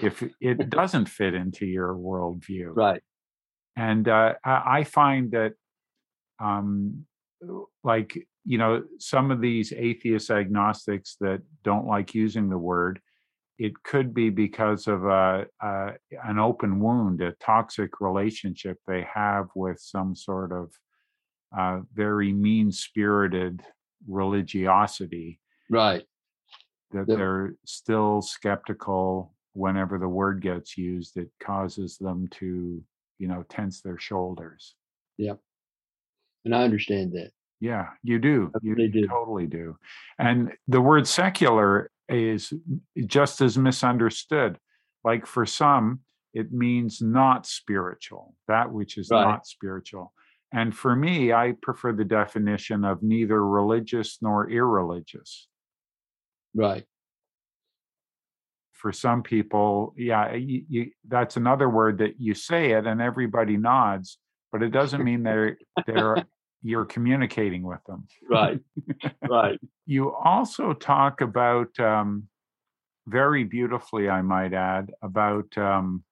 if 0.00 0.22
it 0.40 0.70
doesn't 0.70 1.06
fit 1.06 1.34
into 1.34 1.66
your 1.66 1.92
worldview. 1.94 2.76
Right. 2.76 3.02
And 3.76 4.06
uh, 4.08 4.34
I 4.44 4.84
find 4.84 5.32
that, 5.32 5.54
um, 6.38 7.06
like 7.82 8.16
you 8.44 8.58
know, 8.58 8.84
some 8.98 9.32
of 9.32 9.40
these 9.40 9.72
atheist 9.76 10.30
agnostics 10.30 11.16
that 11.20 11.42
don't 11.64 11.86
like 11.86 12.14
using 12.14 12.48
the 12.48 12.58
word, 12.58 13.00
it 13.60 13.74
could 13.82 14.14
be 14.14 14.30
because 14.30 14.86
of 14.86 15.04
a, 15.04 15.44
a, 15.60 15.90
an 16.24 16.38
open 16.38 16.80
wound, 16.80 17.20
a 17.20 17.32
toxic 17.32 18.00
relationship 18.00 18.78
they 18.86 19.06
have 19.14 19.48
with 19.54 19.78
some 19.78 20.14
sort 20.14 20.50
of 20.50 20.72
uh, 21.56 21.80
very 21.92 22.32
mean 22.32 22.72
spirited 22.72 23.60
religiosity. 24.08 25.40
Right. 25.68 26.04
That 26.92 27.06
they're 27.06 27.54
still 27.66 28.22
skeptical 28.22 29.34
whenever 29.52 29.98
the 29.98 30.08
word 30.08 30.40
gets 30.40 30.78
used, 30.78 31.18
it 31.18 31.28
causes 31.38 31.98
them 31.98 32.28
to, 32.38 32.82
you 33.18 33.28
know, 33.28 33.44
tense 33.50 33.82
their 33.82 33.98
shoulders. 33.98 34.74
Yep. 35.18 35.38
And 36.46 36.54
I 36.54 36.62
understand 36.62 37.12
that. 37.12 37.30
Yeah, 37.60 37.88
you 38.02 38.18
do. 38.18 38.50
You 38.62 38.74
do. 38.88 39.06
totally 39.06 39.46
do. 39.46 39.76
And 40.18 40.52
the 40.66 40.80
word 40.80 41.06
secular 41.06 41.90
is 42.10 42.52
just 43.06 43.40
as 43.40 43.56
misunderstood. 43.56 44.58
Like 45.04 45.26
for 45.26 45.46
some, 45.46 46.00
it 46.34 46.52
means 46.52 47.00
not 47.00 47.46
spiritual, 47.46 48.34
that 48.48 48.70
which 48.70 48.98
is 48.98 49.08
right. 49.10 49.22
not 49.22 49.46
spiritual. 49.46 50.12
And 50.52 50.74
for 50.74 50.96
me, 50.96 51.32
I 51.32 51.54
prefer 51.62 51.92
the 51.92 52.04
definition 52.04 52.84
of 52.84 53.02
neither 53.02 53.44
religious 53.44 54.18
nor 54.20 54.50
irreligious. 54.50 55.48
Right. 56.54 56.84
For 58.72 58.92
some 58.92 59.22
people, 59.22 59.94
yeah, 59.96 60.34
you, 60.34 60.64
you, 60.68 60.90
that's 61.06 61.36
another 61.36 61.68
word 61.68 61.98
that 61.98 62.14
you 62.18 62.34
say 62.34 62.72
it 62.72 62.86
and 62.86 63.00
everybody 63.00 63.56
nods, 63.56 64.18
but 64.50 64.62
it 64.62 64.70
doesn't 64.70 65.04
mean 65.04 65.22
they're 65.22 65.58
they're 65.86 66.24
you're 66.62 66.84
communicating 66.84 67.62
with 67.62 67.82
them. 67.86 68.06
Right. 68.28 68.60
Right. 69.28 69.58
you 69.86 70.14
also 70.14 70.72
talk 70.72 71.20
about 71.20 71.78
um, 71.80 72.28
very 73.06 73.44
beautifully, 73.44 74.08
I 74.08 74.22
might 74.22 74.52
add, 74.52 74.92
about 75.02 75.56
um, 75.56 76.04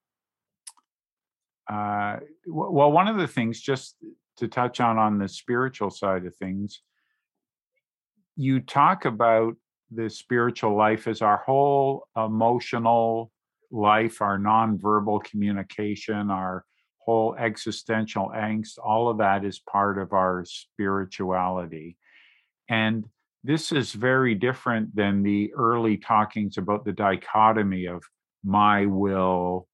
uh, 1.70 2.16
well, 2.46 2.90
one 2.90 3.08
of 3.08 3.18
the 3.18 3.26
things 3.26 3.60
just 3.60 3.96
to 4.38 4.48
touch 4.48 4.80
on 4.80 4.98
on 4.98 5.18
the 5.18 5.28
spiritual 5.28 5.90
side 5.90 6.24
of 6.24 6.34
things, 6.36 6.80
you 8.36 8.60
talk 8.60 9.04
about 9.04 9.54
the 9.90 10.08
spiritual 10.08 10.76
life 10.76 11.08
as 11.08 11.22
our 11.22 11.42
whole 11.44 12.06
emotional 12.16 13.32
life, 13.70 14.22
our 14.22 14.38
nonverbal 14.38 15.22
communication, 15.24 16.30
our 16.30 16.64
whole 17.08 17.34
existential 17.38 18.30
angst, 18.36 18.78
all 18.84 19.08
of 19.08 19.16
that 19.16 19.42
is 19.42 19.58
part 19.60 19.96
of 19.96 20.12
our 20.12 20.44
spirituality. 20.44 21.96
And 22.68 23.02
this 23.42 23.72
is 23.72 23.92
very 23.92 24.34
different 24.34 24.94
than 24.94 25.22
the 25.22 25.50
early 25.54 25.96
talkings 25.96 26.58
about 26.58 26.84
the 26.84 26.92
dichotomy 26.92 27.86
of 27.86 28.02
my 28.44 28.84
will 28.84 29.66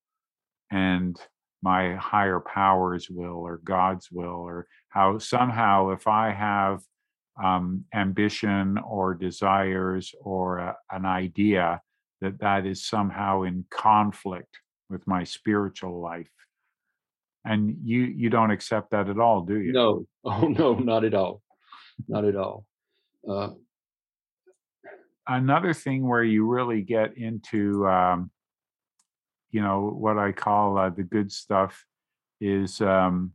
and 0.70 1.18
my 1.60 1.96
higher 1.96 2.38
power's 2.38 3.10
will 3.10 3.38
or 3.38 3.56
God's 3.64 4.12
will, 4.12 4.28
or 4.50 4.68
how 4.90 5.18
somehow 5.18 5.90
if 5.90 6.06
I 6.06 6.30
have 6.30 6.82
um, 7.42 7.84
ambition 7.92 8.78
or 8.78 9.12
desires 9.12 10.14
or 10.20 10.58
a, 10.58 10.76
an 10.92 11.04
idea, 11.04 11.80
that 12.20 12.38
that 12.38 12.64
is 12.64 12.86
somehow 12.86 13.42
in 13.42 13.64
conflict 13.70 14.60
with 14.88 15.04
my 15.08 15.24
spiritual 15.24 16.00
life. 16.00 16.30
And 17.44 17.76
you 17.84 18.02
you 18.02 18.30
don't 18.30 18.50
accept 18.50 18.90
that 18.92 19.08
at 19.08 19.18
all, 19.18 19.42
do 19.42 19.56
you? 19.56 19.72
No, 19.72 20.06
oh 20.24 20.48
no, 20.48 20.74
not 20.74 21.04
at 21.04 21.14
all, 21.14 21.42
not 22.08 22.24
at 22.24 22.36
all. 22.36 22.64
Uh, 23.28 23.50
Another 25.26 25.72
thing 25.72 26.06
where 26.06 26.22
you 26.22 26.46
really 26.46 26.82
get 26.82 27.16
into 27.16 27.86
um, 27.86 28.30
you 29.50 29.62
know 29.62 29.88
what 29.96 30.18
I 30.18 30.32
call 30.32 30.76
uh, 30.76 30.90
the 30.90 31.02
good 31.02 31.32
stuff 31.32 31.84
is 32.40 32.80
um, 32.80 33.32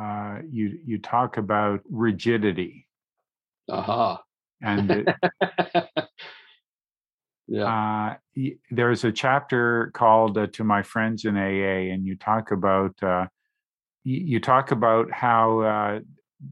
uh, 0.00 0.38
you 0.50 0.78
you 0.84 0.98
talk 0.98 1.36
about 1.36 1.80
rigidity. 1.90 2.86
Aha. 3.70 4.22
And 4.60 4.90
it, 4.90 5.08
yeah, 7.52 8.16
uh, 8.36 8.44
there's 8.70 9.04
a 9.04 9.12
chapter 9.12 9.90
called 9.94 10.38
uh, 10.38 10.46
"To 10.54 10.64
My 10.64 10.82
Friends 10.82 11.26
in 11.26 11.36
AA," 11.36 11.92
and 11.92 12.06
you 12.06 12.16
talk 12.16 12.50
about 12.50 12.94
uh, 13.02 13.26
you, 14.04 14.40
talk 14.40 14.70
about 14.70 15.10
how 15.10 15.60
uh, 15.60 16.00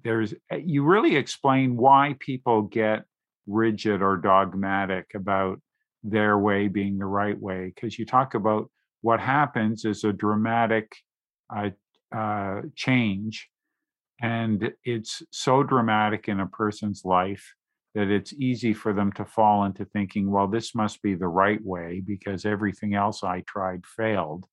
there's 0.05 0.35
you 0.63 0.85
really 0.85 1.17
explain 1.17 1.77
why 1.77 2.17
people 2.21 2.63
get 2.63 3.05
rigid 3.47 4.03
or 4.03 4.19
dogmatic 4.19 5.07
about 5.15 5.61
their 6.05 6.39
way 6.39 6.69
being 6.69 6.99
the 6.99 7.07
right 7.07 7.39
way 7.41 7.73
because 7.75 7.99
you 7.99 8.05
talk 8.05 8.35
about 8.35 8.71
what 9.01 9.21
happens 9.21 9.85
is 9.87 10.05
a 10.05 10.13
dramatic 10.13 10.95
uh, 11.55 11.71
uh, 12.15 12.61
change 12.77 13.49
and 14.21 14.73
it's 14.85 15.23
so 15.31 15.63
dramatic 15.63 16.29
in 16.29 16.41
a 16.41 16.47
person's 16.47 17.05
life 17.05 17.55
that 17.95 18.09
it's 18.09 18.33
easy 18.35 18.73
for 18.73 18.93
them 18.93 19.13
to 19.13 19.25
fall 19.25 19.65
into 19.65 19.85
thinking 19.85 20.31
well 20.31 20.47
this 20.47 20.75
must 20.75 21.03
be 21.03 21.15
the 21.15 21.29
right 21.29 21.65
way 21.65 22.03
because 22.05 22.45
everything 22.45 22.95
else 22.95 23.23
i 23.23 23.41
tried 23.47 23.85
failed 23.87 24.47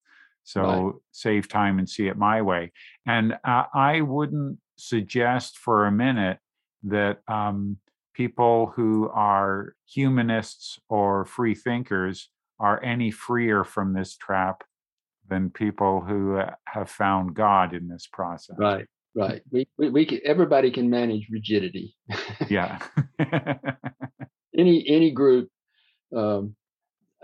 so 0.43 0.61
right. 0.61 0.93
save 1.11 1.47
time 1.47 1.77
and 1.79 1.89
see 1.89 2.07
it 2.07 2.17
my 2.17 2.41
way 2.41 2.71
and 3.05 3.33
uh, 3.43 3.63
i 3.73 4.01
wouldn't 4.01 4.57
suggest 4.77 5.57
for 5.57 5.85
a 5.85 5.91
minute 5.91 6.39
that 6.83 7.19
um, 7.27 7.77
people 8.13 8.73
who 8.75 9.09
are 9.09 9.75
humanists 9.87 10.79
or 10.89 11.25
free 11.25 11.53
thinkers 11.53 12.29
are 12.59 12.83
any 12.83 13.11
freer 13.11 13.63
from 13.63 13.93
this 13.93 14.17
trap 14.17 14.63
than 15.29 15.49
people 15.49 16.01
who 16.01 16.37
uh, 16.37 16.51
have 16.67 16.89
found 16.89 17.35
God 17.35 17.73
in 17.73 17.87
this 17.87 18.07
process. 18.11 18.55
Right, 18.57 18.87
right. 19.17 19.41
We, 19.51 19.67
we, 19.77 19.89
we 19.89 20.05
can, 20.05 20.19
everybody 20.23 20.71
can 20.71 20.89
manage 20.89 21.27
rigidity. 21.31 21.95
yeah. 22.49 22.79
any 24.57 24.85
any 24.87 25.11
group. 25.11 25.49
Um, 26.15 26.55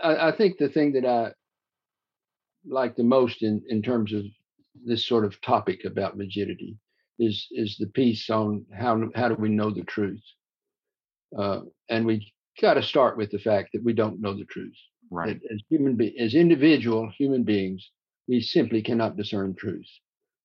I, 0.02 0.28
I 0.28 0.36
think 0.36 0.58
the 0.58 0.68
thing 0.68 0.92
that 0.92 1.06
I 1.06 1.32
like 2.66 2.96
the 2.96 3.04
most 3.04 3.42
in 3.42 3.62
in 3.68 3.82
terms 3.82 4.12
of 4.12 4.24
this 4.84 5.06
sort 5.06 5.24
of 5.24 5.40
topic 5.40 5.84
about 5.84 6.16
rigidity 6.16 6.76
is 7.18 7.46
is 7.52 7.76
the 7.78 7.86
piece 7.86 8.28
on 8.30 8.66
how 8.76 9.08
how 9.14 9.28
do 9.28 9.36
we 9.36 9.48
know 9.48 9.70
the 9.70 9.84
truth 9.84 10.22
uh, 11.38 11.60
and 11.88 12.06
we 12.06 12.32
got 12.60 12.74
to 12.74 12.82
start 12.82 13.16
with 13.16 13.30
the 13.30 13.38
fact 13.38 13.70
that 13.72 13.82
we 13.82 13.92
don't 13.92 14.20
know 14.20 14.36
the 14.36 14.44
truth. 14.44 14.76
Right. 15.10 15.40
As 15.52 15.60
human 15.68 15.96
be- 15.96 16.16
as 16.18 16.34
individual 16.34 17.10
human 17.16 17.42
beings, 17.42 17.90
we 18.28 18.40
simply 18.40 18.82
cannot 18.82 19.16
discern 19.16 19.54
truth. 19.54 19.86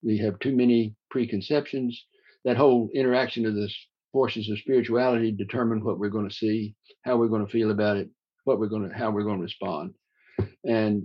We 0.04 0.18
have 0.20 0.39
too 0.39 0.56
many 0.56 0.95
preconceptions. 1.10 2.06
That 2.45 2.58
whole 2.58 2.89
interaction 2.93 3.45
of 3.45 3.56
the 3.56 3.70
forces 4.12 4.50
of 4.50 4.60
spirituality 4.60 5.32
determine 5.32 5.84
what 5.84 6.00
we're 6.00 6.10
going 6.10 6.30
to 6.30 6.36
see, 6.36 6.76
how 7.04 7.18
we're 7.18 7.28
going 7.28 7.45
to 7.45 7.52
feel 7.52 7.72
about 7.72 7.97
it, 7.97 8.10
what 8.45 8.60
we're 8.60 8.68
going 8.68 8.89
to, 8.89 8.95
how 8.95 9.12
we're 9.12 9.24
going 9.24 9.38
to 9.38 9.43
respond, 9.43 9.93
and 10.66 11.04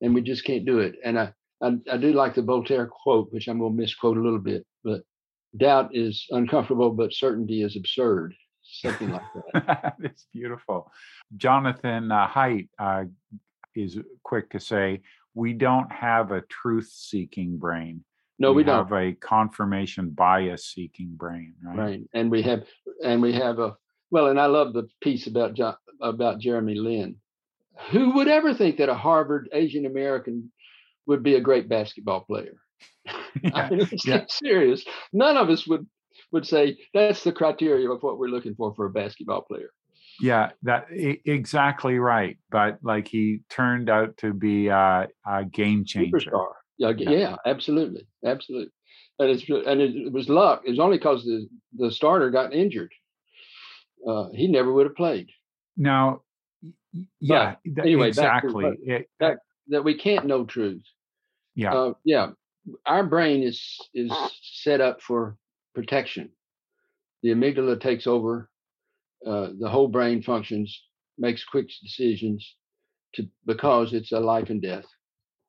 and 0.00 0.14
we 0.14 0.22
just 0.22 0.44
can't 0.44 0.64
do 0.64 0.78
it. 0.78 0.94
And 1.04 1.18
I 1.18 1.32
I, 1.62 1.76
I 1.90 1.96
do 1.96 2.12
like 2.12 2.34
the 2.34 2.42
Voltaire 2.42 2.86
quote, 2.86 3.32
which 3.32 3.48
I'm 3.48 3.58
going 3.58 3.76
to 3.76 3.82
misquote 3.82 4.16
a 4.16 4.22
little 4.22 4.38
bit, 4.38 4.64
but 4.84 5.02
doubt 5.56 5.90
is 5.92 6.26
uncomfortable, 6.30 6.90
but 6.90 7.12
certainty 7.12 7.62
is 7.62 7.76
absurd 7.76 8.34
something 8.70 9.10
like 9.10 9.22
that. 9.52 9.94
it's 10.00 10.26
beautiful. 10.32 10.90
Jonathan 11.36 12.10
uh, 12.10 12.28
Haidt 12.28 12.68
uh, 12.78 13.04
is 13.74 13.98
quick 14.22 14.50
to 14.50 14.60
say, 14.60 15.00
we 15.34 15.52
don't 15.52 15.90
have 15.92 16.32
a 16.32 16.42
truth 16.42 16.90
seeking 16.92 17.56
brain. 17.56 18.04
No, 18.40 18.50
we, 18.50 18.56
we 18.56 18.64
don't. 18.64 18.88
Have 18.88 18.92
a 18.92 19.12
confirmation 19.12 20.10
bias 20.10 20.72
seeking 20.72 21.14
brain, 21.14 21.54
right? 21.62 21.78
Right, 21.78 22.00
and 22.14 22.30
we 22.30 22.42
have, 22.42 22.64
and 23.04 23.20
we 23.20 23.34
have 23.34 23.58
a 23.58 23.76
well, 24.10 24.26
and 24.26 24.40
I 24.40 24.46
love 24.46 24.72
the 24.72 24.88
piece 25.02 25.26
about 25.26 25.54
John, 25.54 25.76
about 26.00 26.40
Jeremy 26.40 26.74
Lin. 26.74 27.16
Who 27.90 28.14
would 28.14 28.28
ever 28.28 28.54
think 28.54 28.78
that 28.78 28.88
a 28.88 28.94
Harvard 28.94 29.48
Asian 29.52 29.86
American 29.86 30.50
would 31.06 31.22
be 31.22 31.36
a 31.36 31.40
great 31.40 31.68
basketball 31.68 32.22
player? 32.22 32.56
Yeah, 33.44 33.50
I 33.54 33.70
mean, 33.70 33.88
it's 33.92 34.04
yeah. 34.04 34.24
serious. 34.28 34.84
None 35.12 35.36
of 35.36 35.50
us 35.50 35.64
would 35.64 35.86
would 36.32 36.44
say 36.44 36.78
that's 36.92 37.22
the 37.22 37.30
criteria 37.30 37.88
of 37.88 38.02
what 38.02 38.18
we're 38.18 38.26
looking 38.26 38.56
for 38.56 38.74
for 38.74 38.86
a 38.86 38.90
basketball 38.90 39.42
player. 39.42 39.70
Yeah, 40.20 40.50
that 40.64 40.86
exactly 40.90 41.98
right. 41.98 42.38
But 42.50 42.78
like 42.82 43.06
he 43.06 43.42
turned 43.48 43.88
out 43.88 44.16
to 44.18 44.34
be 44.34 44.66
a, 44.66 45.06
a 45.24 45.44
game 45.44 45.84
changer. 45.84 46.18
Superstar. 46.18 46.48
Yeah, 46.80 46.92
yeah, 46.96 47.10
yeah, 47.10 47.36
absolutely, 47.44 48.06
absolutely. 48.24 48.72
And 49.18 49.28
it's 49.28 49.46
and 49.50 49.82
it, 49.82 50.10
was 50.10 50.30
luck. 50.30 50.62
It 50.64 50.70
was 50.70 50.80
only 50.80 50.96
because 50.96 51.22
the 51.24 51.46
the 51.76 51.90
starter 51.90 52.30
got 52.30 52.54
injured. 52.54 52.90
Uh, 54.08 54.30
he 54.32 54.46
never 54.46 54.72
would 54.72 54.86
have 54.86 54.96
played. 54.96 55.28
Now, 55.76 56.22
yeah, 57.20 57.56
but 57.66 57.84
anyway, 57.84 58.08
exactly. 58.08 58.64
To, 58.64 58.94
it, 58.94 59.10
that, 59.20 59.40
that 59.68 59.84
we 59.84 59.98
can't 59.98 60.24
know 60.24 60.46
truth. 60.46 60.82
Yeah, 61.54 61.74
uh, 61.74 61.92
yeah. 62.02 62.28
Our 62.86 63.04
brain 63.04 63.42
is 63.42 63.62
is 63.92 64.10
set 64.40 64.80
up 64.80 65.02
for 65.02 65.36
protection. 65.74 66.30
The 67.22 67.28
amygdala 67.28 67.78
takes 67.78 68.06
over, 68.06 68.48
uh, 69.26 69.50
the 69.58 69.68
whole 69.68 69.88
brain 69.88 70.22
functions, 70.22 70.82
makes 71.18 71.44
quick 71.44 71.68
decisions 71.82 72.56
to 73.16 73.28
because 73.44 73.92
it's 73.92 74.12
a 74.12 74.20
life 74.20 74.48
and 74.48 74.62
death, 74.62 74.86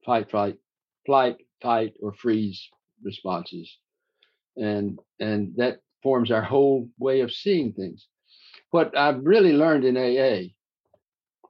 fight, 0.05 0.29
fight, 0.29 0.57
flight, 1.05 1.37
fight, 1.61 1.93
or 2.01 2.13
freeze 2.13 2.69
responses. 3.03 3.77
And 4.57 4.99
and 5.19 5.53
that 5.57 5.79
forms 6.03 6.31
our 6.31 6.41
whole 6.41 6.89
way 6.99 7.21
of 7.21 7.31
seeing 7.31 7.73
things. 7.73 8.07
What 8.71 8.97
I've 8.97 9.23
really 9.23 9.53
learned 9.53 9.85
in 9.85 9.97
AA, 9.97 10.49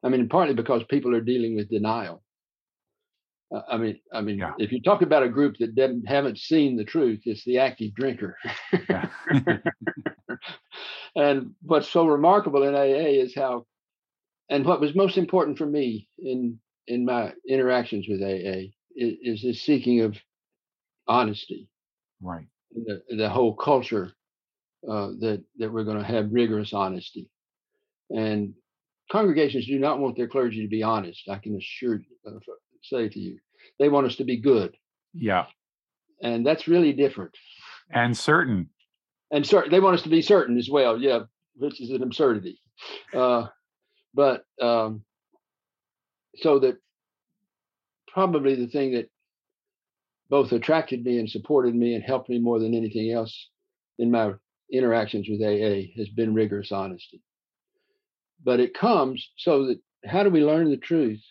I 0.04 0.10
mean, 0.10 0.28
partly 0.30 0.54
because 0.54 0.84
people 0.84 1.16
are 1.16 1.22
dealing 1.22 1.56
with 1.56 1.70
denial. 1.70 2.24
Uh, 3.54 3.62
I 3.70 3.78
mean, 3.78 4.00
I 4.14 4.22
mean, 4.22 4.40
yeah. 4.40 4.54
if 4.58 4.72
you 4.72 4.82
talk 4.82 5.02
about 5.02 5.24
a 5.24 5.30
group 5.30 5.58
that 5.60 5.76
didn't 5.76 6.08
haven't 6.08 6.38
seen 6.38 6.78
the 6.78 6.86
truth, 6.86 7.22
it's 7.26 7.44
the 7.46 7.60
active 7.60 7.94
drinker. 7.96 8.38
and 11.16 11.52
what's 11.62 11.90
so 11.90 12.08
remarkable 12.08 12.64
in 12.64 12.76
AA 12.76 13.22
is 13.22 13.36
how, 13.36 13.66
and 14.50 14.66
what 14.66 14.82
was 14.82 14.96
most 14.96 15.18
important 15.18 15.58
for 15.58 15.66
me 15.66 16.08
in 16.18 16.60
in 16.88 17.06
my 17.06 17.34
interactions 17.48 18.08
with 18.08 18.22
AA 18.22 18.72
is, 18.96 19.18
is 19.22 19.44
this 19.44 19.62
seeking 19.62 20.02
of 20.02 20.18
honesty. 21.08 21.70
Right. 22.22 22.48
The 22.74 23.02
the 23.18 23.30
whole 23.30 23.56
culture 23.56 24.14
uh, 24.88 25.10
that 25.20 25.44
that 25.58 25.72
we're 25.72 25.84
going 25.84 25.98
to 25.98 26.04
have 26.04 26.32
rigorous 26.32 26.74
honesty, 26.74 27.30
and 28.10 28.54
congregations 29.12 29.68
do 29.68 29.78
not 29.78 30.00
want 30.00 30.16
their 30.16 30.28
clergy 30.28 30.62
to 30.62 30.70
be 30.70 30.84
honest. 30.84 31.28
I 31.30 31.38
can 31.38 31.56
assure 31.58 32.02
uh, 32.26 32.40
say 32.84 33.10
to 33.10 33.20
you. 33.20 33.40
They 33.80 33.90
want 33.90 34.08
us 34.08 34.16
to 34.18 34.24
be 34.24 34.40
good. 34.40 34.76
Yeah. 35.14 35.46
And 36.22 36.46
that's 36.46 36.68
really 36.68 36.94
different. 36.94 37.32
And 37.92 38.16
certain. 38.18 38.70
And 39.32 39.46
certain. 39.46 39.72
They 39.72 39.80
want 39.80 39.96
us 39.96 40.04
to 40.04 40.10
be 40.10 40.22
certain 40.22 40.58
as 40.58 40.70
well. 40.70 41.00
Yeah, 41.00 41.22
which 41.56 41.82
is 41.82 41.90
an 41.90 42.04
absurdity. 42.04 42.62
Uh, 43.14 43.48
but 44.14 44.46
um, 44.62 45.04
so 46.38 46.60
that 46.60 46.78
probably 48.14 48.56
the 48.56 48.68
thing 48.68 48.94
that 48.94 49.10
both 50.30 50.52
attracted 50.52 51.04
me 51.04 51.20
and 51.20 51.30
supported 51.30 51.76
me 51.76 51.94
and 51.96 52.04
helped 52.04 52.30
me 52.30 52.40
more 52.40 52.60
than 52.60 52.74
anything 52.74 53.12
else 53.12 53.50
in 54.00 54.12
my 54.12 54.34
interactions 54.72 55.28
with 55.30 55.42
AA 55.42 55.92
has 55.98 56.10
been 56.10 56.34
rigorous 56.34 56.72
honesty. 56.72 57.22
But 58.44 58.60
it 58.60 58.74
comes 58.74 59.30
so 59.38 59.68
that 59.68 59.80
how 60.06 60.24
do 60.24 60.30
we 60.30 60.44
learn 60.44 60.72
the 60.72 60.78
truth? 60.78 61.22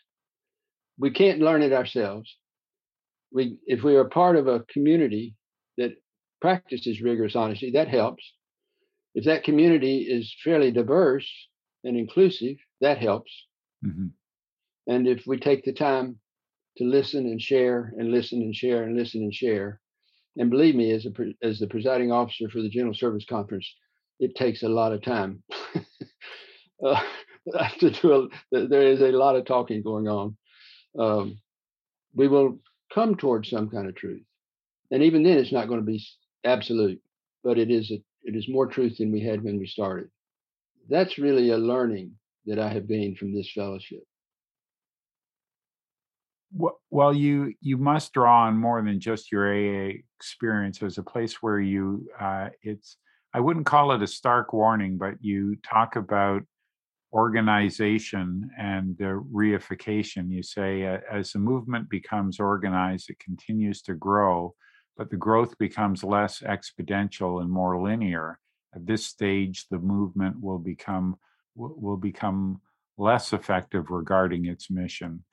we 1.01 1.11
can't 1.11 1.41
learn 1.41 1.62
it 1.62 1.72
ourselves. 1.72 2.37
we 3.33 3.57
if 3.66 3.83
we 3.83 3.97
are 3.97 4.05
part 4.05 4.37
of 4.37 4.47
a 4.47 4.64
community 4.72 5.35
that 5.78 5.93
practices 6.41 7.01
rigorous 7.01 7.35
honesty, 7.35 7.70
that 7.72 7.89
helps. 7.89 8.22
If 9.14 9.24
that 9.24 9.45
community 9.45 10.03
is 10.03 10.35
fairly 10.45 10.70
diverse 10.70 11.28
and 11.83 11.97
inclusive, 11.97 12.57
that 12.81 12.99
helps. 12.99 13.33
Mm-hmm. 13.85 14.09
And 14.87 15.09
if 15.09 15.26
we 15.26 15.39
take 15.39 15.64
the 15.64 15.72
time 15.72 16.18
to 16.79 16.85
listen 16.85 17.27
and 17.27 17.41
share 17.41 17.93
and 17.99 18.11
listen 18.11 18.43
and 18.43 18.55
share 18.55 18.85
and 18.85 18.97
listen 18.97 19.23
and 19.23 19.35
share, 19.35 19.81
and 20.37 20.51
believe 20.51 20.75
me, 20.75 20.93
as 20.93 21.07
a 21.07 21.11
as 21.43 21.59
the 21.59 21.66
presiding 21.66 22.12
officer 22.12 22.49
for 22.49 22.62
the 22.62 22.68
General 22.68 22.95
Service 22.95 23.25
Conference, 23.29 23.68
it 24.18 24.37
takes 24.37 24.62
a 24.62 24.68
lot 24.68 24.93
of 24.93 25.03
time. 25.03 25.43
uh, 26.87 27.03
to 27.81 27.91
do 27.91 28.31
a, 28.53 28.66
there 28.66 28.83
is 28.83 29.01
a 29.01 29.12
lot 29.12 29.37
of 29.37 29.45
talking 29.45 29.83
going 29.83 30.09
on. 30.09 30.37
Um, 30.99 31.41
we 32.14 32.29
will 32.29 32.59
come 32.93 33.16
towards 33.16 33.49
some 33.49 33.68
kind 33.71 33.89
of 33.89 33.95
truth, 33.95 34.23
and 34.91 35.03
even 35.03 35.23
then, 35.23 35.39
it's 35.39 35.53
not 35.53 35.68
going 35.68 35.81
to 35.81 35.87
be 35.87 36.03
absolute, 36.45 37.01
but 37.43 37.59
it 37.59 37.71
is 37.71 37.91
a, 37.91 38.03
it 38.23 38.37
is 38.37 38.49
more 38.49 38.66
truth 38.66 38.99
than 38.99 39.11
we 39.11 39.21
had 39.21 39.43
when 39.43 39.59
we 39.59 39.66
started. 39.66 40.11
That's 40.89 41.18
really 41.18 41.51
a 41.51 41.59
learning 41.59 42.12
that 42.47 42.59
I 42.59 42.68
have 42.68 42.89
gained 42.89 43.18
from 43.18 43.35
this 43.35 43.51
fellowship. 43.53 44.03
Well, 46.53 47.15
you 47.15 47.55
you 47.61 47.77
must 47.77 48.13
draw 48.13 48.47
on 48.47 48.57
more 48.57 48.83
than 48.83 48.99
just 49.01 49.31
your 49.31 49.49
AA 49.53 49.93
experience 50.19 50.83
as 50.83 50.99
a 50.99 51.03
place 51.03 51.35
where 51.43 51.61
you 51.61 52.09
uh, 52.19 52.49
it's 52.63 52.97
I 53.33 53.41
wouldn't 53.41 53.67
call 53.67 53.93
it 53.93 54.03
a 54.03 54.07
stark 54.09 54.53
warning, 54.53 54.99
but 54.99 55.15
you 55.21 55.57
talk 55.65 55.95
about 55.95 56.43
organization 57.13 58.51
and 58.59 58.97
the 58.99 59.23
reification. 59.33 60.31
You 60.31 60.43
say, 60.43 60.85
uh, 60.87 60.99
as 61.11 61.33
the 61.33 61.39
movement 61.41 61.91
becomes 61.91 62.41
organized, 62.41 63.11
it 63.11 63.19
continues 63.21 63.83
to 63.83 63.95
grow, 63.95 64.55
but 64.97 65.11
the 65.11 65.17
growth 65.17 65.57
becomes 65.59 66.05
less 66.05 66.41
exponential 66.41 67.41
and 67.43 67.51
more 67.51 67.81
linear. 67.83 68.39
At 68.75 68.87
this 68.87 69.07
stage, 69.07 69.67
the 69.71 69.79
movement 69.79 70.41
will 70.41 70.59
become 70.59 71.17
will 71.57 71.97
become 71.97 72.61
less 72.99 73.33
effective 73.33 73.91
regarding 73.91 74.47
its 74.47 74.71
mission. 74.71 75.25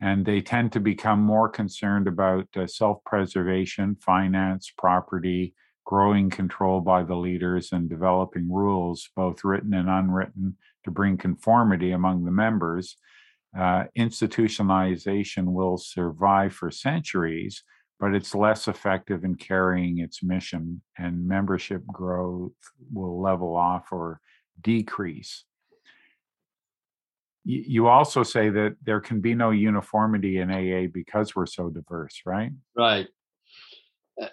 And 0.00 0.26
they 0.26 0.40
tend 0.40 0.72
to 0.72 0.80
become 0.80 1.20
more 1.20 1.48
concerned 1.48 2.06
about 2.06 2.48
uh, 2.56 2.66
self 2.66 3.02
preservation, 3.04 3.96
finance, 3.96 4.72
property, 4.76 5.54
growing 5.84 6.28
control 6.28 6.80
by 6.80 7.02
the 7.02 7.14
leaders, 7.14 7.72
and 7.72 7.88
developing 7.88 8.52
rules, 8.52 9.08
both 9.16 9.44
written 9.44 9.72
and 9.72 9.88
unwritten, 9.88 10.56
to 10.84 10.90
bring 10.90 11.16
conformity 11.16 11.92
among 11.92 12.24
the 12.24 12.30
members. 12.30 12.96
Uh, 13.56 13.84
institutionalization 13.96 15.44
will 15.46 15.78
survive 15.78 16.52
for 16.52 16.70
centuries, 16.70 17.62
but 17.98 18.14
it's 18.14 18.34
less 18.34 18.68
effective 18.68 19.24
in 19.24 19.34
carrying 19.34 19.98
its 19.98 20.22
mission, 20.22 20.82
and 20.98 21.26
membership 21.26 21.86
growth 21.86 22.52
will 22.92 23.22
level 23.22 23.56
off 23.56 23.92
or 23.92 24.20
decrease. 24.60 25.44
You 27.48 27.86
also 27.86 28.24
say 28.24 28.50
that 28.50 28.74
there 28.82 29.00
can 29.00 29.20
be 29.20 29.32
no 29.32 29.50
uniformity 29.50 30.38
in 30.38 30.50
AA 30.50 30.88
because 30.92 31.36
we're 31.36 31.46
so 31.46 31.70
diverse, 31.70 32.22
right? 32.26 32.50
Right. 32.76 33.06
Uh, 34.20 34.26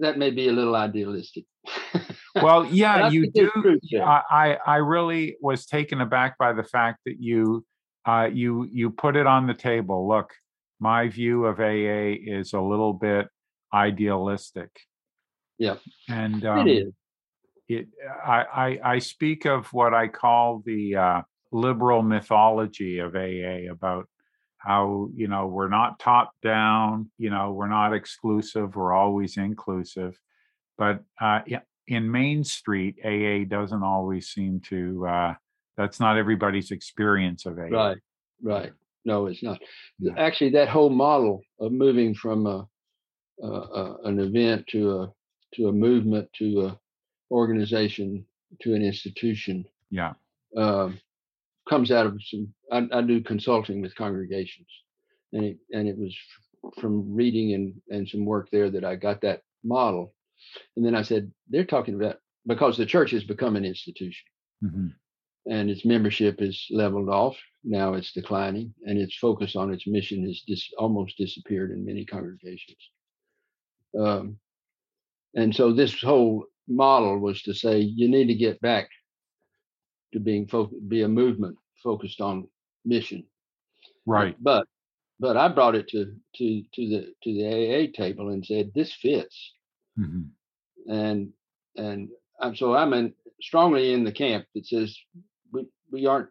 that 0.00 0.18
may 0.18 0.30
be 0.30 0.48
a 0.48 0.52
little 0.52 0.76
idealistic. 0.76 1.44
well, 2.34 2.66
yeah, 2.66 3.08
you 3.08 3.30
do. 3.30 3.50
I, 4.04 4.58
I 4.66 4.76
really 4.76 5.36
was 5.40 5.64
taken 5.64 6.02
aback 6.02 6.36
by 6.36 6.52
the 6.52 6.62
fact 6.62 6.98
that 7.06 7.16
you 7.18 7.64
uh, 8.04 8.28
you 8.30 8.68
you 8.70 8.90
put 8.90 9.16
it 9.16 9.26
on 9.26 9.46
the 9.46 9.54
table. 9.54 10.06
Look, 10.06 10.32
my 10.78 11.08
view 11.08 11.46
of 11.46 11.58
AA 11.58 12.16
is 12.22 12.52
a 12.52 12.60
little 12.60 12.92
bit 12.92 13.28
idealistic. 13.72 14.68
Yeah, 15.58 15.76
and 16.08 16.44
um, 16.44 16.68
it 16.68 16.70
is. 16.70 16.92
It, 17.68 17.88
I, 18.26 18.42
I, 18.42 18.92
I 18.94 18.98
speak 18.98 19.46
of 19.46 19.72
what 19.72 19.94
I 19.94 20.08
call 20.08 20.62
the 20.66 20.96
uh, 20.96 21.22
liberal 21.52 22.02
mythology 22.02 22.98
of 22.98 23.14
AA 23.14 23.70
about 23.70 24.08
how 24.58 25.08
you 25.14 25.28
know 25.28 25.46
we're 25.46 25.68
not 25.68 25.98
top 25.98 26.32
down, 26.42 27.10
you 27.18 27.30
know 27.30 27.52
we're 27.52 27.68
not 27.68 27.92
exclusive, 27.92 28.76
we're 28.76 28.92
always 28.92 29.36
inclusive, 29.36 30.18
but 30.78 31.02
uh, 31.20 31.40
in 31.86 32.10
Main 32.10 32.44
Street, 32.44 32.96
AA 33.04 33.44
doesn't 33.48 33.82
always 33.82 34.28
seem 34.28 34.60
to. 34.68 35.06
Uh, 35.06 35.34
that's 35.76 36.00
not 36.00 36.18
everybody's 36.18 36.70
experience 36.70 37.46
of 37.46 37.58
AA. 37.58 37.62
Right, 37.62 37.98
right. 38.42 38.72
No, 39.04 39.26
it's 39.26 39.42
not. 39.42 39.60
Yeah. 39.98 40.12
Actually, 40.16 40.50
that 40.50 40.68
whole 40.68 40.90
model 40.90 41.42
of 41.58 41.72
moving 41.72 42.14
from 42.14 42.46
a, 42.46 42.68
a, 43.42 43.46
a, 43.46 43.96
an 44.04 44.20
event 44.20 44.66
to 44.68 45.00
a 45.00 45.12
to 45.54 45.68
a 45.68 45.72
movement 45.72 46.28
to 46.34 46.66
a 46.66 46.78
organization 47.30 48.24
to 48.60 48.74
an 48.74 48.82
institution. 48.82 49.64
Yeah. 49.90 50.12
Um, 50.56 51.00
comes 51.68 51.90
out 51.90 52.06
of 52.06 52.20
some. 52.22 52.52
I, 52.70 52.86
I 52.92 53.02
do 53.02 53.20
consulting 53.20 53.80
with 53.82 53.96
congregations, 53.96 54.68
and 55.32 55.44
it 55.44 55.56
and 55.72 55.88
it 55.88 55.98
was 55.98 56.16
from 56.80 57.14
reading 57.14 57.54
and 57.54 57.74
and 57.90 58.08
some 58.08 58.24
work 58.24 58.48
there 58.50 58.70
that 58.70 58.84
I 58.84 58.96
got 58.96 59.20
that 59.22 59.42
model 59.64 60.14
and 60.76 60.84
then 60.84 60.94
I 60.94 61.02
said, 61.02 61.30
they're 61.48 61.64
talking 61.64 61.94
about 61.94 62.16
because 62.46 62.76
the 62.76 62.86
church 62.86 63.10
has 63.12 63.24
become 63.24 63.56
an 63.56 63.64
institution 63.64 64.24
mm-hmm. 64.64 64.88
and 65.46 65.70
its 65.70 65.84
membership 65.84 66.40
is 66.40 66.66
leveled 66.70 67.08
off. 67.08 67.36
Now 67.64 67.94
it's 67.94 68.12
declining 68.12 68.74
and 68.84 68.98
its 68.98 69.16
focus 69.16 69.54
on 69.54 69.72
its 69.72 69.86
mission 69.86 70.26
has 70.26 70.42
dis- 70.46 70.72
almost 70.78 71.16
disappeared 71.16 71.70
in 71.70 71.84
many 71.84 72.04
congregations. 72.04 72.78
Um, 73.98 74.38
and 75.34 75.54
so 75.54 75.72
this 75.72 76.00
whole 76.00 76.46
model 76.68 77.18
was 77.18 77.42
to 77.42 77.54
say 77.54 77.80
you 77.80 78.08
need 78.08 78.26
to 78.26 78.34
get 78.34 78.60
back 78.60 78.88
to 80.12 80.20
being 80.20 80.46
fo- 80.46 80.70
be 80.88 81.02
a 81.02 81.08
movement 81.08 81.56
focused 81.82 82.20
on 82.20 82.48
mission. 82.84 83.24
Right. 84.06 84.36
But 84.40 84.66
but 85.20 85.36
I 85.36 85.48
brought 85.48 85.74
it 85.74 85.88
to 85.88 86.14
to 86.36 86.62
to 86.74 86.88
the 86.88 87.14
to 87.22 87.32
the 87.32 87.46
AA 87.46 87.90
table 87.94 88.30
and 88.30 88.44
said 88.44 88.72
this 88.74 88.92
fits. 88.92 89.52
Mm-hmm. 89.98 90.92
And 90.92 91.32
and 91.76 92.08
I'm, 92.40 92.56
so 92.56 92.74
I'm 92.74 92.92
in, 92.92 93.14
strongly 93.40 93.92
in 93.92 94.04
the 94.04 94.12
camp 94.12 94.46
that 94.54 94.66
says 94.66 94.96
we 95.52 95.66
we 95.90 96.06
aren't 96.06 96.28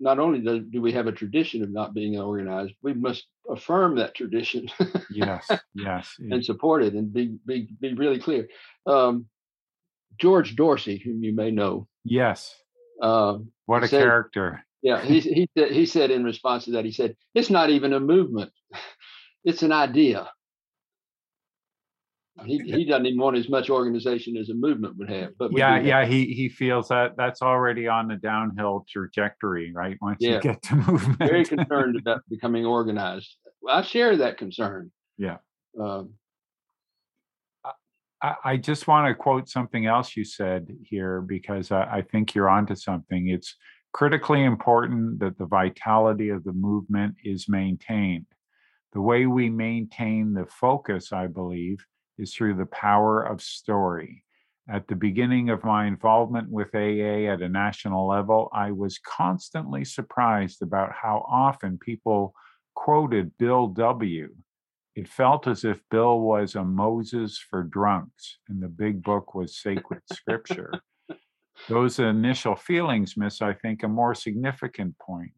not 0.00 0.18
only 0.18 0.40
do, 0.40 0.60
do 0.60 0.82
we 0.82 0.92
have 0.92 1.06
a 1.06 1.12
tradition 1.12 1.62
of 1.62 1.70
not 1.70 1.94
being 1.94 2.18
organized, 2.18 2.74
we 2.82 2.92
must 2.92 3.26
affirm 3.48 3.96
that 3.96 4.14
tradition. 4.14 4.68
yes, 5.10 5.50
yes, 5.74 6.14
and 6.18 6.44
support 6.44 6.82
it 6.82 6.94
and 6.94 7.12
be 7.12 7.36
be 7.46 7.68
be 7.80 7.94
really 7.94 8.18
clear. 8.18 8.48
Um, 8.86 9.26
George 10.18 10.54
Dorsey, 10.54 10.98
whom 10.98 11.22
you 11.24 11.34
may 11.34 11.50
know. 11.50 11.88
Yes. 12.04 12.54
Um, 13.04 13.52
what 13.66 13.84
a 13.84 13.88
said, 13.88 14.02
character. 14.02 14.64
Yeah, 14.82 15.02
he 15.02 15.20
he 15.20 15.48
he 15.54 15.86
said 15.86 16.10
in 16.10 16.24
response 16.24 16.64
to 16.66 16.72
that, 16.72 16.84
he 16.84 16.92
said, 16.92 17.16
"It's 17.34 17.50
not 17.50 17.70
even 17.70 17.92
a 17.92 18.00
movement; 18.00 18.52
it's 19.44 19.62
an 19.62 19.72
idea." 19.72 20.28
he, 22.44 22.58
he 22.64 22.84
doesn't 22.84 23.06
even 23.06 23.18
want 23.18 23.36
as 23.36 23.48
much 23.48 23.70
organization 23.70 24.36
as 24.36 24.48
a 24.48 24.54
movement 24.54 24.96
would 24.96 25.10
have. 25.10 25.30
But 25.38 25.52
yeah, 25.52 25.80
yeah, 25.80 26.04
he 26.04 26.26
he 26.26 26.48
feels 26.48 26.88
that 26.88 27.16
that's 27.16 27.42
already 27.42 27.86
on 27.88 28.08
the 28.08 28.16
downhill 28.16 28.84
trajectory, 28.88 29.72
right? 29.72 29.96
Once 30.00 30.18
yeah. 30.20 30.34
you 30.34 30.40
get 30.40 30.62
to 30.62 30.74
movement, 30.88 31.18
very 31.18 31.44
concerned 31.44 31.96
about 31.96 32.22
becoming 32.28 32.66
organized. 32.66 33.36
I 33.68 33.82
share 33.82 34.16
that 34.18 34.38
concern. 34.38 34.90
Yeah. 35.16 35.38
Um, 35.80 36.14
I, 38.44 38.56
just 38.56 38.86
want 38.86 39.08
to 39.08 39.14
quote 39.14 39.48
something 39.48 39.86
else 39.86 40.16
you 40.16 40.24
said 40.24 40.68
here 40.82 41.20
because 41.20 41.70
I, 41.70 41.82
I 41.82 42.02
think 42.02 42.34
you're 42.34 42.48
onto 42.48 42.74
something. 42.74 43.28
It's 43.28 43.56
critically 43.92 44.44
important 44.44 45.18
that 45.20 45.36
the 45.38 45.46
vitality 45.46 46.30
of 46.30 46.42
the 46.44 46.52
movement 46.52 47.16
is 47.22 47.48
maintained. 47.48 48.26
The 48.92 49.00
way 49.00 49.26
we 49.26 49.50
maintain 49.50 50.32
the 50.32 50.46
focus, 50.46 51.12
I 51.12 51.26
believe, 51.26 51.84
is 52.18 52.34
through 52.34 52.54
the 52.54 52.66
power 52.66 53.22
of 53.22 53.42
story. 53.42 54.24
At 54.68 54.88
the 54.88 54.96
beginning 54.96 55.50
of 55.50 55.62
my 55.62 55.86
involvement 55.86 56.48
with 56.48 56.74
AA 56.74 57.30
at 57.30 57.42
a 57.42 57.48
national 57.48 58.08
level, 58.08 58.48
I 58.54 58.70
was 58.70 58.98
constantly 58.98 59.84
surprised 59.84 60.62
about 60.62 60.92
how 60.92 61.26
often 61.28 61.76
people 61.76 62.34
quoted 62.74 63.36
Bill 63.36 63.68
W. 63.68 64.34
It 64.94 65.08
felt 65.08 65.46
as 65.46 65.64
if 65.64 65.80
Bill 65.90 66.20
was 66.20 66.54
a 66.54 66.64
Moses 66.64 67.38
for 67.38 67.64
drunks 67.64 68.38
and 68.48 68.62
the 68.62 68.68
big 68.68 69.02
book 69.02 69.34
was 69.34 69.56
sacred 69.60 70.02
scripture. 70.12 70.72
Those 71.68 71.98
initial 71.98 72.56
feelings 72.56 73.16
miss, 73.16 73.42
I 73.42 73.54
think, 73.54 73.82
a 73.82 73.88
more 73.88 74.14
significant 74.14 74.96
point. 74.98 75.32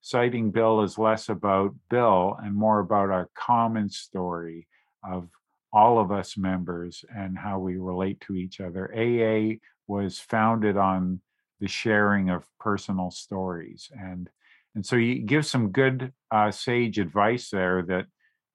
Citing 0.00 0.50
Bill 0.50 0.82
is 0.82 0.98
less 0.98 1.28
about 1.28 1.74
Bill 1.88 2.36
and 2.42 2.54
more 2.54 2.80
about 2.80 3.10
our 3.10 3.28
common 3.34 3.88
story 3.90 4.66
of 5.04 5.28
all 5.72 5.98
of 5.98 6.10
us 6.10 6.36
members 6.36 7.04
and 7.14 7.38
how 7.38 7.58
we 7.58 7.76
relate 7.76 8.20
to 8.22 8.34
each 8.34 8.60
other. 8.60 8.92
AA 8.94 9.58
was 9.86 10.18
founded 10.18 10.76
on 10.76 11.20
the 11.60 11.68
sharing 11.68 12.30
of 12.30 12.46
personal 12.58 13.10
stories, 13.10 13.90
and 13.92 14.30
and 14.74 14.86
so 14.86 14.96
you 14.96 15.20
give 15.20 15.44
some 15.44 15.70
good 15.70 16.12
uh, 16.30 16.50
sage 16.50 16.98
advice 16.98 17.50
there 17.50 17.82
that 17.82 18.06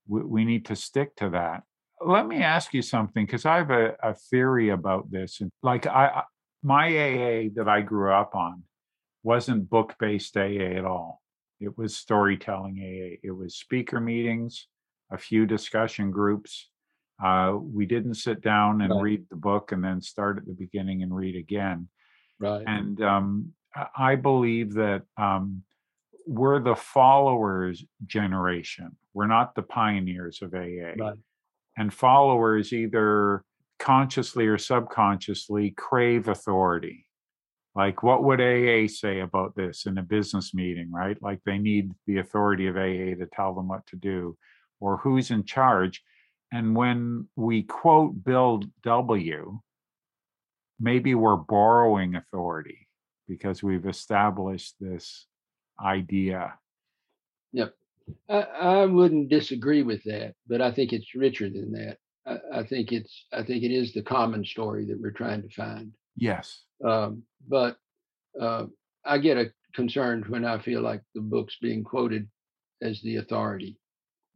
we, 0.08 0.22
we 0.24 0.46
need 0.46 0.66
to 0.66 0.76
stick 0.76 1.16
to 1.18 1.30
that. 1.32 1.64
Let 2.06 2.28
me 2.28 2.38
ask 2.42 2.74
you 2.74 2.82
something 2.82 3.26
because 3.26 3.46
I 3.46 3.58
have 3.58 3.72
a, 3.72 3.96
a 4.04 4.14
theory 4.14 4.70
about 4.70 5.10
this. 5.12 5.42
And 5.42 5.50
like 5.64 5.88
I, 5.88 6.24
my 6.62 6.88
AA 6.88 7.50
that 7.56 7.68
I 7.68 7.82
grew 7.82 8.12
up 8.12 8.36
on 8.36 8.64
wasn't 9.24 9.70
book 9.70 9.96
based 10.00 10.36
AA 10.38 10.76
at 10.78 10.86
all. 10.86 11.22
It 11.60 11.78
was 11.78 11.96
storytelling 11.96 12.78
AA. 12.80 13.18
It 13.24 13.32
was 13.32 13.56
speaker 13.56 14.00
meetings, 14.02 14.68
a 15.12 15.18
few 15.18 15.46
discussion 15.46 16.12
groups. 16.12 16.70
Uh, 17.24 17.56
we 17.58 17.86
didn't 17.86 18.16
sit 18.16 18.42
down 18.42 18.82
and 18.82 18.94
Right. 18.94 19.02
read 19.02 19.26
the 19.30 19.38
book 19.38 19.72
and 19.72 19.82
then 19.84 20.02
start 20.02 20.38
at 20.38 20.46
the 20.46 20.54
beginning 20.54 21.02
and 21.02 21.16
read 21.16 21.38
again. 21.38 21.88
Right. 22.40 22.64
And 22.68 23.02
um, 23.02 23.54
I 23.74 23.88
I 23.98 24.16
believe 24.16 24.74
that 24.74 25.04
um, 25.18 25.64
we're 26.26 26.60
the 26.60 26.76
followers 26.76 27.84
generation. 28.06 28.96
We're 29.14 29.28
not 29.28 29.56
the 29.56 29.62
pioneers 29.62 30.42
of 30.42 30.54
AA. 30.54 30.94
Right. 30.98 31.18
And 31.78 31.94
followers 31.94 32.74
either 32.74 33.44
consciously 33.80 34.48
or 34.48 34.58
subconsciously 34.58 35.72
crave 35.72 36.28
authority. 36.28 37.06
Like, 37.76 38.04
what 38.04 38.24
would 38.24 38.40
AA 38.40 38.88
say 38.88 39.20
about 39.20 39.56
this 39.56 39.86
in 39.86 39.98
a 39.98 40.04
business 40.04 40.54
meeting, 40.54 40.90
right? 40.92 41.22
Like, 41.22 41.42
they 41.46 41.58
need 41.58 41.92
the 42.08 42.20
authority 42.20 42.68
of 42.68 42.78
AA 42.78 43.16
to 43.20 43.28
tell 43.34 43.54
them 43.54 43.68
what 43.68 43.86
to 43.88 43.98
do 43.98 44.38
or 44.80 44.98
who's 44.98 45.30
in 45.30 45.44
charge. 45.44 46.02
And 46.54 46.76
when 46.76 47.28
we 47.36 47.64
quote 47.64 48.24
Bill 48.24 48.64
W., 48.84 49.60
maybe 50.80 51.16
we're 51.16 51.36
borrowing 51.36 52.16
authority 52.16 52.88
because 53.28 53.62
we've 53.62 53.86
established 53.86 54.76
this 54.80 55.28
idea. 55.80 56.54
Yep. 57.54 57.74
I, 58.30 58.42
I 58.42 58.86
wouldn't 58.86 59.30
disagree 59.30 59.84
with 59.84 60.04
that, 60.04 60.36
but 60.48 60.62
I 60.62 60.72
think 60.72 60.94
it's 60.94 61.16
richer 61.16 61.50
than 61.50 61.72
that. 61.72 61.98
I, 62.26 62.60
I 62.60 62.64
think 62.64 62.92
it's 62.92 63.26
I 63.34 63.44
think 63.44 63.64
it 63.64 63.72
is 63.72 63.94
the 63.94 64.04
common 64.04 64.44
story 64.46 64.86
that 64.86 65.00
we're 65.00 65.12
trying 65.12 65.42
to 65.42 65.50
find. 65.50 65.92
Yes. 66.16 66.64
Um, 66.84 67.24
but 67.48 67.78
uh, 68.40 68.66
I 69.06 69.18
get 69.18 69.38
a 69.38 69.52
concerned 69.74 70.26
when 70.28 70.46
I 70.46 70.60
feel 70.60 70.82
like 70.82 71.02
the 71.14 71.22
book's 71.22 71.58
being 71.62 71.84
quoted 71.84 72.28
as 72.82 73.02
the 73.02 73.18
authority 73.18 73.78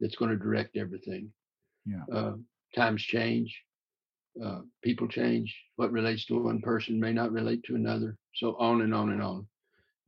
that's 0.00 0.16
going 0.16 0.30
to 0.30 0.36
direct 0.36 0.76
everything. 0.76 1.32
Yeah. 1.86 2.04
Uh, 2.14 2.32
times 2.74 3.02
change, 3.02 3.58
uh, 4.44 4.60
people 4.82 5.08
change. 5.08 5.56
What 5.76 5.92
relates 5.92 6.26
to 6.26 6.42
one 6.42 6.60
person 6.60 7.00
may 7.00 7.12
not 7.12 7.32
relate 7.32 7.62
to 7.64 7.74
another. 7.74 8.16
So 8.34 8.54
on 8.58 8.82
and 8.82 8.94
on 8.94 9.10
and 9.10 9.22
on. 9.22 9.46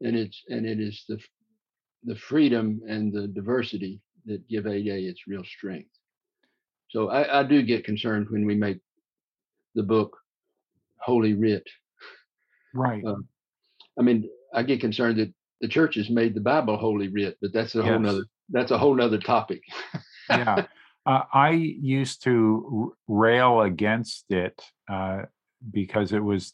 And 0.02 0.16
it's 0.16 0.42
and 0.48 0.66
it 0.66 0.80
is 0.80 1.04
the 1.08 1.18
the 2.04 2.16
freedom 2.16 2.80
and 2.88 3.12
the 3.12 3.28
diversity 3.28 4.00
that 4.26 4.46
give 4.48 4.66
AA 4.66 4.98
its 5.10 5.26
real 5.26 5.44
strength. 5.44 5.90
So 6.90 7.08
I, 7.10 7.40
I 7.40 7.42
do 7.44 7.62
get 7.62 7.84
concerned 7.84 8.26
when 8.30 8.44
we 8.44 8.54
make 8.54 8.78
the 9.74 9.82
book 9.82 10.16
holy 11.00 11.34
writ. 11.34 11.66
Right. 12.72 13.04
Uh, 13.04 13.16
I 13.98 14.02
mean, 14.02 14.28
I 14.54 14.62
get 14.62 14.80
concerned 14.80 15.18
that 15.18 15.32
the 15.60 15.68
church 15.68 15.94
has 15.96 16.10
made 16.10 16.34
the 16.34 16.40
Bible 16.40 16.76
holy 16.76 17.08
writ, 17.08 17.36
but 17.40 17.52
that's 17.52 17.74
a 17.74 17.82
whole 17.82 17.92
Yes. 17.92 18.02
nother 18.02 18.24
that's 18.50 18.70
a 18.72 18.78
whole 18.78 18.94
nother 18.94 19.18
topic. 19.18 19.62
yeah. 20.28 20.64
Uh, 21.04 21.22
I 21.34 21.50
used 21.50 22.22
to 22.22 22.92
r- 22.92 22.96
rail 23.08 23.62
against 23.62 24.30
it 24.30 24.62
uh, 24.88 25.22
because 25.68 26.12
it 26.12 26.22
was 26.22 26.52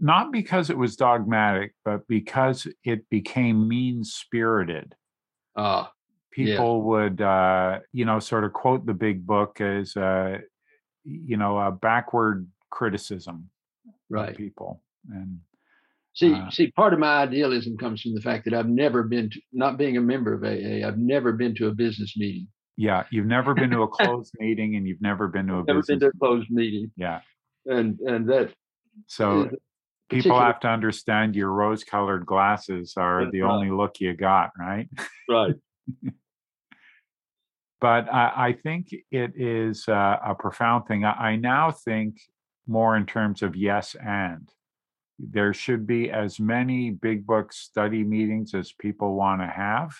not 0.00 0.32
because 0.32 0.70
it 0.70 0.78
was 0.78 0.96
dogmatic, 0.96 1.74
but 1.84 2.06
because 2.08 2.66
it 2.84 3.08
became 3.10 3.68
mean 3.68 4.04
spirited. 4.04 4.94
Ah, 5.56 5.92
People 6.30 6.82
would, 6.82 7.20
uh, 7.20 7.80
you 7.92 8.04
know, 8.04 8.20
sort 8.20 8.44
of 8.44 8.52
quote 8.52 8.86
the 8.86 8.94
big 8.94 9.26
book 9.26 9.60
as, 9.60 9.96
uh, 9.96 10.38
you 11.04 11.36
know, 11.36 11.58
a 11.58 11.72
backward 11.72 12.46
criticism 12.70 13.50
of 13.88 13.94
right. 14.08 14.36
people. 14.36 14.80
And 15.10 15.40
See, 16.14 16.32
Uh, 16.34 16.50
see, 16.50 16.70
part 16.72 16.92
of 16.94 16.98
my 16.98 17.22
idealism 17.22 17.76
comes 17.76 18.02
from 18.02 18.14
the 18.14 18.20
fact 18.20 18.44
that 18.44 18.54
I've 18.54 18.68
never 18.68 19.02
been 19.04 19.30
to, 19.30 19.40
not 19.52 19.78
being 19.78 19.96
a 19.96 20.00
member 20.00 20.32
of 20.34 20.42
AA, 20.44 20.86
I've 20.86 20.98
never 20.98 21.32
been 21.32 21.54
to 21.56 21.68
a 21.68 21.74
business 21.74 22.16
meeting. 22.16 22.46
yeah, 22.76 23.04
you've 23.10 23.26
never 23.26 23.54
been 23.54 23.70
to 23.70 23.82
a 23.82 23.88
closed 23.98 24.32
meeting 24.38 24.76
and 24.76 24.86
you've 24.86 25.00
never 25.02 25.28
been 25.28 25.46
to 25.48 25.54
a 25.54 25.64
Never 25.64 25.82
been 25.82 25.98
business. 25.98 26.00
to 26.00 26.06
a 26.08 26.18
closed 26.18 26.50
meeting, 26.50 26.90
yeah. 26.96 27.20
and 27.66 27.98
and 28.00 28.28
that 28.28 28.52
So 29.06 29.50
people 30.08 30.38
have 30.38 30.60
to 30.60 30.68
understand 30.68 31.36
your 31.36 31.50
rose 31.50 31.84
colored 31.84 32.26
glasses 32.26 32.94
are 32.96 33.30
the 33.30 33.42
right. 33.42 33.52
only 33.52 33.70
look 33.70 34.00
you 34.00 34.14
got, 34.14 34.50
right? 34.58 34.88
right. 35.28 35.54
But 37.80 38.12
I, 38.12 38.48
I 38.48 38.52
think 38.54 38.88
it 39.10 39.34
is 39.36 39.88
uh, 39.88 40.16
a 40.24 40.34
profound 40.34 40.86
thing. 40.86 41.04
I, 41.04 41.12
I 41.12 41.36
now 41.36 41.70
think 41.70 42.18
more 42.66 42.96
in 42.96 43.06
terms 43.06 43.42
of 43.42 43.56
yes 43.56 43.94
and. 43.94 44.48
There 45.20 45.52
should 45.52 45.86
be 45.86 46.10
as 46.10 46.38
many 46.38 46.90
big 46.90 47.26
book 47.26 47.52
study 47.52 48.04
meetings 48.04 48.54
as 48.54 48.72
people 48.72 49.14
want 49.14 49.40
to 49.40 49.46
have. 49.46 49.92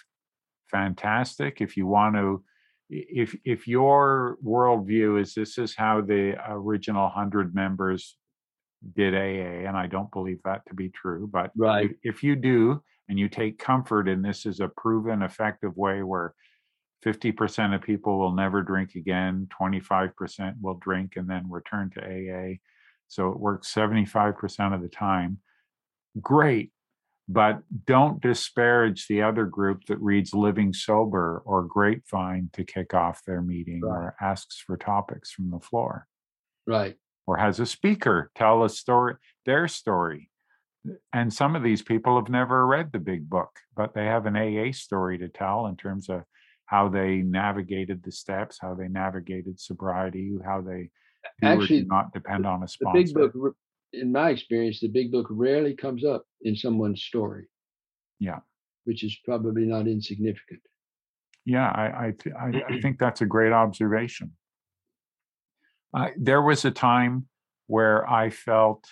Fantastic. 0.70 1.60
If 1.60 1.76
you 1.76 1.86
want 1.86 2.14
to, 2.16 2.42
if 2.90 3.36
if 3.44 3.66
your 3.66 4.38
worldview 4.44 5.20
is 5.20 5.34
this 5.34 5.58
is 5.58 5.74
how 5.74 6.00
the 6.00 6.36
original 6.48 7.08
hundred 7.08 7.54
members 7.54 8.16
did 8.94 9.14
AA, 9.14 9.66
and 9.68 9.76
I 9.76 9.86
don't 9.86 10.10
believe 10.12 10.40
that 10.44 10.62
to 10.66 10.74
be 10.74 10.88
true, 10.90 11.28
but 11.32 11.50
Right. 11.56 11.90
if, 12.02 12.22
you 12.22 12.36
do 12.36 12.82
and 13.08 13.18
you 13.18 13.28
take 13.28 13.58
comfort 13.58 14.08
in 14.08 14.22
this 14.22 14.46
is 14.46 14.60
a 14.60 14.68
proven 14.68 15.22
effective 15.22 15.76
way 15.76 16.02
where 16.02 16.34
50% 17.04 17.74
of 17.74 17.82
people 17.82 18.18
will 18.18 18.34
never 18.34 18.62
drink 18.62 18.94
again 18.96 19.48
25% 19.60 20.54
will 20.60 20.74
drink 20.74 21.14
and 21.16 21.28
then 21.28 21.48
return 21.50 21.90
to 21.90 22.00
aa 22.00 22.54
so 23.06 23.30
it 23.30 23.38
works 23.38 23.72
75% 23.72 24.74
of 24.74 24.82
the 24.82 24.88
time 24.88 25.38
great 26.20 26.72
but 27.28 27.62
don't 27.86 28.20
disparage 28.22 29.06
the 29.06 29.22
other 29.22 29.44
group 29.44 29.84
that 29.84 29.98
reads 30.00 30.34
living 30.34 30.72
sober 30.72 31.42
or 31.46 31.62
grapevine 31.64 32.50
to 32.52 32.64
kick 32.64 32.94
off 32.94 33.22
their 33.26 33.42
meeting 33.42 33.82
Right. 33.84 33.96
or 33.96 34.16
asks 34.20 34.58
for 34.66 34.76
topics 34.76 35.30
from 35.30 35.50
the 35.50 35.60
floor 35.60 36.06
Right. 36.66 36.96
Or 37.28 37.36
has 37.36 37.60
a 37.60 37.66
speaker 37.66 38.30
tell 38.34 38.64
a 38.64 38.68
story 38.68 39.14
their 39.46 39.68
story 39.68 40.30
and 41.12 41.32
some 41.32 41.54
of 41.54 41.62
these 41.62 41.82
people 41.82 42.16
have 42.16 42.30
never 42.30 42.66
read 42.66 42.90
the 42.92 42.98
big 42.98 43.28
book 43.28 43.50
but 43.76 43.94
they 43.94 44.06
have 44.06 44.26
an 44.26 44.36
aa 44.36 44.72
story 44.72 45.18
to 45.18 45.28
tell 45.28 45.66
in 45.66 45.76
terms 45.76 46.08
of 46.08 46.22
how 46.66 46.88
they 46.88 47.18
navigated 47.18 48.02
the 48.02 48.12
steps 48.12 48.58
how 48.60 48.74
they 48.74 48.88
navigated 48.88 49.60
sobriety 49.60 50.32
how 50.44 50.60
they 50.60 50.90
Actually, 51.42 51.84
not 51.84 52.12
depend 52.12 52.46
on 52.46 52.62
a 52.62 52.66
The 52.66 52.68
sponsor 52.68 52.98
big 52.98 53.14
book, 53.14 53.56
in 53.92 54.12
my 54.12 54.30
experience, 54.30 54.80
the 54.80 54.88
big 54.88 55.12
book 55.12 55.26
rarely 55.30 55.74
comes 55.74 56.04
up 56.04 56.24
in 56.42 56.56
someone's 56.56 57.02
story. 57.02 57.46
Yeah. 58.18 58.40
Which 58.84 59.04
is 59.04 59.16
probably 59.24 59.64
not 59.64 59.86
insignificant. 59.86 60.60
Yeah, 61.44 61.68
I 61.68 62.06
I, 62.06 62.14
th- 62.18 62.34
I, 62.34 62.74
I 62.74 62.80
think 62.82 62.98
that's 62.98 63.20
a 63.20 63.26
great 63.26 63.52
observation. 63.52 64.32
There 66.16 66.42
was 66.42 66.64
a 66.64 66.70
time 66.70 67.28
where 67.66 68.08
I 68.08 68.30
felt 68.30 68.86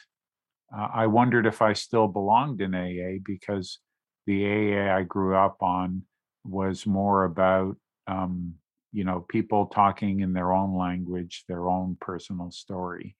uh, 0.76 0.88
I 0.92 1.07
wondered 1.07 1.47
if 1.47 1.62
I 1.62 1.72
still 1.74 2.09
belonged 2.09 2.61
in 2.61 2.74
AA 2.74 3.18
because 3.24 3.78
the 4.26 4.44
AA 4.47 4.97
I 4.97 5.03
grew 5.05 5.36
up 5.36 5.62
on 5.62 6.03
was 6.44 6.86
more 6.86 7.24
about 7.24 7.76
um, 8.07 8.55
you 8.92 9.05
know 9.05 9.20
people 9.28 9.66
talking 9.66 10.20
in 10.20 10.32
their 10.32 10.53
own 10.53 10.76
language, 10.76 11.44
their 11.49 11.68
own 11.68 11.97
personal 12.01 12.51
story, 12.51 13.16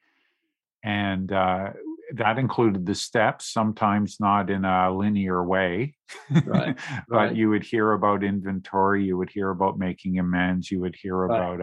and 0.83 1.31
uh, 1.33 1.71
that 2.15 2.39
included 2.39 2.87
the 2.87 2.95
steps, 2.95 3.53
sometimes 3.53 4.19
not 4.21 4.51
in 4.51 4.65
a 4.65 4.91
linear 4.91 5.45
way, 5.45 5.97
Right, 6.45 6.77
but 7.09 7.11
right. 7.11 7.37
you 7.37 7.51
would 7.51 7.65
hear 7.65 7.93
about 7.93 8.25
inventory, 8.25 9.05
you 9.05 9.17
would 9.19 9.31
hear 9.31 9.51
about 9.51 9.79
making 9.79 10.19
amends, 10.19 10.71
you 10.71 10.81
would 10.81 10.97
hear 10.97 11.25
Right. 11.25 11.37
about 11.37 11.61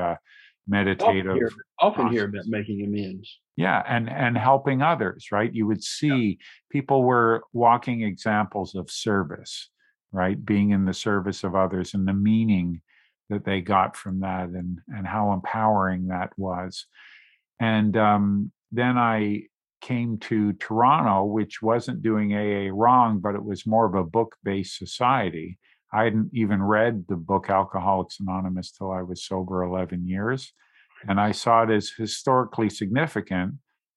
uh, 0.71 0.75
Often 0.75 0.77
meditative 0.77 1.35
hear, 1.35 1.51
often 1.79 2.07
hear 2.09 2.25
about 2.25 2.45
making 2.47 2.83
amends. 2.85 3.39
yeah 3.57 3.83
and 3.87 4.09
and 4.09 4.37
helping 4.37 4.81
others 4.81 5.27
right? 5.31 5.53
You 5.53 5.67
would 5.67 5.83
see 5.83 6.37
people 6.71 7.03
were 7.03 7.43
walking 7.53 8.01
examples 8.03 8.75
of 8.75 8.89
service 8.89 9.69
right? 10.11 10.43
Being 10.45 10.69
in 10.71 10.85
the 10.85 10.93
service 10.93 11.43
of 11.43 11.55
others 11.55 11.95
and 11.95 12.07
the 12.07 12.13
meaning 12.13 12.81
that 13.29 13.45
they 13.45 13.61
got 13.61 13.95
from 13.95 14.19
that 14.21 14.49
and 14.49 14.79
and 14.87 15.07
how 15.07 15.33
empowering 15.33 16.07
that 16.07 16.29
was. 16.37 16.85
And 17.59 17.97
um, 17.97 18.51
then 18.71 18.97
i 18.97 19.43
came 19.81 20.17
to 20.17 20.53
toronto 20.53 21.25
which 21.25 21.61
wasn't 21.61 22.01
doing 22.01 22.33
aa 22.33 22.69
wrong 22.73 23.19
but 23.19 23.35
it 23.35 23.43
was 23.43 23.67
more 23.67 23.85
of 23.85 23.95
a 23.95 24.03
book-based 24.03 24.77
society 24.77 25.59
i 25.93 26.03
hadn't 26.03 26.29
even 26.33 26.61
read 26.61 27.05
the 27.07 27.15
book 27.15 27.49
alcoholics 27.49 28.19
anonymous 28.19 28.71
till 28.71 28.91
i 28.91 29.01
was 29.01 29.25
sober 29.25 29.63
11 29.63 30.07
years 30.07 30.53
and 31.07 31.19
I 31.19 31.31
saw 31.31 31.63
it 31.63 31.69
as 31.69 31.89
historically 31.89 32.69
significant, 32.69 33.55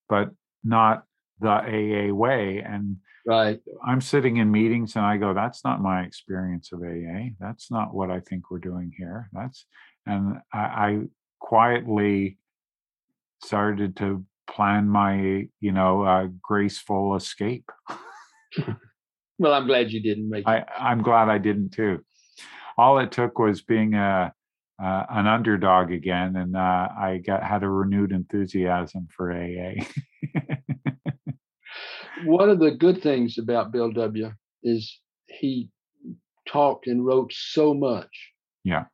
but 0.08 0.30
not 0.64 1.04
the 1.40 1.48
AA 1.48 2.12
way. 2.12 2.62
And 2.66 2.98
Right. 3.26 3.60
I'm 3.84 4.00
sitting 4.00 4.36
in 4.36 4.52
meetings 4.52 4.94
and 4.94 5.04
I 5.04 5.16
go, 5.16 5.34
that's 5.34 5.64
not 5.64 5.82
my 5.82 6.02
experience 6.02 6.70
of 6.72 6.80
AA. 6.80 7.30
That's 7.40 7.72
not 7.72 7.92
what 7.92 8.08
I 8.08 8.20
think 8.20 8.52
we're 8.52 8.60
doing 8.60 8.92
here. 8.96 9.28
That's 9.32 9.66
and 10.06 10.38
I, 10.52 10.58
I 10.58 11.00
quietly 11.40 12.38
started 13.42 13.96
to 13.96 14.24
plan 14.48 14.88
my, 14.88 15.48
you 15.58 15.72
know, 15.72 16.02
uh, 16.04 16.28
graceful 16.40 17.16
escape. 17.16 17.68
well, 19.38 19.52
I'm 19.52 19.66
glad 19.66 19.90
you 19.90 20.02
didn't 20.02 20.28
make. 20.28 20.46
I, 20.46 20.64
I'm 20.78 21.02
glad 21.02 21.28
I 21.28 21.38
didn't 21.38 21.70
too. 21.70 22.00
All 22.78 22.98
it 22.98 23.12
took 23.12 23.38
was 23.38 23.62
being 23.62 23.94
a 23.94 24.32
uh, 24.82 25.02
an 25.08 25.26
underdog 25.26 25.90
again, 25.90 26.36
and 26.36 26.56
uh, 26.56 26.88
I 26.98 27.22
got 27.24 27.42
had 27.42 27.62
a 27.62 27.68
renewed 27.68 28.12
enthusiasm 28.12 29.08
for 29.14 29.32
AA. 29.32 29.82
One 32.24 32.48
of 32.48 32.58
the 32.60 32.72
good 32.72 33.02
things 33.02 33.38
about 33.38 33.72
Bill 33.72 33.92
W. 33.92 34.30
is 34.62 35.00
he 35.26 35.70
talked 36.46 36.86
and 36.86 37.04
wrote 37.04 37.32
so 37.32 37.74
much. 37.74 38.32
Yeah, 38.64 38.84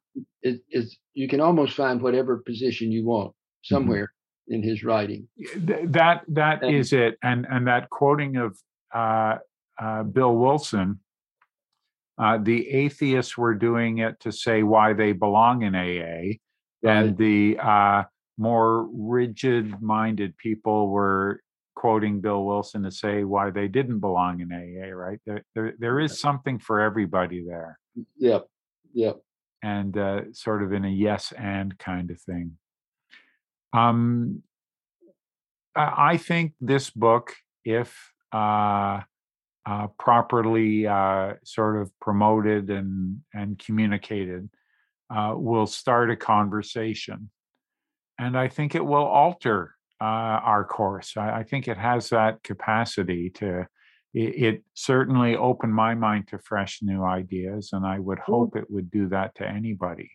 it, 0.42 0.60
it's 0.68 0.96
you 1.14 1.28
can 1.28 1.40
almost 1.40 1.74
find 1.74 2.00
whatever 2.00 2.42
position 2.44 2.92
you 2.92 3.04
want 3.04 3.30
mm-hmm. 3.30 3.74
somewhere 3.74 4.12
mm-hmm. 4.48 4.54
in 4.54 4.62
his 4.62 4.84
writing. 4.84 5.28
That 5.56 6.22
that 6.28 6.62
and, 6.62 6.76
is 6.76 6.92
it, 6.92 7.16
and 7.22 7.46
and 7.50 7.66
that 7.66 7.90
quoting 7.90 8.36
of 8.36 8.56
uh, 8.94 9.38
uh 9.80 10.02
Bill 10.02 10.34
Wilson 10.34 11.00
uh, 12.18 12.38
the 12.40 12.68
atheists 12.68 13.36
were 13.38 13.54
doing 13.54 13.98
it 13.98 14.20
to 14.20 14.30
say 14.30 14.62
why 14.62 14.92
they 14.92 15.12
belong 15.12 15.62
in 15.62 15.74
AA, 15.74 16.38
and 16.88 17.16
the 17.16 17.58
uh, 17.58 18.02
more 18.36 18.88
rigid-minded 18.92 20.36
people 20.36 20.88
were 20.88 21.40
quoting 21.74 22.20
Bill 22.20 22.44
Wilson 22.44 22.82
to 22.82 22.90
say 22.90 23.24
why 23.24 23.50
they 23.50 23.66
didn't 23.66 24.00
belong 24.00 24.40
in 24.40 24.52
AA. 24.52 24.90
Right? 24.90 25.20
There, 25.24 25.42
there, 25.54 25.74
there 25.78 26.00
is 26.00 26.20
something 26.20 26.58
for 26.58 26.80
everybody 26.80 27.44
there. 27.44 27.78
Yep. 28.18 28.46
Yep. 28.92 29.20
And 29.62 29.96
uh, 29.96 30.32
sort 30.32 30.62
of 30.62 30.72
in 30.72 30.84
a 30.84 30.90
yes 30.90 31.32
and 31.36 31.76
kind 31.78 32.10
of 32.10 32.20
thing. 32.20 32.58
Um, 33.72 34.42
I 35.74 36.18
think 36.18 36.52
this 36.60 36.90
book, 36.90 37.34
if 37.64 38.12
uh, 38.32 39.00
uh, 39.64 39.86
properly 39.98 40.86
uh, 40.86 41.34
sort 41.44 41.80
of 41.80 41.90
promoted 42.00 42.70
and 42.70 43.20
and 43.32 43.58
communicated 43.58 44.48
uh, 45.14 45.34
will 45.36 45.66
start 45.66 46.10
a 46.10 46.16
conversation, 46.16 47.30
and 48.18 48.36
I 48.36 48.48
think 48.48 48.74
it 48.74 48.84
will 48.84 49.04
alter 49.04 49.74
uh, 50.00 50.40
our 50.42 50.64
course. 50.64 51.16
I, 51.16 51.38
I, 51.38 51.42
think 51.44 51.68
it 51.68 51.76
has 51.76 52.08
that 52.08 52.42
capacity 52.42 53.30
to. 53.36 53.68
It, 54.14 54.44
it, 54.44 54.62
certainly 54.74 55.36
opened 55.36 55.74
my 55.74 55.94
mind 55.94 56.28
to 56.28 56.38
fresh 56.38 56.80
new 56.82 57.02
ideas, 57.02 57.70
and 57.72 57.86
I 57.86 57.98
would 57.98 58.18
hope 58.18 58.56
it 58.56 58.70
would 58.70 58.90
do 58.90 59.08
that 59.08 59.34
to 59.36 59.48
anybody. 59.48 60.10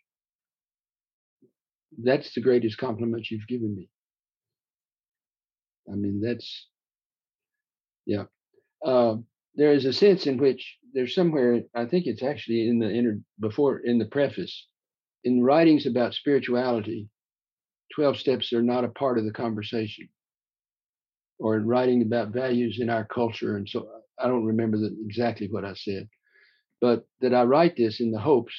That's 2.03 2.33
the 2.35 2.41
greatest 2.41 2.77
compliment 2.77 3.31
you've 3.31 3.47
given 3.47 3.75
me. 3.75 3.89
I 5.91 5.95
mean, 5.95 6.19
that's 6.21 6.67
yeah. 8.05 8.25
Um, 8.85 9.25
there 9.57 9.73
is 9.73 9.85
a 9.85 9.91
sense 9.91 10.27
in 10.27 10.37
which 10.37 10.77
there's 10.93 11.13
somewhere 11.13 11.61
i 11.75 11.85
think 11.85 12.05
it's 12.05 12.23
actually 12.23 12.69
in 12.69 12.79
the 12.79 12.89
inner 12.89 13.19
before 13.39 13.79
in 13.79 13.97
the 13.97 14.05
preface 14.05 14.67
in 15.23 15.43
writings 15.43 15.85
about 15.85 16.13
spirituality 16.13 17.09
12 17.95 18.17
steps 18.17 18.53
are 18.53 18.61
not 18.61 18.85
a 18.85 18.89
part 18.89 19.17
of 19.17 19.25
the 19.25 19.33
conversation 19.33 20.07
or 21.39 21.57
in 21.57 21.67
writing 21.67 22.01
about 22.01 22.29
values 22.29 22.79
in 22.79 22.89
our 22.89 23.05
culture 23.05 23.57
and 23.57 23.67
so 23.67 23.87
i 24.19 24.27
don't 24.27 24.45
remember 24.45 24.77
the, 24.77 24.95
exactly 25.05 25.47
what 25.51 25.65
i 25.65 25.73
said 25.73 26.07
but 26.79 27.05
that 27.19 27.33
i 27.33 27.43
write 27.43 27.75
this 27.75 27.99
in 27.99 28.11
the 28.11 28.19
hopes 28.19 28.53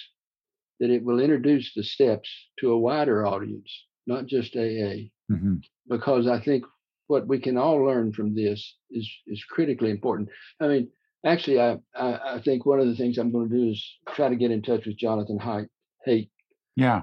that 0.80 0.90
it 0.90 1.04
will 1.04 1.20
introduce 1.20 1.72
the 1.74 1.82
steps 1.82 2.28
to 2.58 2.72
a 2.72 2.78
wider 2.78 3.26
audience 3.26 3.86
not 4.06 4.26
just 4.26 4.56
aa 4.56 4.98
mm-hmm. 5.30 5.54
because 5.88 6.26
i 6.26 6.40
think 6.40 6.64
what 7.08 7.26
we 7.26 7.40
can 7.40 7.56
all 7.56 7.84
learn 7.84 8.12
from 8.12 8.34
this 8.34 8.76
is 8.90 9.10
is 9.26 9.42
critically 9.44 9.90
important. 9.90 10.28
I 10.60 10.68
mean, 10.68 10.88
actually, 11.26 11.60
I, 11.60 11.78
I, 11.94 12.36
I 12.36 12.40
think 12.42 12.64
one 12.64 12.78
of 12.78 12.86
the 12.86 12.94
things 12.94 13.18
I'm 13.18 13.32
going 13.32 13.48
to 13.48 13.56
do 13.56 13.70
is 13.70 13.98
try 14.10 14.28
to 14.28 14.36
get 14.36 14.52
in 14.52 14.62
touch 14.62 14.86
with 14.86 14.96
Jonathan 14.96 15.38
Haidt. 15.38 15.68
Haidt. 16.06 16.28
Yeah. 16.76 17.02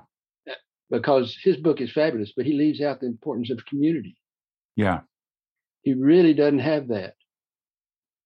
Because 0.89 1.35
his 1.43 1.57
book 1.57 1.81
is 1.81 1.91
fabulous, 1.91 2.31
but 2.37 2.45
he 2.45 2.53
leaves 2.53 2.79
out 2.79 2.99
the 2.99 3.07
importance 3.07 3.49
of 3.49 3.65
community. 3.65 4.15
Yeah. 4.75 5.01
He 5.81 5.93
really 5.93 6.33
doesn't 6.33 6.59
have 6.59 6.87
that. 6.89 7.15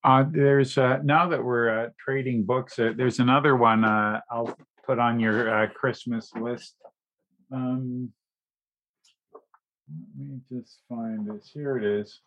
Uh, 0.03 0.25
there's 0.30 0.77
uh, 0.77 0.99
now 1.03 1.27
that 1.30 1.43
we're 1.43 1.86
uh, 1.86 1.89
trading 1.97 2.43
books. 2.43 2.77
Uh, 2.80 2.91
there's 2.95 3.19
another 3.19 3.55
one 3.55 3.84
uh, 3.84 4.19
I'll 4.32 4.55
put 4.86 4.99
on 4.99 5.19
your 5.19 5.63
uh, 5.63 5.67
Christmas 5.67 6.32
list. 6.36 6.75
Um, 7.53 8.11
let 10.17 10.27
me 10.27 10.39
just 10.51 10.79
find 10.87 11.27
this. 11.27 11.51
Here 11.53 11.77
it 11.77 11.83
is. 11.83 12.21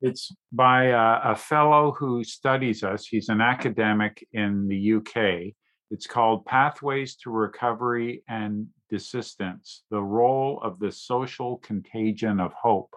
It's 0.00 0.32
by 0.52 0.86
a, 0.86 1.32
a 1.32 1.36
fellow 1.36 1.92
who 1.92 2.24
studies 2.24 2.82
us. 2.82 3.06
He's 3.06 3.28
an 3.28 3.40
academic 3.40 4.26
in 4.32 4.68
the 4.68 4.94
UK. 4.94 5.54
It's 5.90 6.06
called 6.06 6.46
Pathways 6.46 7.16
to 7.16 7.30
Recovery 7.30 8.22
and 8.28 8.68
Desistance 8.92 9.80
The 9.90 10.00
Role 10.00 10.60
of 10.62 10.78
the 10.78 10.92
Social 10.92 11.58
Contagion 11.58 12.40
of 12.40 12.52
Hope 12.52 12.94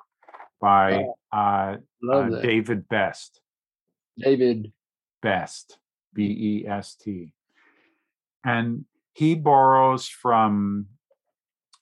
by 0.62 1.06
uh, 1.34 1.78
uh, 2.10 2.42
David 2.42 2.88
Best. 2.88 3.42
David 4.18 4.72
Best, 5.22 5.78
B 6.14 6.24
E 6.24 6.68
S 6.68 6.96
T. 6.96 7.34
And 8.46 8.86
he 9.14 9.36
borrows 9.36 10.08
from 10.08 10.88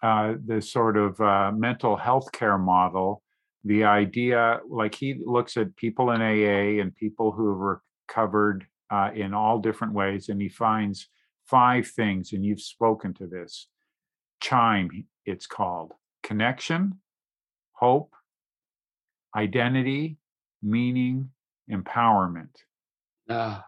uh, 0.01 0.33
the 0.45 0.61
sort 0.61 0.97
of 0.97 1.19
uh, 1.21 1.51
mental 1.51 1.95
health 1.95 2.31
care 2.31 2.57
model, 2.57 3.21
the 3.63 3.83
idea, 3.83 4.59
like 4.69 4.95
he 4.95 5.21
looks 5.23 5.57
at 5.57 5.75
people 5.75 6.11
in 6.11 6.21
AA 6.21 6.81
and 6.81 6.95
people 6.95 7.31
who 7.31 7.49
have 7.49 7.79
recovered 8.09 8.65
uh, 8.89 9.11
in 9.13 9.33
all 9.33 9.59
different 9.59 9.93
ways, 9.93 10.29
and 10.29 10.41
he 10.41 10.49
finds 10.49 11.07
five 11.45 11.87
things, 11.87 12.33
and 12.33 12.43
you've 12.43 12.61
spoken 12.61 13.13
to 13.13 13.27
this. 13.27 13.67
Chime, 14.41 15.05
it's 15.25 15.45
called 15.45 15.93
connection, 16.23 16.99
hope, 17.73 18.13
identity, 19.35 20.17
meaning, 20.63 21.29
empowerment. 21.69 22.55
Ah. 23.29 23.65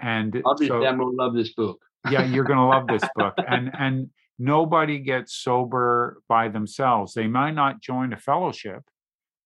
And 0.00 0.42
obviously, 0.44 0.68
so, 0.68 0.84
I'm 0.84 0.98
gonna 0.98 1.10
love 1.10 1.34
this 1.34 1.54
book. 1.54 1.80
yeah, 2.10 2.24
you're 2.24 2.44
gonna 2.44 2.68
love 2.68 2.88
this 2.88 3.08
book. 3.14 3.34
And 3.46 3.70
and 3.78 4.10
nobody 4.38 4.98
gets 4.98 5.34
sober 5.34 6.22
by 6.28 6.48
themselves. 6.48 7.14
They 7.14 7.26
might 7.26 7.52
not 7.52 7.80
join 7.80 8.12
a 8.12 8.16
fellowship. 8.16 8.82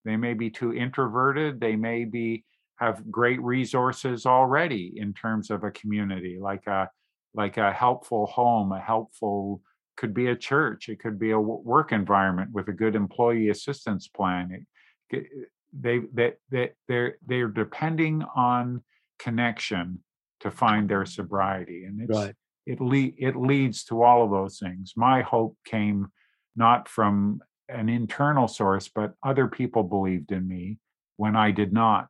They 0.05 0.17
may 0.17 0.35
be 0.35 0.51
too 0.51 0.73
introverted. 0.73 1.61
They 1.61 1.77
may 1.77 2.05
be 2.05 2.45
have 2.79 3.11
great 3.11 3.41
resources 3.43 4.27
already 4.27 4.93
in 4.97 5.15
terms 5.15 5.51
of 5.51 5.65
a 5.65 5.71
community, 5.71 6.39
like 6.41 6.67
a 6.67 6.89
like 7.35 7.57
a 7.57 7.73
helpful 7.73 8.27
home, 8.27 8.73
a 8.73 8.81
helpful 8.81 9.61
could 9.97 10.15
be 10.15 10.29
a 10.29 10.37
church, 10.37 10.89
it 10.89 11.01
could 11.01 11.19
be 11.19 11.31
a 11.31 11.41
work 11.41 11.93
environment 11.93 12.51
with 12.53 12.69
a 12.69 12.73
good 12.73 12.95
employee 12.95 13.49
assistance 13.49 14.09
plan. 14.09 14.67
It, 15.11 15.27
they 15.79 16.01
they 16.13 16.35
they 16.51 16.71
they're 16.87 17.17
they're 17.27 17.49
depending 17.49 18.23
on 18.35 18.83
connection 19.19 20.01
to 20.41 20.51
find 20.51 20.89
their 20.89 21.07
sobriety, 21.07 21.85
and 21.85 22.01
it's 22.01 22.17
right 22.17 22.35
it 22.67 22.81
le- 22.81 23.13
it 23.17 23.37
leads 23.37 23.85
to 23.85 24.03
all 24.03 24.25
of 24.25 24.31
those 24.31 24.59
things. 24.59 24.93
My 24.97 25.23
hope 25.23 25.57
came 25.65 26.09
not 26.57 26.89
from 26.89 27.41
an 27.69 27.89
internal 27.89 28.49
source, 28.49 28.89
but 28.89 29.15
other 29.23 29.47
people 29.47 29.83
believed 29.83 30.33
in 30.33 30.47
me 30.47 30.79
when 31.17 31.37
I 31.37 31.53
did 31.53 31.73
not. 31.73 32.09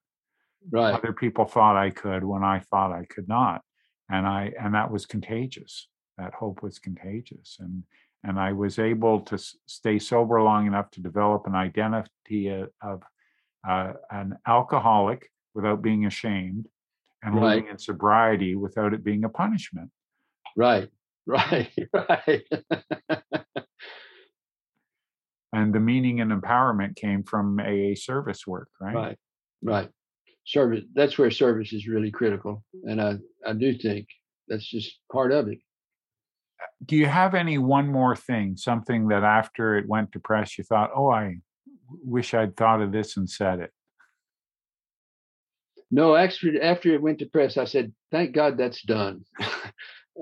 Right. 0.71 0.95
Other 0.95 1.13
people 1.13 1.45
thought 1.45 1.77
I 1.77 1.91
could 1.91 2.25
when 2.25 2.43
I 2.43 2.61
thought 2.61 2.93
I 2.93 3.05
could 3.05 3.29
not, 3.29 3.63
and 4.11 4.27
I 4.27 4.53
and 4.59 4.75
that 4.75 4.91
was 4.91 5.07
contagious. 5.07 5.89
That 6.19 6.35
hope 6.35 6.63
was 6.63 6.79
contagious, 6.79 7.59
and 7.61 7.85
and 8.25 8.41
I 8.41 8.53
was 8.53 8.79
able 8.79 9.21
to 9.21 9.39
stay 9.67 9.99
sober 9.99 10.43
long 10.43 10.67
enough 10.67 10.91
to 10.93 11.01
develop 11.01 11.47
an 11.47 11.55
identity 11.55 12.49
of 12.83 13.03
uh, 13.69 13.93
an 14.11 14.39
alcoholic 14.47 15.31
without 15.55 15.83
being 15.83 16.07
ashamed, 16.07 16.67
and 17.23 17.37
right. 17.37 17.57
living 17.57 17.69
in 17.71 17.79
sobriety 17.79 18.57
without 18.57 18.93
it 18.93 19.05
being 19.05 19.25
a 19.25 19.29
punishment. 19.29 19.91
Right, 20.57 20.89
right, 21.27 21.71
right. 21.93 22.43
and 25.53 25.75
the 25.75 25.81
meaning 25.81 26.21
and 26.21 26.33
empowerment 26.33 26.97
came 26.97 27.23
from 27.23 27.61
AA 27.61 27.95
service 27.95 28.47
work, 28.47 28.69
right? 28.81 28.95
Right, 28.95 29.19
right. 29.63 29.89
Service, 30.47 30.85
that's 30.95 31.19
where 31.19 31.31
service 31.31 31.73
is 31.73 31.89
really 31.89 32.11
critical. 32.11 32.65
And 32.85 33.01
I, 33.01 33.17
I 33.45 33.53
do 33.53 33.77
think 33.77 34.07
that's 34.49 34.67
just 34.67 34.99
part 35.13 35.33
of 35.33 35.49
it. 35.49 35.59
Do 36.85 36.97
you 36.97 37.07
have 37.07 37.35
any 37.35 37.59
one 37.59 37.89
more 37.89 38.15
thing, 38.15 38.57
something 38.57 39.09
that 39.09 39.25
after 39.25 39.77
it 39.77 39.89
went 39.89 40.13
to 40.13 40.21
press, 40.21 40.57
you 40.57 40.65
thought, 40.65 40.91
oh, 40.95 41.11
I 41.11 41.39
wish 42.05 42.33
I'd 42.33 42.57
thought 42.57 42.81
of 42.81 42.93
this 42.93 43.17
and 43.17 43.29
said 43.29 43.61
it? 43.61 43.73
No, 45.91 46.17
actually, 46.17 46.61
after 46.61 46.93
it 46.95 47.03
went 47.03 47.19
to 47.21 47.27
press, 47.27 47.57
I 47.57 47.65
said, 47.65 47.93
thank 48.11 48.33
God 48.33 48.59
that's 48.59 48.83
done. 48.83 49.25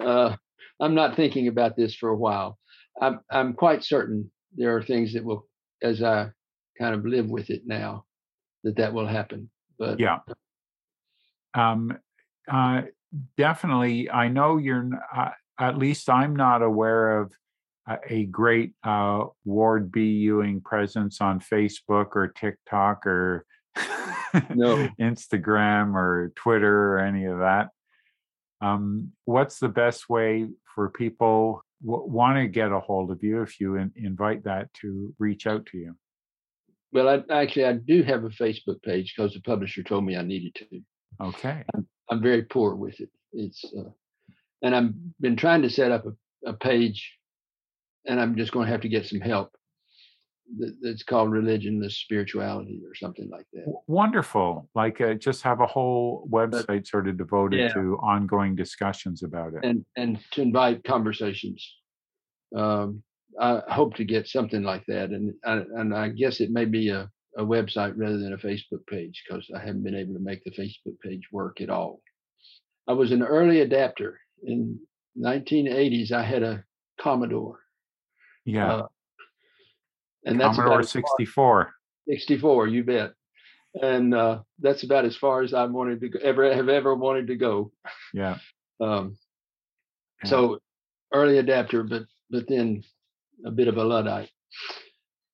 uh, 0.00 0.36
I'm 0.80 0.94
not 0.94 1.16
thinking 1.16 1.48
about 1.48 1.76
this 1.76 1.94
for 1.94 2.10
a 2.10 2.16
while. 2.16 2.58
I'm 3.00 3.20
I'm 3.30 3.54
quite 3.54 3.84
certain 3.84 4.30
there 4.56 4.76
are 4.76 4.82
things 4.82 5.12
that 5.14 5.24
will, 5.24 5.46
as 5.82 6.02
I 6.02 6.30
kind 6.78 6.94
of 6.94 7.04
live 7.04 7.28
with 7.28 7.50
it 7.50 7.62
now, 7.66 8.04
that 8.62 8.76
that 8.76 8.92
will 8.92 9.06
happen. 9.06 9.50
But 9.78 9.98
yeah, 9.98 10.18
um, 11.54 11.96
uh, 12.50 12.82
definitely. 13.36 14.10
I 14.10 14.28
know 14.28 14.58
you're. 14.58 14.88
Uh, 15.14 15.30
at 15.58 15.78
least 15.78 16.10
I'm 16.10 16.34
not 16.34 16.62
aware 16.62 17.20
of 17.20 17.32
a 18.08 18.24
great 18.24 18.72
uh, 18.82 19.24
Ward 19.44 19.92
B. 19.92 20.06
Ewing 20.06 20.60
presence 20.60 21.20
on 21.20 21.38
Facebook 21.38 22.16
or 22.16 22.28
TikTok 22.28 23.06
or 23.06 23.46
no. 24.50 24.88
Instagram 25.00 25.94
or 25.94 26.32
Twitter 26.34 26.94
or 26.94 26.98
any 26.98 27.26
of 27.26 27.38
that. 27.38 27.68
Um, 28.60 29.12
what's 29.24 29.58
the 29.58 29.68
best 29.68 30.08
way 30.08 30.48
for 30.74 30.90
people 30.90 31.62
w- 31.84 32.06
want 32.06 32.38
to 32.38 32.48
get 32.48 32.72
a 32.72 32.80
hold 32.80 33.10
of 33.10 33.22
you 33.22 33.42
if 33.42 33.60
you 33.60 33.76
in- 33.76 33.92
invite 33.96 34.44
that 34.44 34.72
to 34.74 35.14
reach 35.18 35.46
out 35.46 35.66
to 35.66 35.78
you? 35.78 35.94
Well, 36.92 37.08
I, 37.08 37.32
actually, 37.32 37.66
I 37.66 37.72
do 37.74 38.02
have 38.04 38.24
a 38.24 38.28
Facebook 38.28 38.82
page 38.82 39.14
because 39.16 39.34
the 39.34 39.40
publisher 39.40 39.82
told 39.82 40.04
me 40.04 40.16
I 40.16 40.22
needed 40.22 40.54
to. 40.56 40.80
Okay. 41.20 41.62
I'm, 41.74 41.86
I'm 42.10 42.22
very 42.22 42.42
poor 42.42 42.74
with 42.74 43.00
it. 43.00 43.10
It's 43.32 43.64
uh, 43.76 43.90
and 44.62 44.74
I've 44.74 44.92
been 45.20 45.36
trying 45.36 45.62
to 45.62 45.70
set 45.70 45.90
up 45.90 46.04
a, 46.06 46.50
a 46.50 46.52
page, 46.54 47.18
and 48.06 48.20
I'm 48.20 48.36
just 48.36 48.52
going 48.52 48.66
to 48.66 48.72
have 48.72 48.82
to 48.82 48.88
get 48.88 49.06
some 49.06 49.20
help 49.20 49.54
that's 50.82 51.02
called 51.02 51.30
religionless 51.30 51.92
spirituality 51.92 52.80
or 52.86 52.94
something 52.94 53.28
like 53.30 53.46
that. 53.52 53.64
Wonderful. 53.86 54.68
Like 54.74 55.00
uh, 55.00 55.14
just 55.14 55.42
have 55.42 55.60
a 55.60 55.66
whole 55.66 56.28
website 56.30 56.66
but, 56.66 56.86
sort 56.86 57.08
of 57.08 57.16
devoted 57.16 57.60
yeah. 57.60 57.72
to 57.72 57.98
ongoing 58.02 58.54
discussions 58.54 59.22
about 59.22 59.54
it. 59.54 59.64
And 59.64 59.84
and 59.96 60.18
to 60.32 60.42
invite 60.42 60.84
conversations. 60.84 61.66
Um, 62.54 63.02
I 63.40 63.62
hope 63.68 63.94
to 63.96 64.04
get 64.04 64.28
something 64.28 64.62
like 64.62 64.84
that. 64.86 65.10
And 65.10 65.34
I, 65.44 65.62
and 65.76 65.94
I 65.94 66.08
guess 66.10 66.40
it 66.40 66.50
may 66.50 66.66
be 66.66 66.90
a, 66.90 67.10
a 67.36 67.42
website 67.44 67.94
rather 67.96 68.18
than 68.18 68.32
a 68.32 68.38
Facebook 68.38 68.86
page 68.88 69.24
because 69.26 69.50
I 69.54 69.58
haven't 69.58 69.82
been 69.82 69.96
able 69.96 70.14
to 70.14 70.20
make 70.20 70.44
the 70.44 70.52
Facebook 70.52 71.00
page 71.02 71.22
work 71.32 71.60
at 71.60 71.70
all. 71.70 72.00
I 72.86 72.92
was 72.92 73.12
an 73.12 73.22
early 73.22 73.60
adapter. 73.60 74.20
In 74.44 74.78
1980s, 75.20 76.12
I 76.12 76.22
had 76.22 76.42
a 76.42 76.64
Commodore. 77.00 77.60
Yeah. 78.44 78.72
Uh, 78.72 78.86
and 80.24 80.40
that's 80.40 80.56
Commodore 80.56 80.82
64. 80.82 81.72
64, 82.08 82.68
you 82.68 82.84
bet. 82.84 83.12
And 83.80 84.14
uh, 84.14 84.40
that's 84.60 84.84
about 84.84 85.04
as 85.04 85.16
far 85.16 85.42
as 85.42 85.52
I 85.52 85.64
wanted 85.64 86.00
to 86.00 86.08
go, 86.08 86.18
ever 86.22 86.54
have 86.54 86.68
ever 86.68 86.94
wanted 86.94 87.26
to 87.28 87.36
go. 87.36 87.72
Yeah. 88.12 88.38
Um, 88.80 89.16
yeah. 90.22 90.30
So 90.30 90.58
early 91.12 91.38
adapter, 91.38 91.82
but 91.82 92.04
but 92.30 92.48
then 92.48 92.84
a 93.44 93.50
bit 93.50 93.68
of 93.68 93.76
a 93.76 93.84
luddite. 93.84 94.30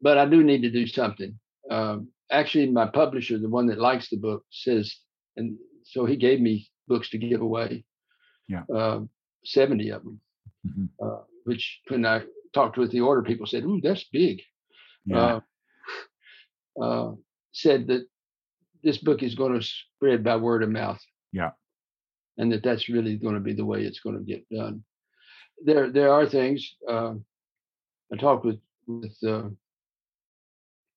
But 0.00 0.16
I 0.16 0.26
do 0.26 0.42
need 0.42 0.62
to 0.62 0.70
do 0.70 0.86
something. 0.86 1.38
Um, 1.70 2.08
actually, 2.30 2.70
my 2.70 2.86
publisher, 2.86 3.38
the 3.38 3.48
one 3.48 3.66
that 3.66 3.78
likes 3.78 4.08
the 4.08 4.16
book, 4.16 4.44
says, 4.50 4.96
and 5.36 5.58
so 5.84 6.06
he 6.06 6.16
gave 6.16 6.40
me 6.40 6.70
books 6.88 7.10
to 7.10 7.18
give 7.18 7.42
away. 7.42 7.84
Yeah. 8.48 8.62
Uh, 8.74 9.00
70 9.44 9.90
of 9.90 10.04
them, 10.04 10.20
mm-hmm. 10.66 11.06
uh, 11.06 11.22
which 11.44 11.80
when 11.88 12.06
I 12.06 12.22
talked 12.54 12.78
with 12.78 12.90
the 12.90 13.00
order 13.00 13.22
people 13.22 13.46
said, 13.46 13.64
"Ooh, 13.64 13.80
that's 13.82 14.04
big." 14.04 14.40
Yeah. 15.04 15.40
uh, 16.80 16.82
uh, 16.82 17.14
said 17.52 17.86
that 17.88 18.06
this 18.82 18.98
book 18.98 19.22
is 19.22 19.34
going 19.34 19.58
to 19.58 19.66
spread 19.66 20.24
by 20.24 20.36
word 20.36 20.62
of 20.62 20.70
mouth. 20.70 21.00
Yeah. 21.32 21.50
And 22.38 22.52
that 22.52 22.62
that's 22.62 22.88
really 22.88 23.16
going 23.16 23.34
to 23.34 23.40
be 23.40 23.52
the 23.52 23.64
way 23.64 23.82
it's 23.82 24.00
going 24.00 24.16
to 24.16 24.24
get 24.24 24.48
done. 24.48 24.82
There, 25.64 25.90
there 25.90 26.12
are 26.12 26.26
things. 26.26 26.76
Uh, 26.88 27.14
I 28.12 28.16
talked 28.16 28.44
with 28.44 28.60
with 28.86 29.16
uh, 29.26 29.48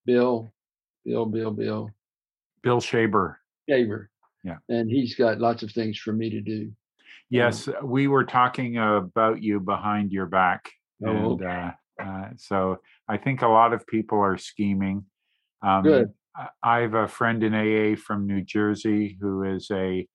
Bill, 0.06 0.54
Bill, 1.06 1.26
Bill, 1.26 1.52
Bill, 1.52 1.90
Bill 2.64 2.82
Shaber. 2.82 3.36
Shaber. 3.70 4.08
Yeah. 4.44 4.58
And 4.70 4.90
he's 4.90 5.16
got 5.16 5.40
lots 5.40 5.64
of 5.64 5.72
things 5.72 5.98
for 5.98 6.12
me 6.14 6.30
to 6.30 6.42
do. 6.42 6.72
Yes, 7.30 7.68
um, 7.68 7.76
we 7.84 8.08
were 8.08 8.26
talking 8.26 8.78
about 8.78 9.42
you 9.42 9.60
behind 9.60 10.12
your 10.12 10.26
back. 10.26 10.70
Oh, 11.06 11.10
and, 11.10 11.26
okay. 11.26 11.46
uh, 11.46 11.72
uh, 12.02 12.30
so 12.38 12.78
I 13.08 13.18
think 13.18 13.42
a 13.42 13.48
lot 13.48 13.74
of 13.74 13.86
people 13.88 14.20
are 14.20 14.38
scheming. 14.38 15.06
Um, 15.62 15.84
Good. 15.84 16.14
I 16.64 16.80
have 16.80 16.96
a 16.96 17.08
friend 17.08 17.44
in 17.44 17.54
AA 17.54 17.96
from 17.96 18.26
New 18.26 18.42
Jersey 18.42 19.18
who 19.22 19.44
is 19.44 19.70
a 19.72 20.08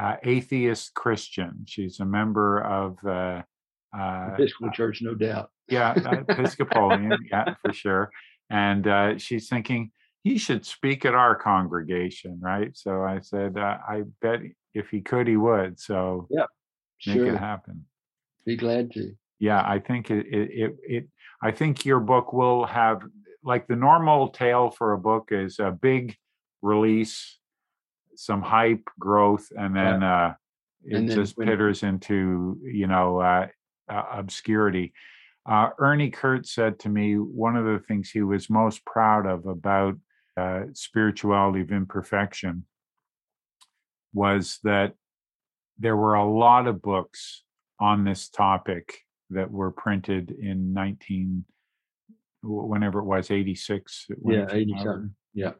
uh, 0.00 0.16
atheist 0.24 0.94
Christian. 0.94 1.64
She's 1.66 2.00
a 2.00 2.04
member 2.04 2.60
of 2.60 2.98
uh, 3.06 3.42
uh, 3.96 4.30
Episcopal 4.32 4.72
Church, 4.72 5.00
no 5.02 5.14
doubt. 5.14 5.50
yeah, 5.68 5.94
Episcopalian, 6.28 7.16
yeah, 7.30 7.54
for 7.62 7.72
sure. 7.72 8.10
And 8.50 8.86
uh, 8.86 9.18
she's 9.18 9.48
thinking 9.48 9.92
he 10.24 10.38
should 10.38 10.66
speak 10.66 11.04
at 11.04 11.14
our 11.14 11.36
congregation, 11.36 12.40
right? 12.42 12.76
So 12.76 13.02
I 13.02 13.20
said, 13.20 13.56
uh, 13.56 13.78
I 13.88 14.02
bet 14.20 14.40
if 14.74 14.88
he 14.88 15.00
could, 15.00 15.28
he 15.28 15.36
would. 15.36 15.78
So 15.78 16.26
yeah, 16.30 16.46
make 17.06 17.16
sure. 17.16 17.26
it 17.26 17.38
happen. 17.38 17.84
Be 18.44 18.56
glad 18.56 18.92
to 18.92 19.14
yeah 19.38 19.62
i 19.66 19.78
think 19.78 20.10
it, 20.10 20.26
it 20.26 20.50
it, 20.52 20.76
it 20.86 21.08
i 21.42 21.50
think 21.50 21.84
your 21.84 22.00
book 22.00 22.32
will 22.32 22.64
have 22.64 23.02
like 23.42 23.66
the 23.66 23.76
normal 23.76 24.28
tale 24.28 24.70
for 24.70 24.92
a 24.92 24.98
book 24.98 25.28
is 25.30 25.58
a 25.58 25.70
big 25.70 26.16
release 26.62 27.38
some 28.16 28.42
hype 28.42 28.88
growth 28.98 29.48
and 29.56 29.76
then 29.76 30.00
yeah. 30.00 30.26
uh 30.26 30.34
it 30.86 30.96
and 30.96 31.10
just 31.10 31.38
pitters 31.38 31.82
into 31.82 32.58
you 32.62 32.86
know 32.86 33.18
uh, 33.20 33.46
uh, 33.88 34.04
obscurity 34.12 34.92
uh, 35.48 35.70
ernie 35.78 36.10
kurtz 36.10 36.52
said 36.52 36.78
to 36.78 36.88
me 36.88 37.14
one 37.14 37.56
of 37.56 37.64
the 37.64 37.78
things 37.78 38.10
he 38.10 38.22
was 38.22 38.50
most 38.50 38.84
proud 38.84 39.26
of 39.26 39.46
about 39.46 39.94
uh, 40.36 40.62
spirituality 40.72 41.60
of 41.60 41.70
imperfection 41.70 42.64
was 44.12 44.58
that 44.64 44.94
there 45.78 45.96
were 45.96 46.14
a 46.14 46.28
lot 46.28 46.66
of 46.66 46.82
books 46.82 47.42
on 47.80 48.04
this 48.04 48.28
topic 48.28 49.00
that 49.34 49.50
were 49.50 49.70
printed 49.70 50.30
in 50.30 50.72
19 50.72 51.44
whenever 52.42 52.98
it 52.98 53.04
was 53.04 53.30
86 53.30 54.06
yeah 54.26 54.46
87 54.50 55.14
yeah. 55.34 55.52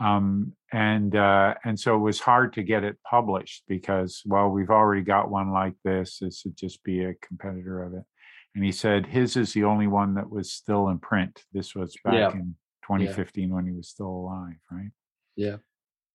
Um, 0.00 0.52
and 0.72 1.16
uh, 1.16 1.54
and 1.64 1.78
so 1.78 1.96
it 1.96 2.00
was 2.00 2.20
hard 2.20 2.52
to 2.52 2.62
get 2.62 2.84
it 2.84 2.98
published 3.08 3.64
because 3.66 4.22
well 4.24 4.48
we've 4.48 4.70
already 4.70 5.02
got 5.02 5.30
one 5.30 5.50
like 5.50 5.74
this 5.84 6.18
this 6.20 6.42
would 6.44 6.56
just 6.56 6.84
be 6.84 7.04
a 7.04 7.14
competitor 7.14 7.82
of 7.82 7.94
it. 7.94 8.04
And 8.54 8.64
he 8.64 8.70
said 8.70 9.06
his 9.06 9.36
is 9.36 9.52
the 9.52 9.64
only 9.64 9.88
one 9.88 10.14
that 10.14 10.30
was 10.30 10.52
still 10.52 10.88
in 10.88 10.98
print. 10.98 11.42
This 11.52 11.74
was 11.74 11.96
back 12.04 12.14
yeah. 12.14 12.30
in 12.32 12.54
2015 12.86 13.48
yeah. 13.48 13.54
when 13.54 13.66
he 13.66 13.72
was 13.72 13.88
still 13.88 14.06
alive 14.06 14.54
right? 14.70 14.90
Yeah 15.34 15.56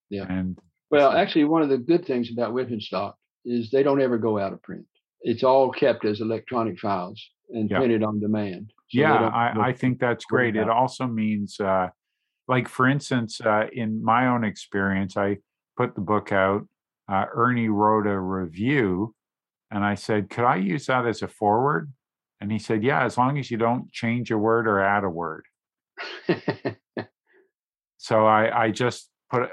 yeah. 0.10 0.28
And 0.30 0.58
well 0.89 1.12
actually 1.12 1.46
one 1.46 1.62
of 1.62 1.70
the 1.70 1.78
good 1.78 2.06
things 2.06 2.32
about 2.32 2.56
Stock 2.80 3.18
is 3.44 3.70
they 3.70 3.84
don't 3.84 4.02
ever 4.02 4.18
go 4.18 4.39
out 4.39 4.54
of 4.54 4.62
print 4.62 4.86
it's 5.24 5.43
all 5.43 5.71
kept 5.71 6.05
as 6.05 6.21
electronic 6.21 6.80
files 6.80 7.19
and 7.49 7.69
printed 7.80 8.03
on 8.03 8.19
demand. 8.19 8.71
So 8.89 8.99
yeah 8.99 9.28
I, 9.28 9.69
I 9.69 9.74
think 9.74 9.99
that's 9.99 10.26
great 10.26 10.55
it 10.55 10.69
also 10.69 11.07
means 11.07 11.59
uh 11.59 11.88
like 12.47 12.67
for 12.67 12.88
instance 12.88 13.41
uh 13.41 13.65
in 13.74 14.03
my 14.03 14.28
own 14.28 14.43
experience 14.43 15.17
i 15.17 15.38
put 15.78 15.95
the 15.95 16.01
book 16.01 16.32
out 16.32 16.67
uh 17.11 17.26
ernie 17.34 17.69
wrote 17.69 18.05
a 18.05 18.19
review 18.19 19.15
and 19.71 19.84
i 19.84 19.95
said 19.95 20.30
could 20.30 20.45
i 20.45 20.57
use 20.57 20.86
that 20.88 21.07
as 21.07 21.21
a 21.24 21.28
forward 21.28 21.91
and 22.41 22.51
he 22.51 22.59
said 22.59 22.84
yeah 22.84 23.03
as 23.03 23.17
long 23.17 23.39
as 23.39 23.49
you 23.49 23.57
don't 23.57 23.91
change 23.91 24.30
a 24.30 24.38
word 24.38 24.67
or 24.67 24.80
add 24.80 25.03
a 25.03 25.09
word 25.09 25.45
so 27.97 28.26
i 28.28 28.65
i 28.65 28.71
just 28.71 29.09
put 29.32 29.49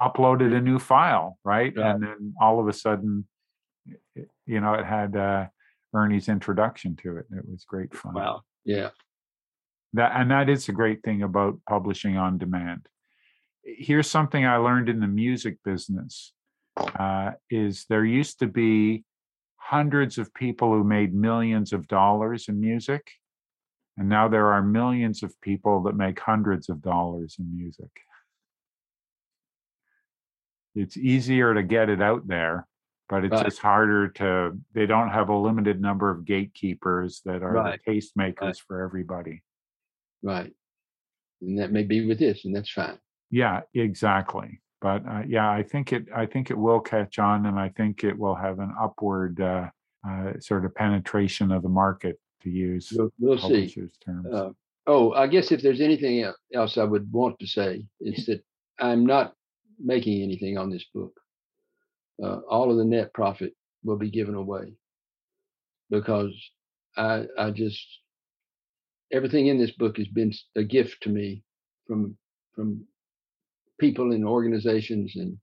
uploaded 0.00 0.54
a 0.56 0.60
new 0.60 0.78
file 0.78 1.38
right 1.44 1.72
Right. 1.76 1.86
and 1.94 2.02
then 2.02 2.34
all 2.40 2.60
of 2.60 2.68
a 2.68 2.72
sudden 2.72 3.26
you 4.52 4.60
know 4.60 4.74
it 4.74 4.84
had 4.84 5.16
uh 5.16 5.46
ernie's 5.94 6.28
introduction 6.28 6.94
to 6.96 7.16
it 7.16 7.26
it 7.30 7.44
was 7.48 7.64
great 7.64 7.94
fun 7.94 8.14
wow. 8.14 8.42
Yeah. 8.64 8.90
that 9.94 10.12
and 10.14 10.30
that 10.30 10.48
is 10.48 10.68
a 10.68 10.72
great 10.72 11.02
thing 11.02 11.22
about 11.22 11.58
publishing 11.68 12.16
on 12.16 12.38
demand 12.38 12.86
here's 13.64 14.10
something 14.10 14.44
i 14.44 14.56
learned 14.56 14.88
in 14.88 15.00
the 15.00 15.06
music 15.06 15.56
business 15.64 16.32
uh, 16.76 17.32
is 17.50 17.84
there 17.90 18.04
used 18.04 18.38
to 18.38 18.46
be 18.46 19.04
hundreds 19.56 20.16
of 20.16 20.32
people 20.32 20.72
who 20.72 20.82
made 20.82 21.14
millions 21.14 21.72
of 21.72 21.86
dollars 21.86 22.46
in 22.48 22.60
music 22.60 23.10
and 23.98 24.08
now 24.08 24.26
there 24.26 24.52
are 24.52 24.62
millions 24.62 25.22
of 25.22 25.38
people 25.42 25.82
that 25.82 25.94
make 25.94 26.18
hundreds 26.18 26.68
of 26.68 26.80
dollars 26.82 27.36
in 27.38 27.56
music 27.56 27.90
it's 30.74 30.96
easier 30.96 31.52
to 31.54 31.62
get 31.62 31.90
it 31.90 32.00
out 32.00 32.26
there 32.26 32.66
but 33.12 33.24
it's 33.26 33.32
Right. 33.32 33.44
just 33.44 33.58
harder 33.58 34.08
to 34.08 34.58
they 34.72 34.86
don't 34.86 35.10
have 35.10 35.28
a 35.28 35.36
limited 35.36 35.82
number 35.82 36.08
of 36.10 36.24
gatekeepers 36.24 37.20
that 37.26 37.42
are 37.42 37.52
Right. 37.52 37.78
the 37.84 37.92
tastemakers 37.92 38.40
Right. 38.40 38.56
for 38.66 38.80
everybody 38.82 39.42
Right. 40.22 40.52
And 41.42 41.58
that 41.58 41.72
may 41.72 41.82
be 41.82 42.06
with 42.06 42.20
this, 42.20 42.44
and 42.44 42.54
that's 42.54 42.70
fine. 42.70 42.96
Yeah, 43.30 43.62
exactly. 43.74 44.60
But 44.80 45.04
uh, 45.06 45.24
yeah, 45.26 45.50
I 45.50 45.64
think 45.64 45.92
it. 45.92 46.06
I 46.14 46.26
think 46.26 46.50
it 46.52 46.56
will 46.56 46.78
catch 46.80 47.18
on, 47.18 47.46
and 47.46 47.58
I 47.58 47.70
think 47.70 48.04
it 48.04 48.16
will 48.16 48.36
have 48.36 48.60
an 48.60 48.72
upward 48.80 49.40
uh, 49.40 49.68
uh, 50.08 50.38
sort 50.38 50.64
of 50.64 50.72
penetration 50.76 51.50
of 51.50 51.62
the 51.64 51.68
market 51.68 52.20
to 52.42 52.50
use 52.50 52.92
we'll, 52.96 53.10
we'll 53.18 53.38
see. 53.38 53.66
terms. 54.04 54.26
Uh, 54.32 54.50
oh, 54.86 55.12
I 55.12 55.26
guess 55.26 55.50
if 55.50 55.60
there's 55.60 55.80
anything 55.80 56.24
else 56.54 56.78
I 56.78 56.84
would 56.84 57.10
want 57.10 57.40
to 57.40 57.46
say, 57.48 57.84
it's 57.98 58.26
that 58.26 58.44
I'm 58.78 59.04
not 59.04 59.34
making 59.80 60.22
anything 60.22 60.56
on 60.56 60.70
this 60.70 60.84
book. 60.94 61.12
Uh, 62.22 62.38
all 62.48 62.70
of 62.70 62.76
the 62.76 62.84
net 62.84 63.12
profit 63.14 63.52
will 63.82 63.98
be 63.98 64.10
given 64.10 64.34
away 64.34 64.72
because 65.90 66.32
I 66.96 67.26
I 67.36 67.50
just 67.50 67.84
everything 69.12 69.48
in 69.48 69.58
this 69.58 69.72
book 69.72 69.96
has 69.98 70.06
been 70.08 70.32
a 70.56 70.62
gift 70.62 71.02
to 71.02 71.10
me 71.10 71.42
from 71.86 72.16
from 72.54 72.84
people 73.80 74.12
and 74.12 74.24
organizations 74.24 75.16
and 75.16 75.36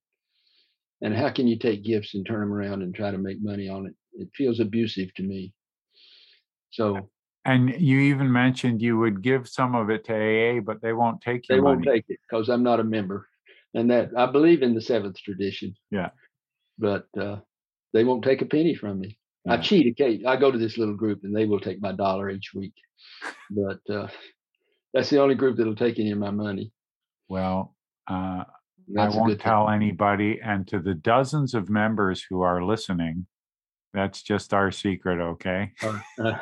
and 1.01 1.13
how 1.13 1.29
can 1.29 1.47
you 1.47 1.57
take 1.57 1.83
gifts 1.83 2.13
and 2.15 2.25
turn 2.25 2.41
them 2.41 2.53
around 2.53 2.81
and 2.81 2.93
try 2.93 3.11
to 3.11 3.17
make 3.17 3.41
money 3.41 3.69
on 3.69 3.85
it? 3.85 3.95
It 4.13 4.29
feels 4.35 4.59
abusive 4.59 5.13
to 5.15 5.23
me. 5.23 5.53
So 6.71 7.09
and 7.45 7.69
you 7.79 7.99
even 7.99 8.31
mentioned 8.31 8.81
you 8.81 8.97
would 8.99 9.21
give 9.21 9.49
some 9.49 9.75
of 9.75 9.89
it 9.89 10.05
to 10.05 10.13
aa 10.13 10.61
but 10.61 10.81
they 10.81 10.93
won't 10.93 11.19
take 11.21 11.45
they 11.47 11.59
won't 11.59 11.83
take 11.83 12.05
it 12.07 12.19
because 12.29 12.47
i'm 12.47 12.63
not 12.63 12.79
a 12.79 12.83
member. 12.83 13.27
And 13.73 13.91
that 13.91 14.11
i 14.17 14.25
believe 14.25 14.61
in 14.61 14.73
the 14.75 14.81
seventh 14.81 15.17
tradition. 15.17 15.75
Yeah 15.91 16.09
but 16.79 17.05
uh, 17.19 17.37
they 17.93 18.03
won't 18.03 18.23
take 18.23 18.41
a 18.41 18.45
penny 18.45 18.73
from 18.73 18.99
me 18.99 19.17
yeah. 19.45 19.53
i 19.53 19.57
cheat 19.57 19.93
okay 19.93 20.23
i 20.25 20.35
go 20.35 20.51
to 20.51 20.57
this 20.57 20.77
little 20.77 20.95
group 20.95 21.19
and 21.23 21.35
they 21.35 21.45
will 21.45 21.59
take 21.59 21.81
my 21.81 21.91
dollar 21.91 22.29
each 22.29 22.51
week 22.55 22.73
but 23.51 23.79
uh, 23.93 24.07
that's 24.93 25.09
the 25.09 25.21
only 25.21 25.35
group 25.35 25.57
that'll 25.57 25.75
take 25.75 25.99
any 25.99 26.11
of 26.11 26.17
my 26.17 26.31
money 26.31 26.71
well 27.27 27.75
uh, 28.09 28.43
I 28.97 29.09
won't 29.09 29.39
tell 29.39 29.67
thing. 29.67 29.75
anybody. 29.75 30.39
And 30.43 30.67
to 30.69 30.79
the 30.79 30.95
dozens 30.95 31.53
of 31.53 31.69
members 31.69 32.25
who 32.27 32.41
are 32.41 32.63
listening, 32.63 33.27
that's 33.93 34.21
just 34.21 34.53
our 34.53 34.71
secret, 34.71 35.19
okay? 35.19 35.71
Uh, 35.83 36.37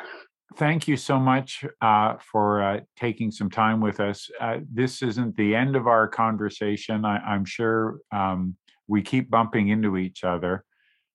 Thank 0.56 0.88
you 0.88 0.96
so 0.96 1.18
much 1.18 1.64
uh, 1.82 2.14
for 2.32 2.62
uh, 2.62 2.80
taking 2.98 3.30
some 3.30 3.50
time 3.50 3.80
with 3.80 4.00
us. 4.00 4.30
Uh, 4.40 4.58
this 4.72 5.02
isn't 5.02 5.36
the 5.36 5.54
end 5.54 5.76
of 5.76 5.86
our 5.86 6.08
conversation. 6.08 7.04
I, 7.04 7.34
am 7.34 7.44
sure 7.44 7.98
um, 8.12 8.56
we 8.88 9.02
keep 9.02 9.30
bumping 9.30 9.68
into 9.68 9.96
each 9.96 10.24
other. 10.24 10.64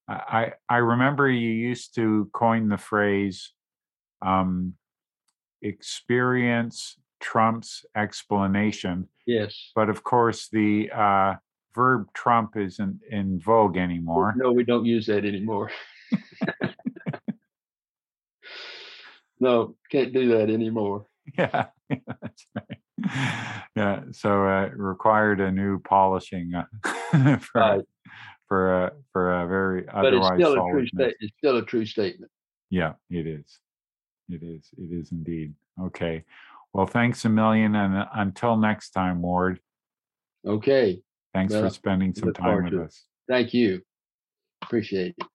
I, 0.08 0.54
I 0.70 0.78
remember 0.78 1.30
you 1.30 1.50
used 1.50 1.96
to 1.96 2.30
coin 2.34 2.68
the 2.68 2.78
phrase 2.78 3.52
um, 4.22 4.74
experience 5.62 6.98
trumps 7.20 7.86
explanation. 7.96 9.08
Yes. 9.26 9.72
But 9.76 9.90
of 9.90 10.04
course, 10.04 10.50
the 10.50 10.92
uh, 10.92 11.36
verb 11.74 12.08
trump 12.14 12.58
isn't 12.58 13.00
in 13.10 13.40
vogue 13.40 13.78
anymore. 13.78 14.34
No, 14.38 14.52
we 14.52 14.64
don't 14.64 14.86
use 14.86 15.08
that 15.08 15.26
anymore. 15.26 15.72
no, 19.40 19.76
can't 19.90 20.14
do 20.14 20.38
that 20.38 20.50
anymore. 20.50 21.08
Yeah, 21.38 21.68
that's 21.90 22.48
right. 22.56 23.64
Yeah, 23.76 24.02
so 24.12 24.48
uh, 24.48 24.66
it 24.66 24.78
required 24.78 25.40
a 25.42 25.52
new 25.52 25.80
polishing 25.80 26.54
uh, 26.54 27.38
for 27.40 27.60
right. 27.60 27.82
for 28.48 28.86
a 28.86 28.92
for 29.12 29.42
a 29.42 29.48
very 29.48 29.84
but 29.84 30.14
it's 30.14 30.28
still 30.28 30.54
a 30.54 30.72
true 30.72 30.88
sta- 30.88 31.14
It's 31.20 31.34
still 31.38 31.58
a 31.58 31.66
true 31.66 31.86
statement. 31.86 32.32
Yeah, 32.70 32.94
it 33.10 33.28
is. 33.28 33.60
It 34.30 34.44
is. 34.44 34.70
It 34.78 34.92
is 34.92 35.12
indeed. 35.12 35.54
Okay. 35.82 36.24
Well, 36.74 36.88
thanks 36.88 37.26
a 37.26 37.30
million. 37.30 37.76
And 37.76 37.96
uh, 37.96 38.06
until 38.14 38.58
next 38.58 38.92
time, 38.92 39.22
Ward. 39.22 39.60
Okay. 40.46 41.02
Thanks 41.34 41.54
well, 41.54 41.64
for 41.64 41.70
spending 41.70 42.14
some 42.14 42.34
time 42.34 42.64
with 42.64 42.74
us. 42.74 43.06
Thank 43.28 43.54
you. 43.54 43.82
Appreciate 44.62 45.16
it. 45.18 45.28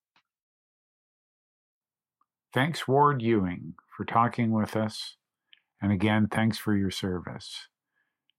Thanks, 2.54 2.88
Ward 2.88 3.20
Ewing, 3.20 3.74
for 3.94 4.04
talking 4.04 4.52
with 4.52 4.74
us. 4.74 5.17
And 5.80 5.92
again, 5.92 6.28
thanks 6.30 6.58
for 6.58 6.76
your 6.76 6.90
service. 6.90 7.68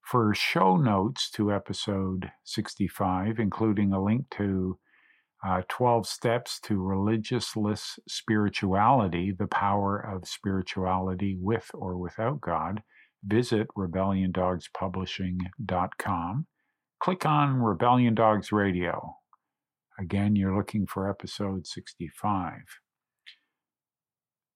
For 0.02 0.34
show 0.34 0.76
notes 0.76 1.30
to 1.32 1.54
episode 1.54 2.32
65, 2.44 3.40
including 3.40 3.94
a 3.94 4.04
link 4.04 4.26
to 4.32 4.78
uh, 5.46 5.62
12 5.70 6.08
Steps 6.08 6.60
to 6.62 6.76
Religionless 6.76 8.00
Spirituality, 8.08 9.32
the 9.32 9.48
power 9.48 9.98
of 9.98 10.28
spirituality 10.28 11.38
with 11.40 11.72
or 11.74 11.98
without 11.98 12.42
God, 12.42 12.84
visit 13.24 13.68
rebelliondogspublishing.com. 13.78 16.48
Click 17.00 17.26
on 17.26 17.62
Rebellion 17.62 18.16
Dogs 18.16 18.52
Radio. 18.52 19.16
Again, 19.98 20.36
you're 20.36 20.56
looking 20.56 20.86
for 20.86 21.10
episode 21.10 21.66
65. 21.68 22.52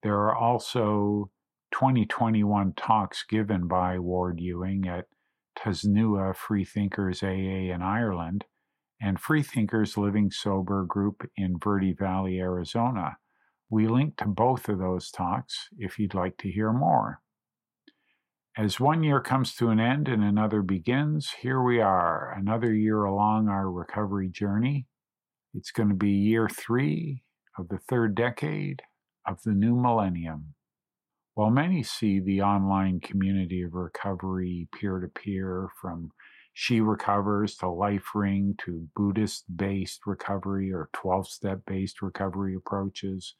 There 0.02 0.18
are 0.18 0.36
also 0.36 1.32
2021 1.74 2.74
talks 2.78 3.26
given 3.28 3.68
by 3.68 3.98
Ward 3.98 4.40
Ewing 4.40 4.88
at 4.88 5.06
Tasnua 5.58 6.36
Freethinkers 6.36 7.24
AA 7.24 7.74
in 7.74 7.82
Ireland 7.82 8.46
and 9.02 9.20
Freethinkers 9.20 9.98
Living 9.98 10.30
Sober 10.30 10.86
group 10.86 11.28
in 11.36 11.58
Verde 11.58 11.94
Valley, 11.94 12.40
Arizona. 12.40 13.18
We 13.72 13.88
link 13.88 14.18
to 14.18 14.28
both 14.28 14.70
of 14.70 14.78
those 14.78 15.10
talks 15.10 15.68
if 15.78 15.98
you'd 15.98 16.14
like 16.14 16.38
to 16.38 16.52
hear 16.52 16.72
more. 16.72 17.22
As 18.56 18.80
one 18.80 19.02
year 19.02 19.20
comes 19.20 19.56
to 19.56 19.70
an 19.70 19.80
end 19.80 20.08
and 20.08 20.24
another 20.24 20.62
begins, 20.62 21.32
here 21.42 21.62
we 21.62 21.82
are, 21.82 22.36
another 22.38 22.72
year 22.72 23.04
along 23.04 23.50
our 23.50 23.72
recovery 23.72 24.30
journey. 24.30 24.86
It's 25.56 25.72
going 25.72 25.90
to 25.90 25.96
be 25.96 26.12
year 26.12 26.48
three 26.48 27.24
of 27.58 27.70
the 27.70 27.80
third 27.80 28.14
decade 28.14 28.84
of 29.28 29.42
the 29.42 29.54
new 29.54 29.76
millennium. 29.76 30.54
While 31.36 31.50
many 31.50 31.82
see 31.82 32.20
the 32.20 32.42
online 32.42 33.00
community 33.00 33.64
of 33.64 33.74
recovery 33.74 34.68
peer 34.72 35.00
to 35.00 35.08
peer 35.08 35.70
from 35.82 36.12
she 36.54 36.80
Recovers 36.80 37.56
to 37.58 37.68
Life 37.68 38.14
Ring 38.14 38.54
to 38.60 38.88
Buddhist 38.96 39.46
based 39.58 40.02
recovery 40.06 40.72
or 40.72 40.90
12 40.94 41.28
step 41.28 41.62
based 41.66 42.04
recovery 42.04 42.56
approaches. 42.56 43.36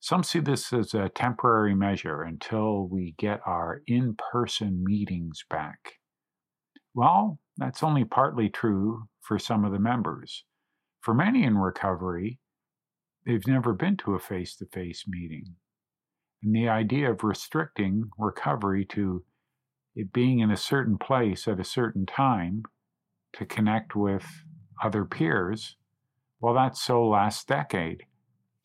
Some 0.00 0.22
see 0.22 0.40
this 0.40 0.72
as 0.74 0.92
a 0.92 1.08
temporary 1.08 1.74
measure 1.74 2.22
until 2.22 2.86
we 2.86 3.14
get 3.18 3.40
our 3.46 3.80
in 3.86 4.16
person 4.30 4.84
meetings 4.84 5.42
back. 5.48 5.94
Well, 6.94 7.38
that's 7.56 7.82
only 7.82 8.04
partly 8.04 8.50
true 8.50 9.08
for 9.22 9.38
some 9.38 9.64
of 9.64 9.72
the 9.72 9.78
members. 9.78 10.44
For 11.00 11.14
many 11.14 11.44
in 11.44 11.56
recovery, 11.56 12.38
they've 13.24 13.46
never 13.46 13.72
been 13.72 13.96
to 13.98 14.14
a 14.14 14.18
face 14.20 14.54
to 14.56 14.66
face 14.66 15.04
meeting. 15.08 15.56
And 16.46 16.54
the 16.54 16.68
idea 16.68 17.10
of 17.10 17.24
restricting 17.24 18.10
recovery 18.16 18.84
to 18.90 19.24
it 19.96 20.12
being 20.12 20.38
in 20.38 20.52
a 20.52 20.56
certain 20.56 20.96
place 20.96 21.48
at 21.48 21.58
a 21.58 21.64
certain 21.64 22.06
time 22.06 22.62
to 23.32 23.44
connect 23.44 23.96
with 23.96 24.24
other 24.80 25.04
peers, 25.04 25.74
well, 26.38 26.54
that's 26.54 26.80
so 26.80 27.04
last 27.04 27.48
decade. 27.48 28.04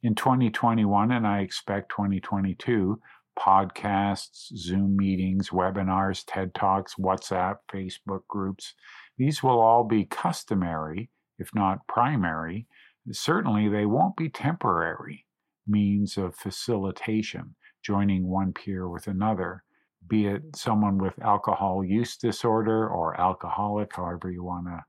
In 0.03 0.13
2021, 0.13 1.11
and 1.11 1.25
I 1.25 1.39
expect 1.39 1.89
2022, 1.89 3.01
podcasts, 3.39 4.55
Zoom 4.55 4.95
meetings, 4.95 5.49
webinars, 5.49 6.23
TED 6.27 6.53
Talks, 6.53 6.93
WhatsApp, 6.99 7.57
Facebook 7.73 8.27
groups, 8.27 8.75
these 9.17 9.41
will 9.41 9.59
all 9.59 9.85
be 9.85 10.05
customary, 10.05 11.09
if 11.39 11.49
not 11.55 11.87
primary. 11.87 12.67
Certainly, 13.11 13.69
they 13.69 13.87
won't 13.87 14.15
be 14.15 14.29
temporary 14.29 15.25
means 15.67 16.15
of 16.15 16.35
facilitation, 16.35 17.55
joining 17.83 18.27
one 18.27 18.53
peer 18.53 18.87
with 18.87 19.07
another 19.07 19.63
be 20.07 20.27
it 20.27 20.55
someone 20.55 20.97
with 20.97 21.13
alcohol 21.21 21.83
use 21.83 22.17
disorder 22.17 22.87
or 22.87 23.19
alcoholic, 23.19 23.95
however 23.95 24.29
you 24.29 24.43
want 24.43 24.67
to 24.67 24.83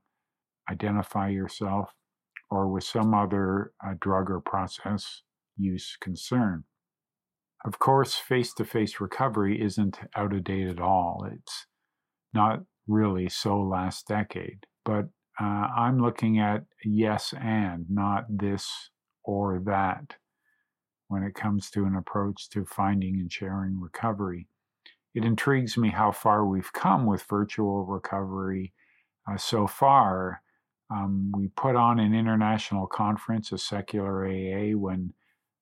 identify 0.69 1.29
yourself, 1.29 1.91
or 2.49 2.67
with 2.67 2.83
some 2.83 3.13
other 3.13 3.71
uh, 3.85 3.93
drug 3.99 4.29
or 4.29 4.41
process 4.41 5.21
use 5.57 5.97
concern. 6.01 6.63
Of 7.65 7.79
course, 7.79 8.15
face 8.15 8.53
to 8.55 8.65
face 8.65 8.99
recovery 8.99 9.61
isn't 9.61 9.99
out 10.15 10.33
of 10.33 10.43
date 10.43 10.67
at 10.67 10.81
all. 10.81 11.25
It's 11.31 11.67
not 12.33 12.61
really 12.87 13.29
so 13.29 13.61
last 13.61 14.07
decade, 14.07 14.65
but 14.83 15.05
uh, 15.39 15.43
I'm 15.43 16.01
looking 16.01 16.39
at 16.39 16.65
yes 16.83 17.33
and, 17.39 17.85
not 17.89 18.25
this 18.29 18.89
or 19.23 19.61
that, 19.65 20.15
when 21.13 21.23
it 21.23 21.35
comes 21.35 21.69
to 21.71 21.85
an 21.85 21.95
approach 21.95 22.49
to 22.49 22.65
finding 22.65 23.19
and 23.19 23.31
sharing 23.31 23.79
recovery 23.79 24.47
it 25.13 25.25
intrigues 25.25 25.77
me 25.77 25.89
how 25.89 26.11
far 26.11 26.45
we've 26.45 26.73
come 26.73 27.05
with 27.05 27.23
virtual 27.23 27.85
recovery 27.85 28.73
uh, 29.31 29.37
so 29.37 29.67
far. 29.67 30.41
Um, 30.89 31.31
we 31.35 31.49
put 31.49 31.75
on 31.75 31.99
an 31.99 32.15
international 32.15 32.87
conference, 32.87 33.51
a 33.51 33.57
secular 33.57 34.25
AA, 34.25 34.75
when 34.75 35.13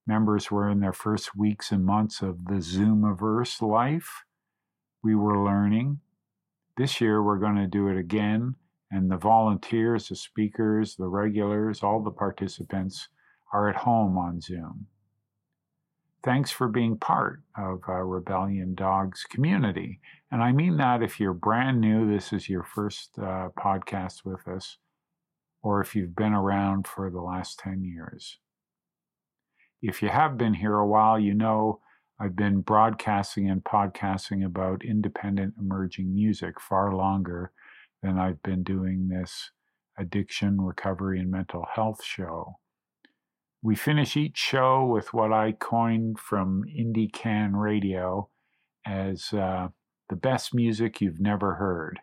members 0.08 0.50
were 0.50 0.70
in 0.70 0.80
their 0.80 0.94
first 0.94 1.36
weeks 1.36 1.72
and 1.72 1.86
months 1.86 2.22
of 2.22 2.46
the 2.46 2.56
Zoomiverse 2.56 3.62
life. 3.62 4.24
We 5.04 5.16
were 5.16 5.44
learning. 5.44 6.00
This 6.78 7.02
year, 7.02 7.22
we're 7.22 7.40
going 7.40 7.58
to 7.58 7.68
do 7.68 7.90
it 7.90 7.98
again, 7.98 8.56
and 8.90 9.12
the 9.12 9.18
volunteers, 9.18 10.08
the 10.08 10.16
speakers, 10.16 10.96
the 10.96 11.08
regulars, 11.08 11.84
all 11.84 12.02
the 12.02 12.12
participants 12.12 13.10
are 13.54 13.70
at 13.70 13.76
home 13.76 14.18
on 14.18 14.40
Zoom. 14.40 14.88
Thanks 16.24 16.52
for 16.52 16.68
being 16.68 16.98
part 16.98 17.42
of 17.58 17.82
uh, 17.88 17.94
Rebellion 17.94 18.76
Dogs 18.76 19.24
community. 19.30 20.00
And 20.32 20.42
I 20.42 20.52
mean 20.52 20.78
that 20.78 21.02
if 21.02 21.20
you're 21.20 21.34
brand 21.34 21.82
new, 21.82 22.12
this 22.12 22.32
is 22.32 22.48
your 22.48 22.64
first 22.64 23.18
uh, 23.18 23.50
podcast 23.60 24.24
with 24.24 24.48
us, 24.48 24.78
or 25.64 25.82
if 25.82 25.96
you've 25.96 26.16
been 26.16 26.34
around 26.34 26.88
for 26.88 27.10
the 27.10 27.22
last 27.22 27.60
10 27.60 27.84
years. 27.84 28.38
If 29.82 30.02
you 30.02 30.10
have 30.10 30.38
been 30.38 30.54
here 30.54 30.76
a 30.76 30.88
while, 30.88 31.20
you 31.20 31.34
know 31.34 31.80
I've 32.20 32.36
been 32.36 32.62
broadcasting 32.62 33.50
and 33.50 33.64
podcasting 33.64 34.46
about 34.46 34.86
independent 34.86 35.56
emerging 35.60 36.14
music 36.14 36.62
far 36.62 36.96
longer 36.96 37.52
than 38.04 38.20
I've 38.20 38.44
been 38.44 38.62
doing 38.62 39.08
this 39.08 39.50
addiction, 39.98 40.62
recovery, 40.62 41.20
and 41.20 41.32
mental 41.32 41.66
health 41.74 42.04
show. 42.04 42.60
We 43.64 43.76
finish 43.76 44.18
each 44.18 44.38
show 44.38 44.84
with 44.86 45.14
what 45.14 45.32
I 45.32 45.52
coined 45.52 46.20
from 46.20 46.64
Indie 46.64 47.12
Can 47.12 47.56
Radio 47.56 48.30
as 48.86 49.32
uh, 49.34 49.68
the 50.10 50.16
best 50.16 50.56
music 50.56 51.00
you've 51.00 51.20
never 51.20 51.56
heard. 51.56 52.00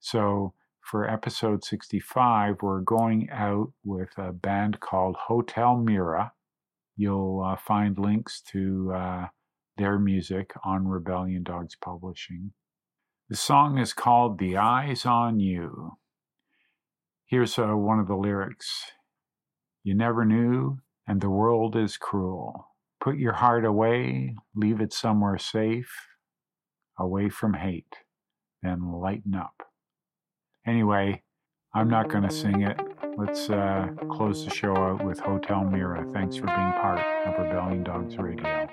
So 0.00 0.52
for 0.82 1.08
episode 1.08 1.64
65, 1.64 2.56
we're 2.60 2.82
going 2.82 3.28
out 3.30 3.72
with 3.84 4.10
a 4.18 4.32
band 4.32 4.80
called 4.80 5.16
Hotel 5.16 5.76
Mira. 5.76 6.32
You'll 6.94 7.42
uh, 7.42 7.56
find 7.56 7.98
links 7.98 8.42
to 8.52 8.92
uh, 8.94 9.26
their 9.78 9.98
music 9.98 10.52
on 10.62 10.88
Rebellion 10.88 11.42
Dogs 11.42 11.74
Publishing. 11.74 12.52
The 13.30 13.36
song 13.36 13.78
is 13.78 13.94
called 13.94 14.38
The 14.38 14.58
Eyes 14.58 15.06
on 15.06 15.40
You. 15.40 15.92
Here's 17.24 17.58
uh, 17.58 17.76
one 17.76 17.98
of 17.98 18.08
the 18.08 18.16
lyrics 18.16 18.92
you 19.82 19.94
never 19.94 20.24
knew, 20.24 20.78
and 21.06 21.20
the 21.20 21.30
world 21.30 21.76
is 21.76 21.96
cruel. 21.96 22.66
Put 23.00 23.16
your 23.16 23.32
heart 23.32 23.64
away, 23.64 24.36
leave 24.54 24.80
it 24.80 24.92
somewhere 24.92 25.38
safe, 25.38 25.90
away 26.98 27.30
from 27.30 27.54
hate, 27.54 27.94
then 28.62 28.92
lighten 28.92 29.34
up. 29.34 29.62
Anyway, 30.66 31.22
I'm 31.74 31.88
not 31.88 32.08
going 32.10 32.24
to 32.24 32.30
sing 32.30 32.62
it. 32.62 32.78
Let's 33.16 33.48
uh, 33.48 33.88
close 34.10 34.44
the 34.44 34.50
show 34.50 34.76
out 34.76 35.04
with 35.04 35.18
Hotel 35.20 35.64
Mira. 35.64 36.06
Thanks 36.12 36.36
for 36.36 36.46
being 36.46 36.56
part 36.56 37.00
of 37.26 37.38
Rebellion 37.38 37.84
Dogs 37.84 38.16
Radio. 38.16 38.68